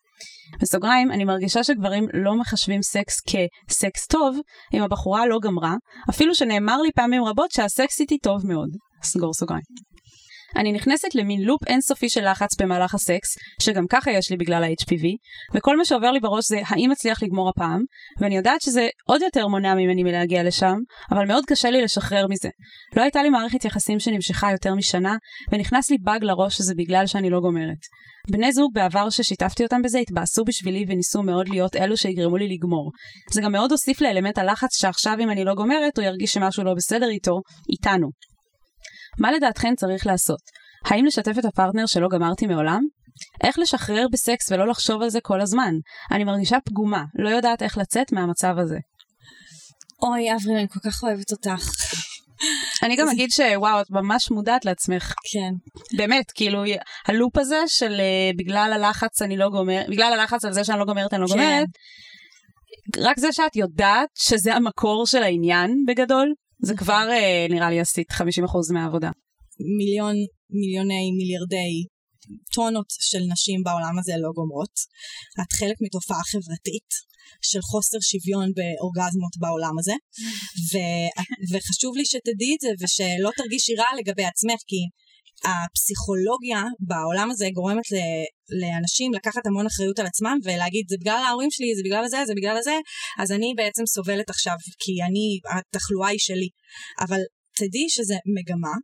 בסוגריים, 0.61 1.13
אני 1.13 1.25
מרגישה 1.25 1.65
שגברים 1.65 2.07
לא 2.15 2.35
מחשיבים 2.35 2.83
סקס 2.83 3.21
כסקס 3.21 4.07
טוב, 4.07 4.39
אם 4.75 4.83
הבחורה 4.83 5.27
לא 5.27 5.39
גמרה, 5.43 5.75
אפילו 6.11 6.35
שנאמר 6.35 6.83
לי 6.83 6.93
פעמים 6.93 7.25
רבות 7.25 7.51
שהסקס 7.51 8.01
איתי 8.01 8.19
טוב 8.19 8.47
מאוד. 8.47 8.69
סגור 9.03 9.35
סוגריים. 9.35 9.94
אני 10.57 10.73
נכנסת 10.73 11.15
למין 11.15 11.43
לופ 11.43 11.61
אינסופי 11.67 12.09
של 12.09 12.31
לחץ 12.31 12.57
במהלך 12.61 12.95
הסקס, 12.95 13.37
שגם 13.63 13.85
ככה 13.91 14.11
יש 14.11 14.31
לי 14.31 14.37
בגלל 14.37 14.65
ה-HPV, 14.65 15.05
וכל 15.55 15.77
מה 15.77 15.85
שעובר 15.85 16.11
לי 16.11 16.21
בראש 16.21 16.45
זה 16.49 16.61
האם 16.67 16.93
אצליח 16.93 17.23
לגמור 17.23 17.49
הפעם, 17.49 17.81
ואני 18.21 18.37
יודעת 18.37 18.61
שזה 18.61 18.89
עוד 19.07 19.23
יותר 19.23 19.47
מונע 19.47 19.75
ממני 19.75 20.03
מלהגיע 20.03 20.43
לשם, 20.43 20.77
אבל 21.11 21.27
מאוד 21.27 21.45
קשה 21.47 21.71
לי 21.71 21.83
לשחרר 21.83 22.27
מזה. 22.27 22.49
לא 22.97 23.03
הייתה 23.03 23.23
לי 23.23 23.31
מערכת 23.31 23.65
יחסים 23.65 24.01
שנמשכה 24.01 24.51
יותר 24.53 24.75
משנה, 24.75 25.17
ונכנס 25.53 25.91
לי 25.91 25.97
באג 26.01 26.25
לראש 26.25 26.57
שזה 26.57 26.75
בגלל 26.77 27.07
שאני 27.07 27.31
לא 27.31 27.41
גומרת. 27.41 27.79
בני 28.31 28.53
זוג 28.53 28.71
בעבר 28.75 29.11
ששיתפתי 29.11 29.65
אותם 29.65 29.83
בזה 29.83 29.99
התבאסו 29.99 30.45
בשבילי 30.45 30.85
וניסו 30.89 31.23
מאוד 31.23 31.49
להיות 31.49 31.77
אלו 31.77 31.97
שיגרמו 31.97 32.37
לי 32.37 32.49
לגמור. 32.49 32.91
זה 33.31 33.41
גם 33.41 33.53
מאוד 33.53 33.71
הוסיף 33.71 34.01
לאלמנט 34.01 34.39
הלחץ 34.39 34.81
שעכשיו 34.81 35.17
אם 35.21 35.31
אני 35.31 35.45
לא 35.45 35.55
גומרת 35.55 35.99
הוא 35.99 36.05
ירגיש 36.05 36.33
שמשהו 36.33 36.65
לא 36.65 36.75
בסדר 36.75 37.09
איתו, 37.09 37.41
איתנו. 37.73 38.34
מה 39.19 39.33
לדעתכן 39.33 39.75
צריך 39.77 40.07
לעשות? 40.07 40.41
האם 40.85 41.05
לשתף 41.05 41.39
את 41.39 41.45
הפרטנר 41.45 41.87
שלא 41.87 42.09
גמרתי 42.09 42.47
מעולם? 42.47 42.81
איך 43.45 43.59
לשחרר 43.59 44.07
בסקס 44.13 44.53
ולא 44.53 44.69
לחשוב 44.69 45.03
על 45.03 45.09
זה 45.09 45.21
כל 45.21 45.41
הזמן? 45.41 45.75
אני 46.13 46.25
מרגישה 46.25 46.59
פגומה, 46.65 47.05
לא 47.15 47.29
יודעת 47.29 47.63
איך 47.63 47.79
לצאת 47.79 48.13
מהמצב 48.13 48.55
הזה. 48.59 48.79
אוי, 50.03 50.35
אבריל, 50.35 50.57
אני 50.57 50.69
כל 50.69 50.91
כך 50.91 51.03
אוהבת 51.05 51.33
אותך. 51.33 51.71
אני 52.83 52.97
גם 52.97 53.09
אגיד 53.09 53.31
שוואו, 53.31 53.81
את 53.81 53.91
ממש 53.91 54.31
מודעת 54.31 54.65
לעצמך. 54.65 55.15
כן. 55.33 55.55
באמת, 55.97 56.31
כאילו, 56.35 56.65
הלופ 57.07 57.39
הזה 57.39 57.59
של 57.67 57.93
uh, 57.93 58.37
בגלל 58.39 58.71
הלחץ 58.75 59.23
אני 59.23 59.37
לא 59.37 59.49
גומרת, 59.49 59.87
בגלל 59.89 60.13
הלחץ 60.13 60.45
על 60.45 60.53
זה 60.53 60.65
שאני 60.65 60.79
לא 60.79 60.85
גומרת 60.85 61.15
אני 61.15 61.23
לא 61.23 61.27
כן. 61.27 61.33
גומרת, 61.33 61.69
רק 62.99 63.19
זה 63.19 63.33
שאת 63.33 63.57
יודעת 63.57 64.09
שזה 64.15 64.55
המקור 64.55 65.07
של 65.07 65.23
העניין 65.23 65.85
בגדול, 65.87 66.33
זה 66.65 66.75
כבר 66.77 67.07
uh, 67.11 67.53
נראה 67.53 67.71
לי 67.71 67.81
עשית 67.81 68.11
50% 68.11 68.23
מהעבודה. 68.75 69.11
מיליון, 69.79 70.15
מיליוני, 70.61 71.07
מיליארדי 71.19 71.75
טונות 72.55 72.91
של 73.11 73.23
נשים 73.33 73.59
בעולם 73.67 73.95
הזה 73.99 74.13
לא 74.25 74.31
גומרות. 74.39 74.75
את 75.41 75.53
חלק 75.59 75.77
מתופעה 75.85 76.23
חברתית 76.33 76.91
של 77.51 77.63
חוסר 77.71 77.99
שוויון 78.11 78.49
באורגזמות 78.59 79.35
בעולם 79.43 79.75
הזה, 79.81 79.97
ו- 80.71 81.13
וחשוב 81.51 81.93
לי 81.99 82.05
שתדעי 82.13 82.53
את 82.57 82.61
זה 82.65 82.71
ושלא 82.81 83.31
תרגישי 83.41 83.73
רע 83.81 83.91
לגבי 83.99 84.27
עצמך, 84.33 84.61
כי 84.71 84.81
הפסיכולוגיה 85.45 86.63
בעולם 86.81 87.31
הזה 87.31 87.47
גורמת 87.55 87.87
ל- 87.93 88.27
לאנשים 88.61 89.15
לקחת 89.15 89.47
המון 89.47 89.67
אחריות 89.67 89.99
על 89.99 90.07
עצמם 90.07 90.37
ולהגיד 90.45 90.85
זה 90.89 90.97
בגלל 91.01 91.23
ההורים 91.29 91.51
שלי, 91.51 91.75
זה 91.77 91.83
בגלל 91.85 92.09
זה, 92.09 92.19
זה 92.27 92.33
בגלל 92.37 92.57
זה, 92.63 92.77
אז 93.19 93.33
אני 93.33 93.55
בעצם 93.57 93.83
סובלת 93.87 94.31
עכשיו 94.31 94.57
כי 94.83 94.93
אני, 95.09 95.27
התחלואה 95.59 96.09
היא 96.09 96.19
שלי. 96.19 96.49
אבל 97.05 97.21
תדעי 97.59 97.87
שזה 97.89 98.17
מגמה, 98.37 98.75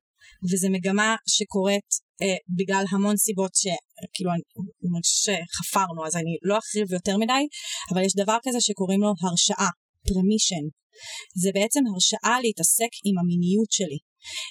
וזה 0.51 0.69
מגמה 0.69 1.17
שקורית 1.29 1.91
אה, 2.23 2.39
בגלל 2.59 2.85
המון 2.91 3.17
סיבות 3.17 3.55
שכאילו 3.55 4.31
אני 4.35 4.43
מרגישה 4.93 5.33
שחפרנו 5.53 6.07
אז 6.07 6.17
אני 6.17 6.35
לא 6.43 6.59
אכריב 6.59 6.93
יותר 6.93 7.17
מדי 7.17 7.45
אבל 7.93 8.03
יש 8.05 8.13
דבר 8.17 8.39
כזה 8.45 8.61
שקוראים 8.61 9.01
לו 9.01 9.13
הרשאה, 9.23 9.71
פרמישן. 10.09 10.65
זה 11.43 11.51
בעצם 11.55 11.81
הרשאה 11.91 12.37
להתעסק 12.45 12.93
עם 13.07 13.17
המיניות 13.21 13.71
שלי. 13.77 13.99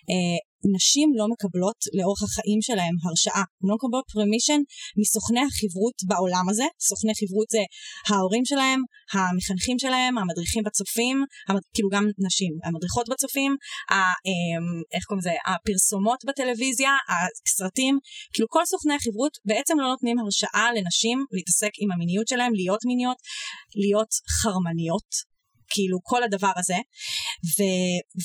אה, 0.09 0.39
נשים 0.75 1.09
לא 1.19 1.25
מקבלות 1.33 1.79
לאורך 1.97 2.21
החיים 2.23 2.61
שלהם 2.67 2.95
הרשאה, 3.03 3.45
הן 3.59 3.67
לא 3.69 3.75
מקבלות 3.79 4.05
פרמישן 4.13 4.61
מסוכני 5.01 5.43
החברות 5.47 5.97
בעולם 6.09 6.45
הזה, 6.49 6.67
סוכני 6.89 7.13
חברות 7.19 7.49
זה 7.55 7.63
ההורים 8.09 8.45
שלהם, 8.51 8.79
המחנכים 9.13 9.77
שלהם, 9.83 10.13
המדריכים 10.17 10.63
בצופים, 10.67 11.17
המד... 11.47 11.63
כאילו 11.73 11.89
גם 11.95 12.03
נשים, 12.27 12.53
המדריכות 12.65 13.05
בצופים, 13.11 13.51
ה... 13.91 13.95
אמ, 14.27 14.67
איך 14.93 15.03
קוראים 15.07 15.21
לזה, 15.23 15.35
הפרסומות 15.49 16.19
בטלוויזיה, 16.27 16.91
הסרטים, 17.11 17.99
כאילו 18.33 18.47
כל 18.55 18.65
סוכני 18.65 18.95
החברות 18.99 19.33
בעצם 19.49 19.75
לא 19.79 19.87
נותנים 19.93 20.19
הרשאה 20.19 20.67
לנשים 20.75 21.17
להתעסק 21.35 21.73
עם 21.81 21.91
המיניות 21.91 22.27
שלהם, 22.27 22.53
להיות 22.59 22.81
מיניות, 22.89 23.19
להיות 23.83 24.11
חרמניות, 24.39 25.28
כאילו 25.69 25.97
כל 26.03 26.23
הדבר 26.23 26.51
הזה, 26.57 26.79
ו, 27.55 27.59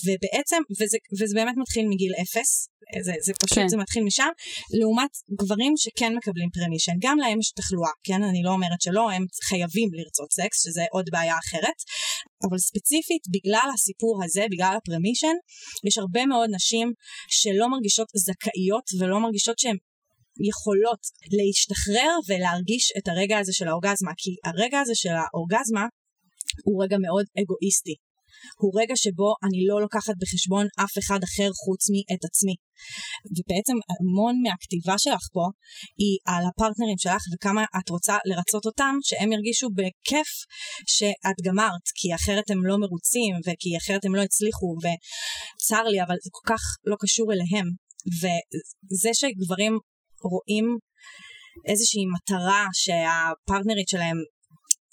ובעצם, 0.04 0.60
וזה, 0.80 0.98
וזה 1.18 1.34
באמת 1.34 1.54
מתחיל 1.56 1.84
מגיל 1.88 2.12
אפס, 2.22 2.68
זה, 3.06 3.12
זה 3.26 3.32
פשוט, 3.42 3.58
כן. 3.58 3.68
זה 3.68 3.76
מתחיל 3.76 4.02
משם, 4.04 4.28
לעומת 4.80 5.10
גברים 5.40 5.72
שכן 5.76 6.12
מקבלים 6.16 6.50
permission, 6.50 6.92
גם 7.00 7.18
להם 7.18 7.40
יש 7.40 7.50
תחלואה, 7.50 7.90
כן? 8.04 8.22
אני 8.22 8.42
לא 8.42 8.50
אומרת 8.50 8.80
שלא, 8.80 9.10
הם 9.10 9.24
חייבים 9.48 9.88
לרצות 9.92 10.30
סקס, 10.32 10.64
שזה 10.64 10.84
עוד 10.92 11.06
בעיה 11.12 11.36
אחרת, 11.44 11.78
אבל 12.44 12.58
ספציפית, 12.58 13.22
בגלל 13.34 13.68
הסיפור 13.74 14.14
הזה, 14.24 14.44
בגלל 14.50 14.74
ה 14.76 14.81
permission, 14.81 15.36
יש 15.88 15.98
הרבה 15.98 16.26
מאוד 16.26 16.48
נשים 16.52 16.92
שלא 17.28 17.66
מרגישות 17.70 18.08
זכאיות 18.26 18.86
ולא 18.98 19.18
מרגישות 19.24 19.58
שהן 19.58 19.76
יכולות 20.50 21.02
להשתחרר 21.36 22.12
ולהרגיש 22.28 22.92
את 22.98 23.08
הרגע 23.08 23.38
הזה 23.38 23.52
של 23.52 23.68
האורגזמה, 23.68 24.12
כי 24.16 24.30
הרגע 24.44 24.80
הזה 24.80 24.94
של 24.94 25.14
האורגזמה 25.20 25.84
הוא 26.66 26.84
רגע 26.84 26.96
מאוד 27.04 27.26
אגואיסטי. 27.40 27.96
הוא 28.62 28.72
רגע 28.80 28.96
שבו 29.04 29.28
אני 29.46 29.60
לא 29.70 29.76
לוקחת 29.84 30.16
בחשבון 30.20 30.66
אף 30.84 30.94
אחד 31.02 31.20
אחר 31.28 31.50
חוץ 31.62 31.82
מאת 31.92 32.22
עצמי. 32.28 32.56
ובעצם 33.34 33.76
המון 33.90 34.34
מהכתיבה 34.44 34.96
שלך 35.04 35.24
פה 35.34 35.44
היא 36.00 36.16
על 36.30 36.42
הפרטנרים 36.48 36.98
שלך 37.04 37.22
וכמה 37.30 37.64
את 37.78 37.88
רוצה 37.94 38.16
לרצות 38.28 38.64
אותם 38.66 38.94
שהם 39.08 39.32
ירגישו 39.32 39.68
בכיף 39.78 40.30
שאת 40.94 41.38
גמרת 41.46 41.84
כי 41.98 42.08
אחרת 42.18 42.46
הם 42.50 42.60
לא 42.68 42.76
מרוצים 42.84 43.32
וכי 43.44 43.70
אחרת 43.80 44.02
הם 44.04 44.14
לא 44.14 44.22
הצליחו 44.22 44.68
וצר 44.82 45.84
לי 45.92 46.02
אבל 46.02 46.16
זה 46.24 46.30
כל 46.36 46.46
כך 46.52 46.62
לא 46.90 46.96
קשור 47.02 47.28
אליהם 47.32 47.66
וזה 48.20 49.10
שגברים 49.20 49.74
רואים 50.32 50.66
איזושהי 51.70 52.04
מטרה 52.14 52.62
שהפרטנרית 52.82 53.88
שלהם 53.88 54.18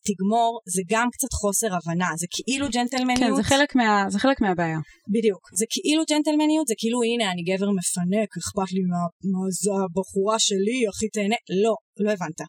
תגמור 0.08 0.60
זה 0.76 0.82
גם 0.94 1.08
קצת 1.14 1.32
חוסר 1.42 1.70
הבנה 1.76 2.10
זה 2.22 2.28
כאילו 2.34 2.66
ג'נטלמניות. 2.76 3.20
כן, 3.20 3.36
זה 3.36 3.44
חלק, 3.44 3.76
מה, 3.76 4.06
זה 4.10 4.20
חלק 4.20 4.42
מהבעיה. 4.42 4.80
בדיוק. 5.16 5.44
זה 5.60 5.66
כאילו 5.70 6.04
ג'נטלמניות 6.10 6.68
זה 6.68 6.74
כאילו 6.78 7.00
הנה 7.04 7.32
אני 7.32 7.44
גבר 7.50 7.70
מפנק 7.80 8.30
אכפת 8.40 8.72
לי 8.76 8.84
מה, 8.92 9.04
מה 9.32 9.42
זה 9.62 9.72
הבחורה 9.84 10.40
שלי 10.40 10.80
הכי 10.90 11.08
תהנה. 11.16 11.40
לא 11.64 11.74
לא 12.04 12.12
הבנת. 12.12 12.40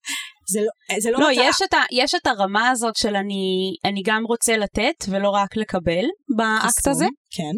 זה 0.52 0.60
לא 0.60 1.00
זה 1.00 1.10
לא, 1.10 1.20
לא, 1.20 1.30
מטרה. 1.30 1.44
יש 1.48 1.56
את, 1.64 1.74
ה, 1.74 1.82
יש 1.92 2.14
את 2.14 2.26
הרמה 2.26 2.68
הזאת 2.70 2.96
של 2.96 3.16
אני, 3.16 3.74
אני 3.84 4.02
גם 4.04 4.22
רוצה 4.26 4.56
לתת 4.56 5.04
ולא 5.08 5.30
רק 5.30 5.56
לקבל 5.56 6.04
באקט 6.36 6.88
הזה, 6.88 7.06
כן. 7.36 7.56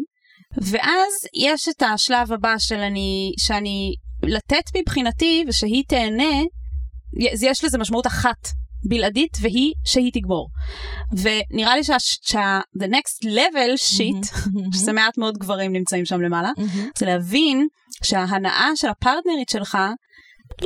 ואז 0.71 1.13
יש 1.45 1.67
את 1.69 1.81
השלב 1.81 2.31
הבא 2.31 2.55
של 2.57 2.79
אני, 2.79 3.33
שאני, 3.39 3.93
לתת 4.23 4.63
מבחינתי 4.77 5.45
ושהיא 5.47 5.83
תהנה, 5.87 6.43
יש 7.41 7.63
לזה 7.63 7.77
משמעות 7.77 8.07
אחת 8.07 8.47
בלעדית 8.85 9.37
והיא 9.41 9.73
שהיא 9.85 10.11
תגמור. 10.13 10.49
ונראה 11.11 11.75
לי 11.75 11.83
שה, 11.83 11.99
שה 11.99 12.59
the 12.77 12.87
next 12.87 13.25
level 13.27 13.97
shit, 13.97 14.49
שזה 14.75 14.91
מעט 14.93 15.17
מאוד 15.17 15.37
גברים 15.37 15.73
נמצאים 15.73 16.05
שם 16.05 16.21
למעלה. 16.21 16.51
זה 16.97 17.05
להבין 17.05 17.67
שההנאה 18.03 18.69
של 18.75 18.87
הפרטנרית 18.87 19.49
שלך, 19.49 19.77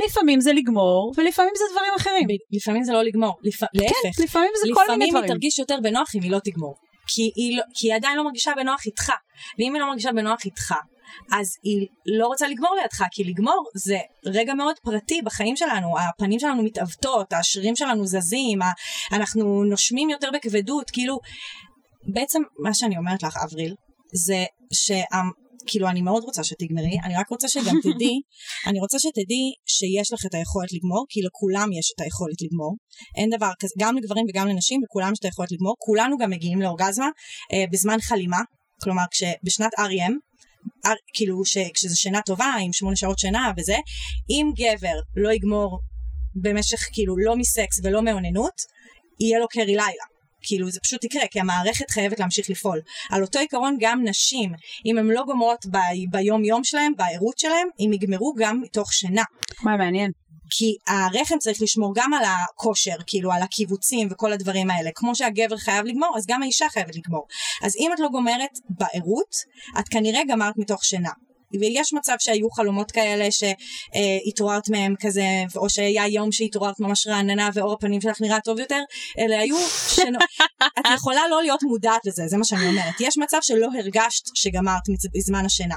לפעמים 0.06 0.40
זה 0.40 0.52
לגמור 0.52 1.12
ולפעמים 1.16 1.52
זה 1.56 1.64
דברים 1.72 1.90
אחרים. 1.96 2.26
ב- 2.28 2.56
לפעמים 2.56 2.84
זה 2.84 2.92
לא 2.92 3.02
לגמור 3.02 3.38
לפ... 3.42 3.62
להפך 3.74 3.94
כן, 4.02 4.22
לפעמים 4.24 4.50
זה 4.62 4.68
כל 4.74 4.80
מיני 4.80 4.82
לפעמים 4.84 5.02
היא 5.02 5.10
דברים. 5.10 5.28
תרגיש 5.28 5.58
יותר 5.58 5.78
בנוח 5.82 6.10
אם 6.14 6.22
היא 6.22 6.30
לא 6.30 6.38
תגמור. 6.44 6.74
כי 7.06 7.30
היא, 7.36 7.56
לא, 7.56 7.62
כי 7.74 7.86
היא 7.86 7.94
עדיין 7.96 8.16
לא 8.16 8.24
מרגישה 8.24 8.52
בנוח 8.56 8.86
איתך. 8.86 9.12
ואם 9.58 9.74
היא 9.74 9.80
לא 9.80 9.88
מרגישה 9.88 10.12
בנוח 10.12 10.44
איתך, 10.44 10.74
אז 11.32 11.48
היא 11.62 11.86
לא 12.06 12.26
רוצה 12.26 12.48
לגמור 12.48 12.76
לידך, 12.82 13.04
כי 13.10 13.24
לגמור 13.24 13.68
זה 13.74 13.98
רגע 14.26 14.54
מאוד 14.54 14.76
פרטי 14.82 15.22
בחיים 15.22 15.56
שלנו. 15.56 15.98
הפנים 15.98 16.38
שלנו 16.38 16.62
מתעוותות, 16.62 17.32
השרירים 17.32 17.76
שלנו 17.76 18.06
זזים, 18.06 18.58
אנחנו 19.12 19.64
נושמים 19.64 20.10
יותר 20.10 20.28
בכבדות, 20.34 20.90
כאילו... 20.90 21.18
בעצם 22.12 22.42
מה 22.58 22.74
שאני 22.74 22.96
אומרת 22.96 23.22
לך, 23.22 23.36
אבריל, 23.44 23.74
זה 24.12 24.44
שה... 24.72 25.02
כאילו 25.70 25.88
אני 25.88 26.02
מאוד 26.02 26.24
רוצה 26.24 26.44
שתגמרי, 26.44 26.96
אני 27.04 27.14
רק 27.16 27.28
רוצה 27.28 27.48
שגם 27.48 27.76
תדעי, 27.84 28.20
אני 28.66 28.80
רוצה 28.80 28.98
שתדעי 28.98 29.52
שיש 29.66 30.12
לך 30.12 30.26
את 30.26 30.34
היכולת 30.34 30.72
לגמור, 30.72 31.06
כי 31.08 31.20
לכולם 31.22 31.72
יש 31.72 31.92
את 31.94 32.00
היכולת 32.00 32.42
לגמור. 32.42 32.76
אין 33.16 33.30
דבר 33.36 33.50
כזה, 33.60 33.74
גם 33.78 33.96
לגברים 33.96 34.26
וגם 34.28 34.48
לנשים, 34.48 34.80
לכולם 34.84 35.12
יש 35.12 35.18
את 35.18 35.24
היכולת 35.24 35.52
לגמור. 35.52 35.74
כולנו 35.78 36.18
גם 36.18 36.30
מגיעים 36.30 36.60
לאורגזמה 36.62 37.08
אה, 37.52 37.64
בזמן 37.72 37.98
חלימה, 38.00 38.40
כלומר 38.82 39.02
כשבשנת 39.10 39.72
REM, 39.78 40.12
כאילו 41.14 41.44
ש, 41.44 41.58
כשזה 41.74 41.96
שינה 41.96 42.22
טובה, 42.22 42.54
עם 42.60 42.72
שמונה 42.72 42.96
שעות 42.96 43.18
שינה 43.18 43.52
וזה, 43.56 43.76
אם 44.30 44.52
גבר 44.56 45.00
לא 45.16 45.32
יגמור 45.32 45.80
במשך 46.34 46.88
כאילו 46.92 47.16
לא 47.16 47.36
מסקס 47.36 47.80
ולא 47.84 48.02
מאוננות, 48.02 48.62
יהיה 49.20 49.38
לו 49.38 49.48
קרי 49.48 49.66
לילה. 49.66 50.04
כאילו 50.42 50.70
זה 50.70 50.80
פשוט 50.80 51.04
יקרה, 51.04 51.22
כי 51.30 51.40
המערכת 51.40 51.90
חייבת 51.90 52.20
להמשיך 52.20 52.50
לפעול. 52.50 52.80
על 53.10 53.22
אותו 53.22 53.38
עיקרון 53.38 53.76
גם 53.80 54.04
נשים, 54.04 54.52
אם 54.86 54.98
הן 54.98 55.06
לא 55.06 55.22
גומרות 55.26 55.66
ב- 55.66 56.10
ביום 56.10 56.44
יום 56.44 56.64
שלהם, 56.64 56.92
בערות 56.96 57.38
שלהם, 57.38 57.68
הם 57.80 57.92
יגמרו 57.92 58.34
גם 58.38 58.60
מתוך 58.60 58.92
שינה. 58.92 59.22
וואי, 59.64 59.76
מעניין. 59.76 60.10
כי 60.50 60.76
הרחם 60.86 61.38
צריך 61.38 61.62
לשמור 61.62 61.92
גם 61.94 62.12
על 62.12 62.24
הכושר, 62.24 62.96
כאילו 63.06 63.32
על 63.32 63.42
הקיבוצים 63.42 64.08
וכל 64.10 64.32
הדברים 64.32 64.70
האלה. 64.70 64.90
כמו 64.94 65.14
שהגבר 65.14 65.56
חייב 65.56 65.86
לגמור, 65.86 66.14
אז 66.16 66.26
גם 66.26 66.42
האישה 66.42 66.66
חייבת 66.68 66.96
לגמור. 66.96 67.26
אז 67.62 67.76
אם 67.76 67.90
את 67.94 68.00
לא 68.00 68.08
גומרת 68.08 68.58
בערות, 68.68 69.36
את 69.78 69.88
כנראה 69.88 70.20
גמרת 70.28 70.54
מתוך 70.58 70.84
שינה. 70.84 71.10
ויש 71.60 71.92
מצב 71.92 72.14
שהיו 72.18 72.50
חלומות 72.50 72.90
כאלה 72.90 73.28
שהתעוררת 73.30 74.68
מהם 74.68 74.94
כזה, 75.00 75.26
או 75.56 75.70
שהיה 75.70 76.06
יום 76.06 76.32
שהתעוררת 76.32 76.80
ממש 76.80 77.06
רעננה 77.06 77.48
ואור 77.54 77.72
הפנים 77.72 78.00
שלך 78.00 78.20
נראה 78.20 78.40
טוב 78.40 78.58
יותר, 78.58 78.80
אלה 79.18 79.40
היו 79.40 79.56
שינות. 79.94 80.22
את 80.62 80.84
יכולה 80.94 81.28
לא 81.30 81.42
להיות 81.42 81.62
מודעת 81.62 82.06
לזה, 82.06 82.22
זה 82.26 82.36
מה 82.36 82.44
שאני 82.44 82.68
אומרת. 82.68 82.94
יש 83.00 83.18
מצב 83.18 83.38
שלא 83.42 83.68
הרגשת 83.78 84.24
שגמרת 84.34 84.82
בזמן 85.14 85.44
השינה. 85.44 85.74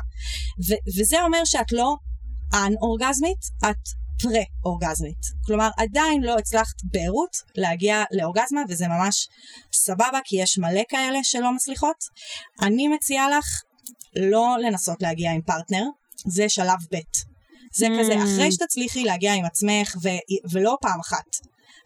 ו- 0.67 0.99
וזה 0.99 1.24
אומר 1.24 1.45
שאת 1.45 1.72
לא 1.72 1.95
אנ-אורגזמית, 2.53 3.39
את 3.65 4.01
פרה-אורגזמית. 4.22 5.17
כלומר, 5.45 5.69
עדיין 5.78 6.24
לא 6.24 6.38
הצלחת 6.38 6.76
בערות 6.84 7.38
להגיע 7.55 8.03
לאורגזמה, 8.11 8.61
וזה 8.69 8.88
ממש 8.88 9.28
סבבה, 9.74 10.19
כי 10.24 10.41
יש 10.41 10.57
מלא 10.57 10.82
כאלה 10.89 11.19
שלא 11.24 11.55
מצליחות. 11.55 11.95
אני 12.61 12.88
מציעה 12.88 13.30
לך 13.30 13.45
לא 14.15 14.55
לנסות 14.61 15.01
להגיע 15.01 15.32
עם 15.32 15.41
פרטנר, 15.41 15.84
זה 16.28 16.49
שלב 16.49 16.80
ב'. 16.93 16.97
זה 17.76 17.88
Mm. 17.88 17.99
כזה, 17.99 18.13
אחרי 18.24 18.51
שתצליחי 18.51 19.03
להגיע 19.03 19.34
עם 19.34 19.45
עצמך, 19.45 19.95
ו- 20.03 20.51
ולא 20.51 20.78
פעם 20.82 20.99
אחת. 20.99 21.26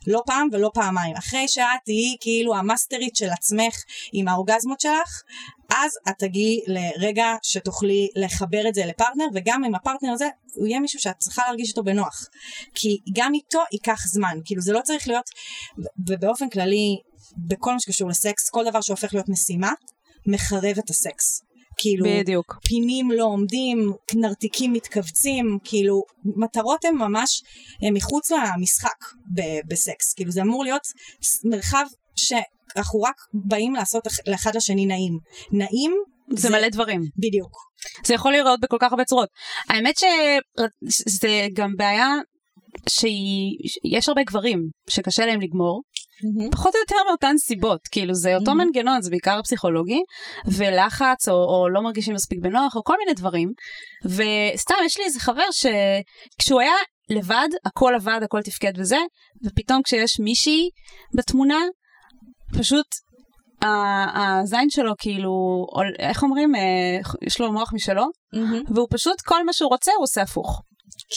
לא 0.07 0.23
פעם 0.25 0.47
ולא 0.51 0.71
פעמיים. 0.73 1.15
אחרי 1.15 1.47
שאת 1.47 1.65
תהיי 1.85 2.15
כאילו 2.19 2.55
המאסטרית 2.55 3.15
של 3.15 3.29
עצמך 3.29 3.75
עם 4.13 4.27
האורגזמות 4.27 4.79
שלך, 4.79 5.21
אז 5.69 5.91
את 6.09 6.13
תגיעי 6.19 6.61
לרגע 6.67 7.25
שתוכלי 7.41 8.07
לחבר 8.15 8.67
את 8.67 8.75
זה 8.75 8.85
לפרטנר, 8.85 9.25
וגם 9.33 9.63
עם 9.63 9.75
הפרטנר 9.75 10.11
הזה, 10.11 10.27
הוא 10.55 10.67
יהיה 10.67 10.79
מישהו 10.79 10.99
שאת 10.99 11.17
צריכה 11.17 11.41
להרגיש 11.47 11.69
אותו 11.69 11.83
בנוח. 11.83 12.27
כי 12.75 12.97
גם 13.13 13.33
איתו 13.33 13.59
ייקח 13.71 14.07
זמן. 14.07 14.39
כאילו 14.45 14.61
זה 14.61 14.73
לא 14.73 14.81
צריך 14.83 15.07
להיות, 15.07 15.29
ובאופן 16.07 16.49
כללי, 16.49 16.97
בכל 17.37 17.73
מה 17.73 17.79
שקשור 17.79 18.09
לסקס, 18.09 18.49
כל 18.49 18.69
דבר 18.69 18.81
שהופך 18.81 19.13
להיות 19.13 19.29
משימה, 19.29 19.71
מחרב 20.27 20.77
את 20.79 20.89
הסקס. 20.89 21.44
כאילו, 21.77 22.05
בדיוק. 22.09 22.59
פינים 22.67 23.11
לא 23.11 23.23
עומדים, 23.23 23.91
נרתיקים 24.15 24.73
מתכווצים, 24.73 25.57
כאילו, 25.63 26.01
מטרות 26.25 26.85
הן 26.85 26.95
ממש 26.95 27.43
הן 27.81 27.93
מחוץ 27.93 28.31
למשחק 28.31 29.03
ב- 29.35 29.59
בסקס. 29.67 30.13
כאילו, 30.13 30.31
זה 30.31 30.41
אמור 30.41 30.63
להיות 30.63 30.81
מרחב 31.43 31.85
שאנחנו 32.15 33.01
רק 33.01 33.15
באים 33.33 33.73
לעשות 33.75 34.07
אח- 34.07 34.19
לאחד 34.27 34.55
לשני 34.55 34.85
נעים. 34.85 35.19
נעים 35.51 35.91
זה 36.29 36.49
מלא 36.49 36.69
דברים. 36.69 37.01
בדיוק. 37.17 37.51
זה 38.05 38.13
יכול 38.13 38.31
להיראות 38.31 38.59
בכל 38.59 38.77
כך 38.79 38.91
הרבה 38.91 39.05
צורות. 39.05 39.29
האמת 39.69 39.95
שזה 40.89 41.47
גם 41.53 41.75
בעיה 41.77 42.07
שיש 42.89 44.09
הרבה 44.09 44.23
גברים 44.23 44.59
שקשה 44.89 45.25
להם 45.25 45.41
לגמור, 45.41 45.81
פחות 46.51 46.75
או 46.75 46.79
יותר 46.79 46.95
מאותן 47.09 47.37
סיבות, 47.37 47.79
כאילו 47.91 48.13
זה 48.13 48.35
אותו 48.35 48.51
Mhm. 48.51 48.53
מנגנון, 48.53 49.01
זה 49.01 49.09
בעיקר 49.09 49.41
פסיכולוגי, 49.43 49.99
ולחץ, 50.47 51.29
או, 51.29 51.33
או 51.33 51.69
לא 51.69 51.81
מרגישים 51.81 52.13
מספיק 52.13 52.39
בנוח, 52.41 52.75
או 52.75 52.83
כל 52.83 52.95
מיני 52.99 53.13
דברים. 53.13 53.51
וסתם, 54.05 54.75
יש 54.85 54.97
לי 54.97 55.03
איזה 55.05 55.19
חבר 55.19 55.45
שכשהוא 55.51 56.61
היה 56.61 56.73
לבד, 57.09 57.47
הכל 57.65 57.93
עבד, 57.95 58.19
הכל 58.23 58.41
תפקד 58.41 58.71
וזה, 58.77 58.97
ופתאום 59.45 59.81
כשיש 59.83 60.19
מישהי 60.19 60.69
בתמונה, 61.17 61.59
פשוט 62.59 62.85
הזין 64.15 64.69
שלו 64.69 64.93
כאילו, 64.97 65.31
איך 65.99 66.23
אומרים, 66.23 66.55
אה, 66.55 66.61
יש 67.27 67.39
לו 67.39 67.51
מוח 67.51 67.73
משלו, 67.73 68.05
מהמם. 68.33 68.63
והוא 68.75 68.87
פשוט 68.91 69.21
כל 69.25 69.45
מה 69.45 69.53
שהוא 69.53 69.69
רוצה 69.69 69.91
הוא 69.97 70.03
עושה 70.03 70.21
הפוך. 70.21 70.61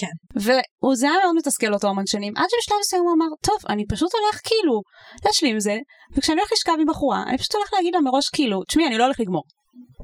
כן. 0.01 0.14
וזה 0.36 1.07
היה 1.09 1.18
מאוד 1.24 1.36
מתסכל 1.36 1.74
אותו 1.74 1.89
המון 1.89 2.07
שנים, 2.07 2.32
עד 2.36 2.47
שבשלב 2.51 2.78
מסוים 2.80 3.03
הוא 3.03 3.12
אמר, 3.12 3.26
טוב, 3.43 3.57
אני 3.68 3.86
פשוט 3.86 4.11
הולך 4.14 4.41
כאילו 4.45 4.80
להשלים 5.24 5.55
עם 5.55 5.61
זה, 5.61 5.78
וכשאני 6.16 6.41
הולך 6.41 6.53
לשכב 6.53 6.72
עם 6.80 6.86
בחורה, 6.86 7.22
אני 7.26 7.39
פשוט 7.39 7.55
הולך 7.55 7.72
להגיד 7.72 7.95
לה 7.95 8.01
מראש 8.01 8.28
כאילו, 8.28 8.64
תשמעי, 8.64 8.86
אני 8.86 8.99
לא 8.99 9.05
הולך 9.05 9.20
לגמור. 9.20 9.43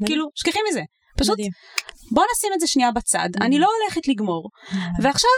כאילו, 0.07 0.27
שכחי 0.35 0.59
מזה. 0.71 0.81
פשוט. 1.19 1.39
בוא 2.13 2.25
נשים 2.37 2.51
את 2.55 2.61
זה 2.61 2.67
שנייה 2.67 2.93
בצד, 2.93 3.29
אני 3.41 3.59
לא 3.59 3.69
הולכת 3.81 4.09
לגמור, 4.09 4.49
ועכשיו 5.03 5.31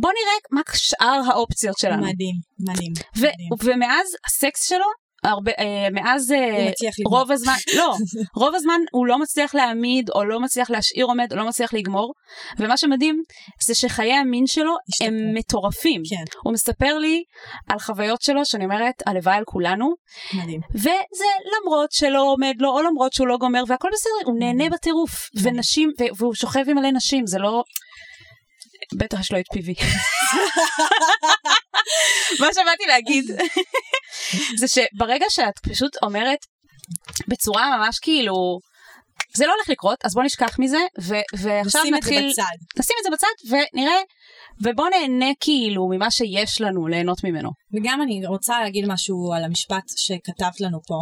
בוא 0.00 0.10
נראה 0.10 0.34
מה 0.50 0.60
שאר 0.74 1.20
האופציות 1.30 1.78
שלנו. 1.78 2.02
מדהים, 2.02 2.34
מדהים. 2.68 2.92
ומאז 3.64 4.06
הסקס 4.26 4.68
שלו, 4.68 4.86
הרבה, 5.24 5.52
אה, 5.58 5.88
מאז 5.92 6.32
אה. 6.32 6.70
רוב 7.06 7.32
הזמן, 7.32 7.54
לא, 7.76 7.94
רוב 8.40 8.54
הזמן 8.54 8.80
הוא 8.92 9.06
לא 9.06 9.18
מצליח 9.18 9.54
להעמיד, 9.54 10.10
או 10.10 10.24
לא 10.24 10.40
מצליח 10.40 10.70
להשאיר 10.70 11.06
עומד, 11.06 11.32
או 11.32 11.36
לא 11.36 11.48
מצליח 11.48 11.74
לגמור, 11.74 12.12
ומה 12.58 12.76
שמדהים 12.76 13.22
זה 13.66 13.74
שחיי 13.74 14.12
המין 14.12 14.46
שלו 14.46 14.72
הם 14.72 15.14
השתפרו. 15.14 15.32
מטורפים. 15.34 16.02
כן, 16.10 16.24
הוא 16.44 16.52
מספר 16.52 16.98
לי 16.98 17.22
על 17.68 17.78
חוויות 17.78 18.22
שלו, 18.22 18.44
שאני 18.44 18.64
אומרת, 18.64 18.94
הלוואי 19.06 19.36
על 19.36 19.44
כולנו, 19.46 19.94
מדהים. 20.34 20.60
וזה 20.74 21.24
למרות 21.46 21.92
שלא 21.92 22.22
עומד 22.22 22.54
לו, 22.58 22.70
או 22.70 22.82
למרות 22.82 23.12
שהוא 23.12 23.28
לא 23.28 23.36
גומר, 23.36 23.62
והכל 23.68 23.88
בסדר, 23.92 24.30
הוא 24.30 24.38
נהנה 24.38 24.70
בטירוף. 24.70 25.28
ונשים, 25.42 25.90
ו- 26.00 26.16
והוא 26.16 26.34
שוכב 26.34 26.64
עם 26.68 26.78
מלא 26.78 26.90
נשים, 26.90 27.26
זה 27.26 27.38
לא... 27.38 27.62
בטח 28.96 29.20
יש 29.20 29.32
לו 29.32 29.38
את 29.38 29.44
פיבי. 29.52 29.74
מה 32.40 32.46
שבאתי 32.52 32.86
להגיד, 32.88 33.24
זה 34.60 34.68
שברגע 34.68 35.26
שאת 35.28 35.58
פשוט 35.62 35.96
אומרת 36.02 36.38
בצורה 37.28 37.78
ממש 37.78 37.98
כאילו, 37.98 38.58
זה 39.36 39.46
לא 39.46 39.52
הולך 39.52 39.68
לקרות, 39.68 39.98
אז 40.04 40.14
בוא 40.14 40.22
נשכח 40.22 40.58
מזה, 40.58 40.78
ו- 41.00 41.38
ועכשיו 41.38 41.82
נשים 41.82 41.94
את 41.94 42.02
זה 42.02 42.10
נתחיל, 42.10 42.30
בצד. 42.30 42.78
נשים 42.78 42.96
את 43.00 43.04
זה 43.04 43.10
בצד 43.10 43.56
ונראה, 43.74 44.00
ובוא 44.62 44.88
נהנה 44.88 45.32
כאילו 45.40 45.88
ממה 45.88 46.10
שיש 46.10 46.60
לנו 46.60 46.86
ליהנות 46.86 47.24
ממנו. 47.24 47.50
וגם 47.74 48.02
אני 48.02 48.26
רוצה 48.26 48.60
להגיד 48.60 48.84
משהו 48.88 49.32
על 49.32 49.44
המשפט 49.44 49.84
שכתבת 49.96 50.60
לנו 50.60 50.78
פה. 50.86 50.94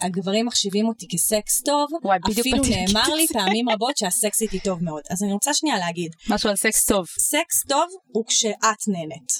הגברים 0.00 0.46
מחשיבים 0.46 0.88
אותי 0.88 1.06
כסקס 1.10 1.62
טוב, 1.62 1.88
וואי, 2.04 2.18
אפילו 2.40 2.62
נאמר 2.62 3.14
לי. 3.14 3.26
פעמים 3.32 3.68
רבות 3.68 3.96
שהסקס 3.96 4.42
איתי 4.42 4.60
טוב 4.60 4.84
מאוד. 4.84 5.02
אז 5.10 5.22
אני 5.22 5.32
רוצה 5.32 5.54
שנייה 5.54 5.78
להגיד, 5.78 6.12
משהו 6.30 6.48
על 6.50 6.56
סקס 6.56 6.86
טוב. 6.86 7.06
סקס 7.18 7.64
טוב 7.68 7.86
הוא 8.12 8.24
כשאת 8.26 8.88
נהנית. 8.88 9.32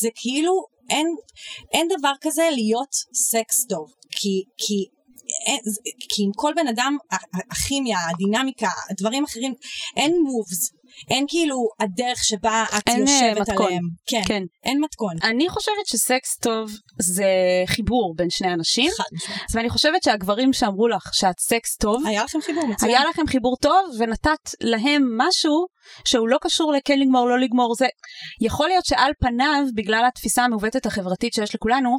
זה 0.00 0.08
כאילו, 0.14 0.52
אין, 0.90 1.06
אין 1.72 1.88
דבר 1.98 2.12
כזה 2.20 2.42
להיות 2.52 2.92
סקס 3.14 3.66
טוב. 3.66 3.92
כי, 4.10 4.42
כי, 4.58 4.86
כי 6.08 6.22
עם 6.24 6.30
כל 6.36 6.52
בן 6.56 6.68
אדם, 6.68 6.96
הכימיה, 7.50 7.98
הדינמיקה, 8.10 8.68
דברים 8.98 9.24
אחרים, 9.24 9.54
אין 9.96 10.12
moves. 10.24 10.82
אין 11.10 11.24
כאילו 11.28 11.56
הדרך 11.80 12.24
שבה 12.24 12.64
את 12.78 12.88
אה, 12.88 12.94
יושבת 12.98 13.48
מתכון. 13.48 13.66
עליהם. 13.66 13.82
כן, 14.06 14.22
כן. 14.26 14.42
אין 14.64 14.80
מתכון. 14.80 15.14
אני 15.22 15.48
חושבת 15.48 15.86
שסקס 15.86 16.36
טוב 16.36 16.70
זה 16.98 17.24
חיבור 17.66 18.14
בין 18.16 18.30
שני 18.30 18.52
אנשים, 18.52 18.90
חד. 18.96 19.32
ואני 19.54 19.70
חושבת 19.70 20.02
שהגברים 20.02 20.52
שאמרו 20.52 20.88
לך 20.88 21.14
שאת 21.14 21.40
סקס 21.40 21.76
טוב, 21.76 22.06
היה 22.06 22.24
לכם 22.24 22.38
חיבור 22.40 22.66
מצוין. 22.66 22.90
היה 22.90 23.04
לכם 23.04 23.26
חיבור 23.26 23.56
טוב 23.56 23.90
ונתת 23.98 24.50
להם 24.60 25.02
משהו 25.16 25.66
שהוא 26.04 26.28
לא 26.28 26.38
קשור 26.42 26.72
לכן 26.72 26.98
לגמור, 26.98 27.28
לא 27.28 27.38
לגמור, 27.38 27.74
זה 27.74 27.86
יכול 28.40 28.68
להיות 28.68 28.84
שעל 28.84 29.12
פניו, 29.20 29.64
בגלל 29.74 30.04
התפיסה 30.08 30.44
המעוותת 30.44 30.86
החברתית 30.86 31.34
שיש 31.34 31.54
לכולנו, 31.54 31.96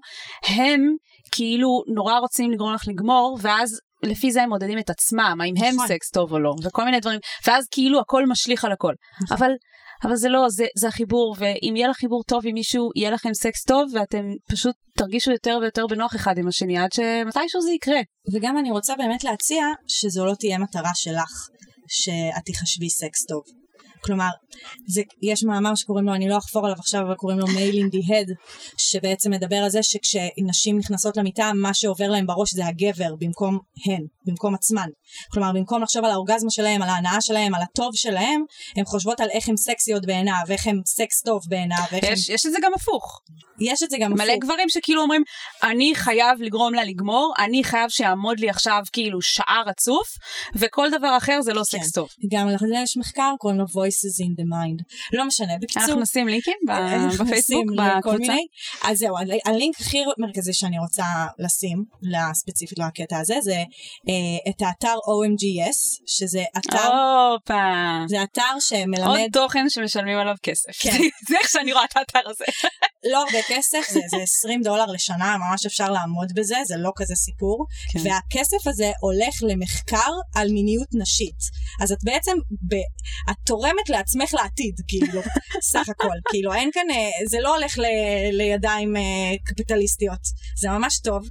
הם 0.48 0.96
כאילו 1.36 1.84
נורא 1.96 2.18
רוצים 2.18 2.52
לגרום 2.52 2.74
לך 2.74 2.88
לגמור, 2.88 3.38
ואז 3.42 3.80
לפי 4.04 4.32
זה 4.32 4.44
הם 4.44 4.50
מודדים 4.50 4.80
את 4.80 4.90
עצמם, 4.90 5.38
האם 5.42 5.54
הם 5.58 5.76
נכון. 5.76 5.88
סקס 5.88 6.10
טוב 6.10 6.32
או 6.32 6.40
לא, 6.40 6.54
וכל 6.64 6.86
מיני 6.86 7.00
דברים, 7.00 7.20
ואז 7.48 7.68
כאילו 7.72 8.00
הכל 8.00 8.26
משליך 8.26 8.66
על 8.66 8.72
הכל. 8.72 8.94
אבל... 9.32 9.52
אבל 10.04 10.16
זה 10.16 10.30
לא, 10.30 10.50
זה, 10.50 10.66
זה 10.78 10.88
החיבור, 10.88 11.36
ואם 11.40 11.74
יהיה 11.76 11.88
לך 11.88 11.98
חיבור 11.98 12.24
טוב 12.24 12.42
עם 12.46 12.54
מישהו, 12.54 12.90
יהיה 12.96 13.12
לכם 13.12 13.34
סקס 13.34 13.64
טוב, 13.64 13.92
ואתם 13.94 14.26
פשוט 14.52 14.76
תרגישו 14.98 15.32
יותר 15.32 15.58
ויותר 15.62 15.88
בנוח 15.88 16.16
אחד 16.16 16.38
עם 16.38 16.48
השני, 16.48 16.78
עד 16.78 16.92
שמתישהו 16.92 17.62
זה 17.62 17.72
יקרה. 17.72 18.00
וגם 18.34 18.58
אני 18.58 18.72
רוצה 18.72 18.96
באמת 18.96 19.24
להציע 19.24 19.66
שזו 19.88 20.26
לא 20.26 20.34
תהיה 20.40 20.58
מטרה 20.58 20.92
שלך, 20.96 21.48
שאת 21.88 22.46
תחשבי 22.46 22.90
סקס 22.90 23.26
טוב. 23.26 23.63
כלומר, 24.04 24.30
זה, 24.88 25.02
יש 25.22 25.44
מאמר 25.44 25.76
שקוראים 25.76 26.06
לו, 26.06 26.14
אני 26.14 26.30
לא 26.30 26.38
אחפור 26.38 26.66
עליו 26.66 26.78
עכשיו, 26.80 27.02
אבל 27.02 27.16
קוראים 27.16 27.40
לו 27.40 27.48
Male 27.48 27.77
in 27.77 27.92
the 27.92 28.16
Head, 28.16 28.28
שבעצם 28.78 29.32
מדבר 29.32 29.56
על 29.56 29.70
זה 29.70 29.80
שכשנשים 29.84 30.78
נכנסות 30.78 31.18
למיטה, 31.18 31.52
מה 31.56 31.74
שעובר 31.74 32.10
להם 32.10 32.28
בראש 32.28 32.54
זה 32.54 32.66
הגבר 32.66 33.16
במקום 33.20 33.60
הן, 33.86 34.06
במקום 34.26 34.56
עצמן. 34.56 34.88
כלומר, 35.32 35.52
במקום 35.54 35.84
לחשוב 35.84 36.06
על 36.06 36.12
האורגזמה 36.12 36.52
שלהם, 36.52 36.82
על 36.82 36.90
ההנאה 36.90 37.22
שלהם, 37.22 37.56
על 37.56 37.62
הטוב 37.62 37.92
שלהם, 37.96 38.44
הן 38.78 38.86
חושבות 38.86 39.20
על 39.20 39.30
איך 39.30 39.50
הן 39.50 39.58
סקסיות 39.58 40.06
בעיניו, 40.06 40.44
איך 40.50 40.68
הן 40.68 40.82
סקס 40.86 41.22
טוב 41.22 41.42
בעיניו, 41.48 41.84
ואיך 41.92 42.04
הן... 42.04 42.14
יש, 42.14 42.30
יש 42.30 42.46
את 42.46 42.52
זה 42.52 42.58
גם 42.62 42.74
הפוך. 42.74 43.22
יש 43.60 43.84
את 43.84 43.90
זה 43.90 43.98
גם 44.02 44.14
מלא 44.14 44.24
הפוך. 44.24 44.44
גברים 44.44 44.70
שכאילו 44.70 45.02
אומרים, 45.02 45.24
אני 45.64 45.96
חייב 45.96 46.42
לגרום 46.42 46.74
לה 46.74 46.84
לגמור, 46.84 47.34
אני 47.40 47.64
חייב 47.64 47.90
שיעמוד 47.90 48.40
לי 48.40 48.50
עכשיו 48.50 48.82
כאילו 48.94 49.22
שעה 49.22 49.64
רצוף, 49.66 50.08
וכל 50.56 50.90
דבר 50.90 51.18
אחר 51.18 51.42
זה 51.42 51.54
לא 51.54 51.62
כן. 51.72 51.78
סקס 51.78 51.92
טוב. 51.92 52.10
גם 52.32 52.48
לזה 52.48 52.76
יש 52.84 52.98
מחקר, 52.98 53.34
קוראים 53.40 53.60
לו 53.60 53.68
voices 53.94 54.26
in 54.26 54.42
the 54.42 54.46
mind. 54.46 54.84
לא 55.14 55.26
משנה, 55.26 55.54
בקיצור. 55.62 55.84
אנחנו 55.84 56.02
נשים 56.02 56.28
לינקים 56.28 56.58
אנחנו 56.70 57.26
בפייסבוק, 57.26 57.66
בקבוצה. 57.78 58.18
מיני. 58.18 58.46
אז 58.84 58.98
זהו, 58.98 59.16
הלינק 59.46 59.76
הכי 59.80 60.04
מרכזי 60.18 60.54
שאני 60.54 60.80
רוצה 60.80 61.06
לשים, 61.40 61.84
ספציפית 62.34 62.80
לקטע 62.80 63.20
הזה, 63.20 63.36
זה 63.42 63.56
אה, 64.10 64.50
את 64.50 64.62
האתר 64.62 64.96
OMGS, 64.96 66.04
שזה 66.08 66.44
אתר, 66.58 66.94
הופה. 67.34 67.64
זה 68.08 68.24
אתר 68.24 68.42
עוד 68.54 68.62
שמלמד 68.62 69.28
תוכן 69.34 69.66
שמשלמים 69.70 70.18
עליו 70.18 70.36
כסף. 70.44 70.72
כן. 70.80 70.98
זה 71.30 71.36
איך 71.42 71.50
שאני 71.50 71.74
רואה 71.74 71.86
את 71.86 71.98
האתר 71.98 72.30
הזה. 72.30 72.46
לא 73.12 73.18
הרבה 73.18 73.38
כסף, 73.48 73.80
זה, 73.90 74.00
זה 74.10 74.18
20 74.24 74.62
דולר 74.62 74.86
לשנה, 74.86 75.38
ממש 75.38 75.66
אפשר 75.66 75.92
לעמוד 75.92 76.28
בזה, 76.36 76.58
זה 76.66 76.76
לא 76.78 76.92
כזה 76.96 77.16
סיפור. 77.16 77.66
כן. 77.92 78.00
והכסף 78.00 78.68
הזה 78.68 78.92
הולך 79.02 79.36
למחקר 79.42 80.12
על 80.36 80.48
מיניות 80.52 80.88
נשית. 80.94 81.40
אז 81.82 81.92
את 81.92 81.98
בעצם, 82.04 82.32
ב, 82.70 82.76
את 83.32 83.36
תורמת 83.46 83.83
לעצמך 83.90 84.34
לעתיד, 84.34 84.76
כאילו, 84.88 85.22
סך 85.62 85.90
הכל. 85.90 86.16
כאילו, 86.30 86.54
אין 86.54 86.70
כאן, 86.74 86.86
אה, 86.92 87.10
זה 87.30 87.38
לא 87.42 87.56
הולך 87.56 87.78
ל, 87.78 87.84
לידיים 88.32 88.98
אה, 88.98 89.02
קפיטליסטיות. 89.46 90.20
זה 90.58 90.70
ממש 90.70 91.00
טוב, 91.00 91.22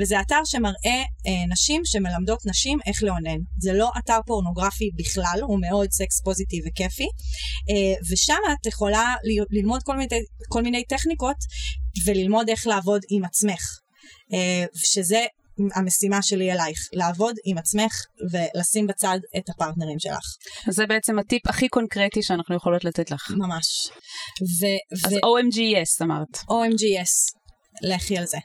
וזה 0.00 0.20
אתר 0.20 0.40
שמראה 0.44 0.98
אה, 1.26 1.46
נשים 1.48 1.82
שמלמדות 1.84 2.38
נשים 2.46 2.78
איך 2.86 3.02
לאונן. 3.02 3.38
זה 3.58 3.72
לא 3.72 3.90
אתר 3.98 4.18
פורנוגרפי 4.26 4.90
בכלל, 4.96 5.40
הוא 5.42 5.60
מאוד 5.60 5.90
סקס 5.90 6.20
פוזיטיב 6.24 6.64
וכיפי. 6.66 7.06
אה, 7.70 7.94
ושם 8.10 8.38
את 8.52 8.66
יכולה 8.66 9.14
ל- 9.24 9.58
ללמוד 9.58 9.82
כל 9.82 9.96
מיני, 9.96 10.20
כל 10.48 10.62
מיני 10.62 10.84
טכניקות 10.84 11.36
וללמוד 12.06 12.48
איך 12.48 12.66
לעבוד 12.66 13.02
עם 13.10 13.24
עצמך. 13.24 13.62
אה, 14.32 14.64
שזה 14.74 15.24
המשימה 15.74 16.22
שלי 16.22 16.52
אלייך, 16.52 16.78
לעבוד 16.92 17.34
עם 17.44 17.58
עצמך 17.58 17.92
ולשים 18.30 18.86
בצד 18.86 19.18
את 19.36 19.48
הפרטנרים 19.48 19.98
שלך. 19.98 20.36
אז 20.68 20.74
זה 20.74 20.86
בעצם 20.86 21.18
הטיפ 21.18 21.46
הכי 21.48 21.68
קונקרטי 21.68 22.22
שאנחנו 22.22 22.56
יכולות 22.56 22.84
לתת 22.84 23.10
לך. 23.10 23.30
ממש. 23.30 23.88
ו- 24.60 25.06
אז 25.06 25.12
ו- 25.12 25.16
OMGS 25.16 26.04
אמרת. 26.04 26.36
OMGS, 26.36 27.38
לכי 27.82 28.18
על 28.18 28.26
זה. 28.26 28.38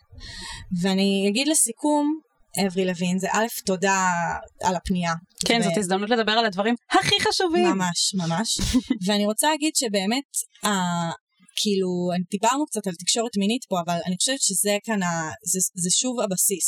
ואני 0.81 1.25
אגיד 1.29 1.47
לסיכום, 1.47 2.19
אברי 2.67 2.85
לוין, 2.85 3.19
זה 3.19 3.27
א', 3.31 3.45
תודה 3.65 4.09
על 4.63 4.75
הפנייה. 4.75 5.13
כן, 5.45 5.59
ו- 5.59 5.63
זאת 5.63 5.77
הזדמנות 5.77 6.09
לדבר 6.09 6.31
על 6.31 6.45
הדברים 6.45 6.75
הכי 6.91 7.15
חשובים. 7.21 7.65
ממש, 7.65 8.15
ממש. 8.15 8.57
ואני 9.07 9.25
רוצה 9.25 9.49
להגיד 9.49 9.75
שבאמת. 9.75 10.23
כאילו, 11.61 11.89
דיברנו 12.35 12.63
קצת 12.69 12.87
על 12.87 12.95
תקשורת 13.03 13.33
מינית 13.41 13.63
פה, 13.69 13.75
אבל 13.85 13.99
אני 14.07 14.15
חושבת 14.19 14.41
שזה 14.47 14.73
כאן, 14.85 14.99
ה... 15.03 15.11
זה, 15.51 15.59
זה 15.83 15.89
שוב 16.01 16.15
הבסיס. 16.23 16.67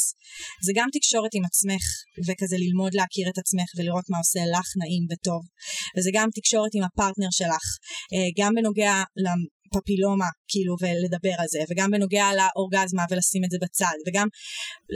זה 0.65 0.71
גם 0.75 0.87
תקשורת 0.97 1.33
עם 1.37 1.43
עצמך, 1.49 1.85
וכזה 2.27 2.57
ללמוד 2.63 2.93
להכיר 2.99 3.27
את 3.31 3.37
עצמך 3.43 3.69
ולראות 3.77 4.07
מה 4.11 4.17
עושה 4.23 4.41
לך 4.55 4.67
נעים 4.81 5.03
וטוב. 5.09 5.43
וזה 5.95 6.09
גם 6.17 6.27
תקשורת 6.37 6.71
עם 6.75 6.83
הפרטנר 6.87 7.31
שלך, 7.39 7.65
אה, 8.13 8.29
גם 8.39 8.51
בנוגע 8.55 8.95
לפפילומה, 9.25 10.29
כאילו, 10.51 10.73
ולדבר 10.81 11.35
על 11.41 11.47
זה, 11.53 11.61
וגם 11.69 11.91
בנוגע 11.91 12.27
לאורגזמה 12.37 13.03
ולשים 13.09 13.41
את 13.45 13.51
זה 13.53 13.57
בצד, 13.63 13.97
וגם 14.05 14.27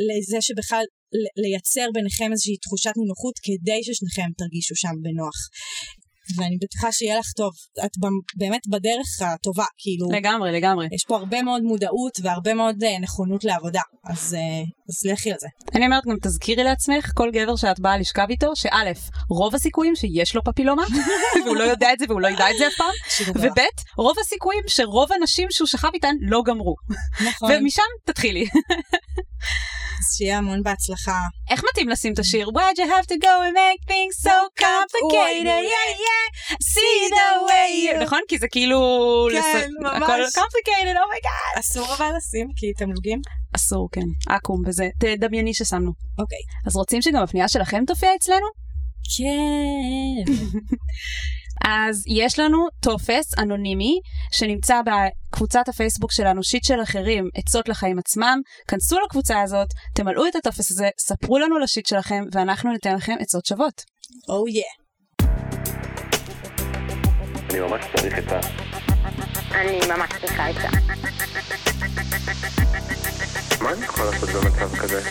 לזה 0.08 0.40
שבכלל 0.48 0.86
לייצר 1.44 1.88
ביניכם 1.94 2.30
איזושהי 2.32 2.58
תחושת 2.66 2.96
נינוחות 3.02 3.36
כדי 3.46 3.80
ששניכם 3.86 4.30
תרגישו 4.40 4.76
שם 4.76 4.96
בנוח. 5.04 5.38
ואני 6.38 6.58
בטוחה 6.62 6.92
שיהיה 6.92 7.20
לך 7.20 7.32
טוב. 7.36 7.52
את 7.86 7.92
באמת 8.38 8.62
בדרך 8.68 9.08
הטובה, 9.22 9.66
כאילו, 9.78 10.12
לגמרי, 10.12 10.52
לגמרי. 10.52 10.88
יש 10.92 11.06
פה 11.08 11.16
הרבה 11.16 11.42
מאוד 11.42 11.62
מודעות 11.64 12.18
והרבה 12.24 12.54
מאוד 12.54 12.84
אה, 12.84 13.00
נכונות 13.00 13.44
לעבודה, 13.44 13.82
אז, 14.10 14.34
אה, 14.34 14.64
אז 14.90 15.12
לכי 15.12 15.32
על 15.32 15.38
זה. 15.40 15.48
אני 15.76 15.86
אומרת 15.86 16.04
גם 16.06 16.16
תזכירי 16.22 16.64
לעצמך 16.64 17.12
כל 17.14 17.32
גבר 17.34 17.56
שאת 17.56 17.80
באה 17.80 17.98
לשכב 17.98 18.26
איתו, 18.30 18.56
שא', 18.56 18.92
רוב 19.30 19.56
הסיכויים 19.56 19.96
שיש 19.96 20.36
לו 20.36 20.44
פפילומה, 20.44 20.84
והוא 21.46 21.56
לא 21.56 21.64
יודע 21.64 21.94
את 21.94 22.00
זה 22.00 22.06
והוא 22.10 22.22
לא 22.22 22.28
ידע 22.28 22.52
את 22.52 22.56
זה 22.58 22.68
אף 22.68 22.74
פעם. 22.78 22.94
וב', 23.36 23.60
רוב 23.98 24.20
הסיכויים 24.20 24.64
שרוב 24.68 25.14
הנשים 25.14 25.48
שהוא 25.52 25.68
שכב 25.68 25.90
איתן 25.94 26.16
לא 26.22 26.42
גמרו. 26.46 26.76
נכון. 27.28 27.52
ומשם 27.52 27.84
תתחילי. 28.06 28.46
אז 30.00 30.16
שיהיה 30.18 30.38
המון 30.38 30.64
בהצלחה. 30.64 31.20
איך 31.50 31.64
מתאים 31.70 31.90
לשים 31.90 32.14
את 32.14 32.20
השיר? 32.20 32.48
Why'd 32.48 32.78
you 32.78 32.88
have 32.90 33.06
to 33.06 33.16
go 33.22 33.34
and 33.46 33.54
make 33.64 33.92
things 33.92 34.28
so 34.30 34.36
complicated? 34.60 35.62
Yeah, 35.74 35.90
yeah, 36.06 36.56
see 36.74 37.10
the 37.10 37.30
way 37.50 37.96
you... 38.00 38.04
נכון? 38.04 38.20
כי 38.28 38.38
זה 38.38 38.48
כאילו... 38.48 38.80
כן, 39.32 39.38
לס- 39.40 39.68
ממש. 39.80 40.04
הכל 40.04 40.42
complicated, 40.42 40.96
Oh 40.98 41.04
oh 41.04 41.18
my 41.18 41.32
god. 41.32 41.60
אסור 41.60 41.94
אבל 41.96 42.12
לשים, 42.18 42.48
כי 42.56 42.74
תמלוגים? 42.78 43.20
אסור, 43.56 43.90
כן. 43.92 44.34
עקום 44.34 44.62
וזה. 44.68 44.88
תדמייני 45.00 45.54
ששמנו. 45.54 45.92
אוקיי. 46.20 46.38
אז 46.68 46.76
רוצים 46.76 47.02
שגם 47.02 47.24
הפנייה 47.24 47.48
שלכם 47.48 47.84
תופיע 47.88 48.10
אצלנו? 48.16 48.48
כן. 49.18 50.34
אז 51.64 52.04
יש 52.08 52.40
לנו 52.40 52.68
טופס 52.82 53.40
אנונימי 53.40 54.00
שנמצא 54.32 54.82
בקבוצת 54.82 55.70
הפייסבוק 55.70 56.12
שלנו, 56.12 56.44
שיט 56.44 56.64
של 56.64 56.82
אחרים, 56.84 57.30
עצות 57.36 57.70
לחיים 57.70 58.00
עצמם. 58.00 58.40
כנסו 58.68 59.00
לקבוצה 59.06 59.42
הזאת, 59.42 59.68
תמלאו 59.96 60.28
את 60.28 60.36
הטופס 60.36 60.72
הזה, 60.72 60.90
ספרו 61.00 61.40
לנו 61.40 61.56
על 61.56 61.64
ה 61.64 61.68
shit 61.68 61.86
שלכם, 61.86 62.24
ואנחנו 62.32 62.72
ניתן 62.72 62.96
לכם 62.96 63.16
עצות 63.20 63.46
שוות. 63.46 63.84
או 64.30 64.48
יא. 64.48 64.64
אני 67.50 67.60
ממש 67.60 67.86
צריך 67.96 68.18
את 68.20 68.32
ה... 68.32 68.40
אני 69.52 69.80
ממש 69.88 70.10
צריכה 70.22 70.48
עצה. 70.48 70.70
מה 73.62 73.74
אני 73.74 73.86
יכול 73.86 74.06
לעשות 74.06 74.30
במצב 74.30 74.76
כזה? 74.76 75.02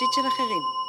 שיט 0.00 0.12
של 0.12 0.26
אחרים. 0.26 0.79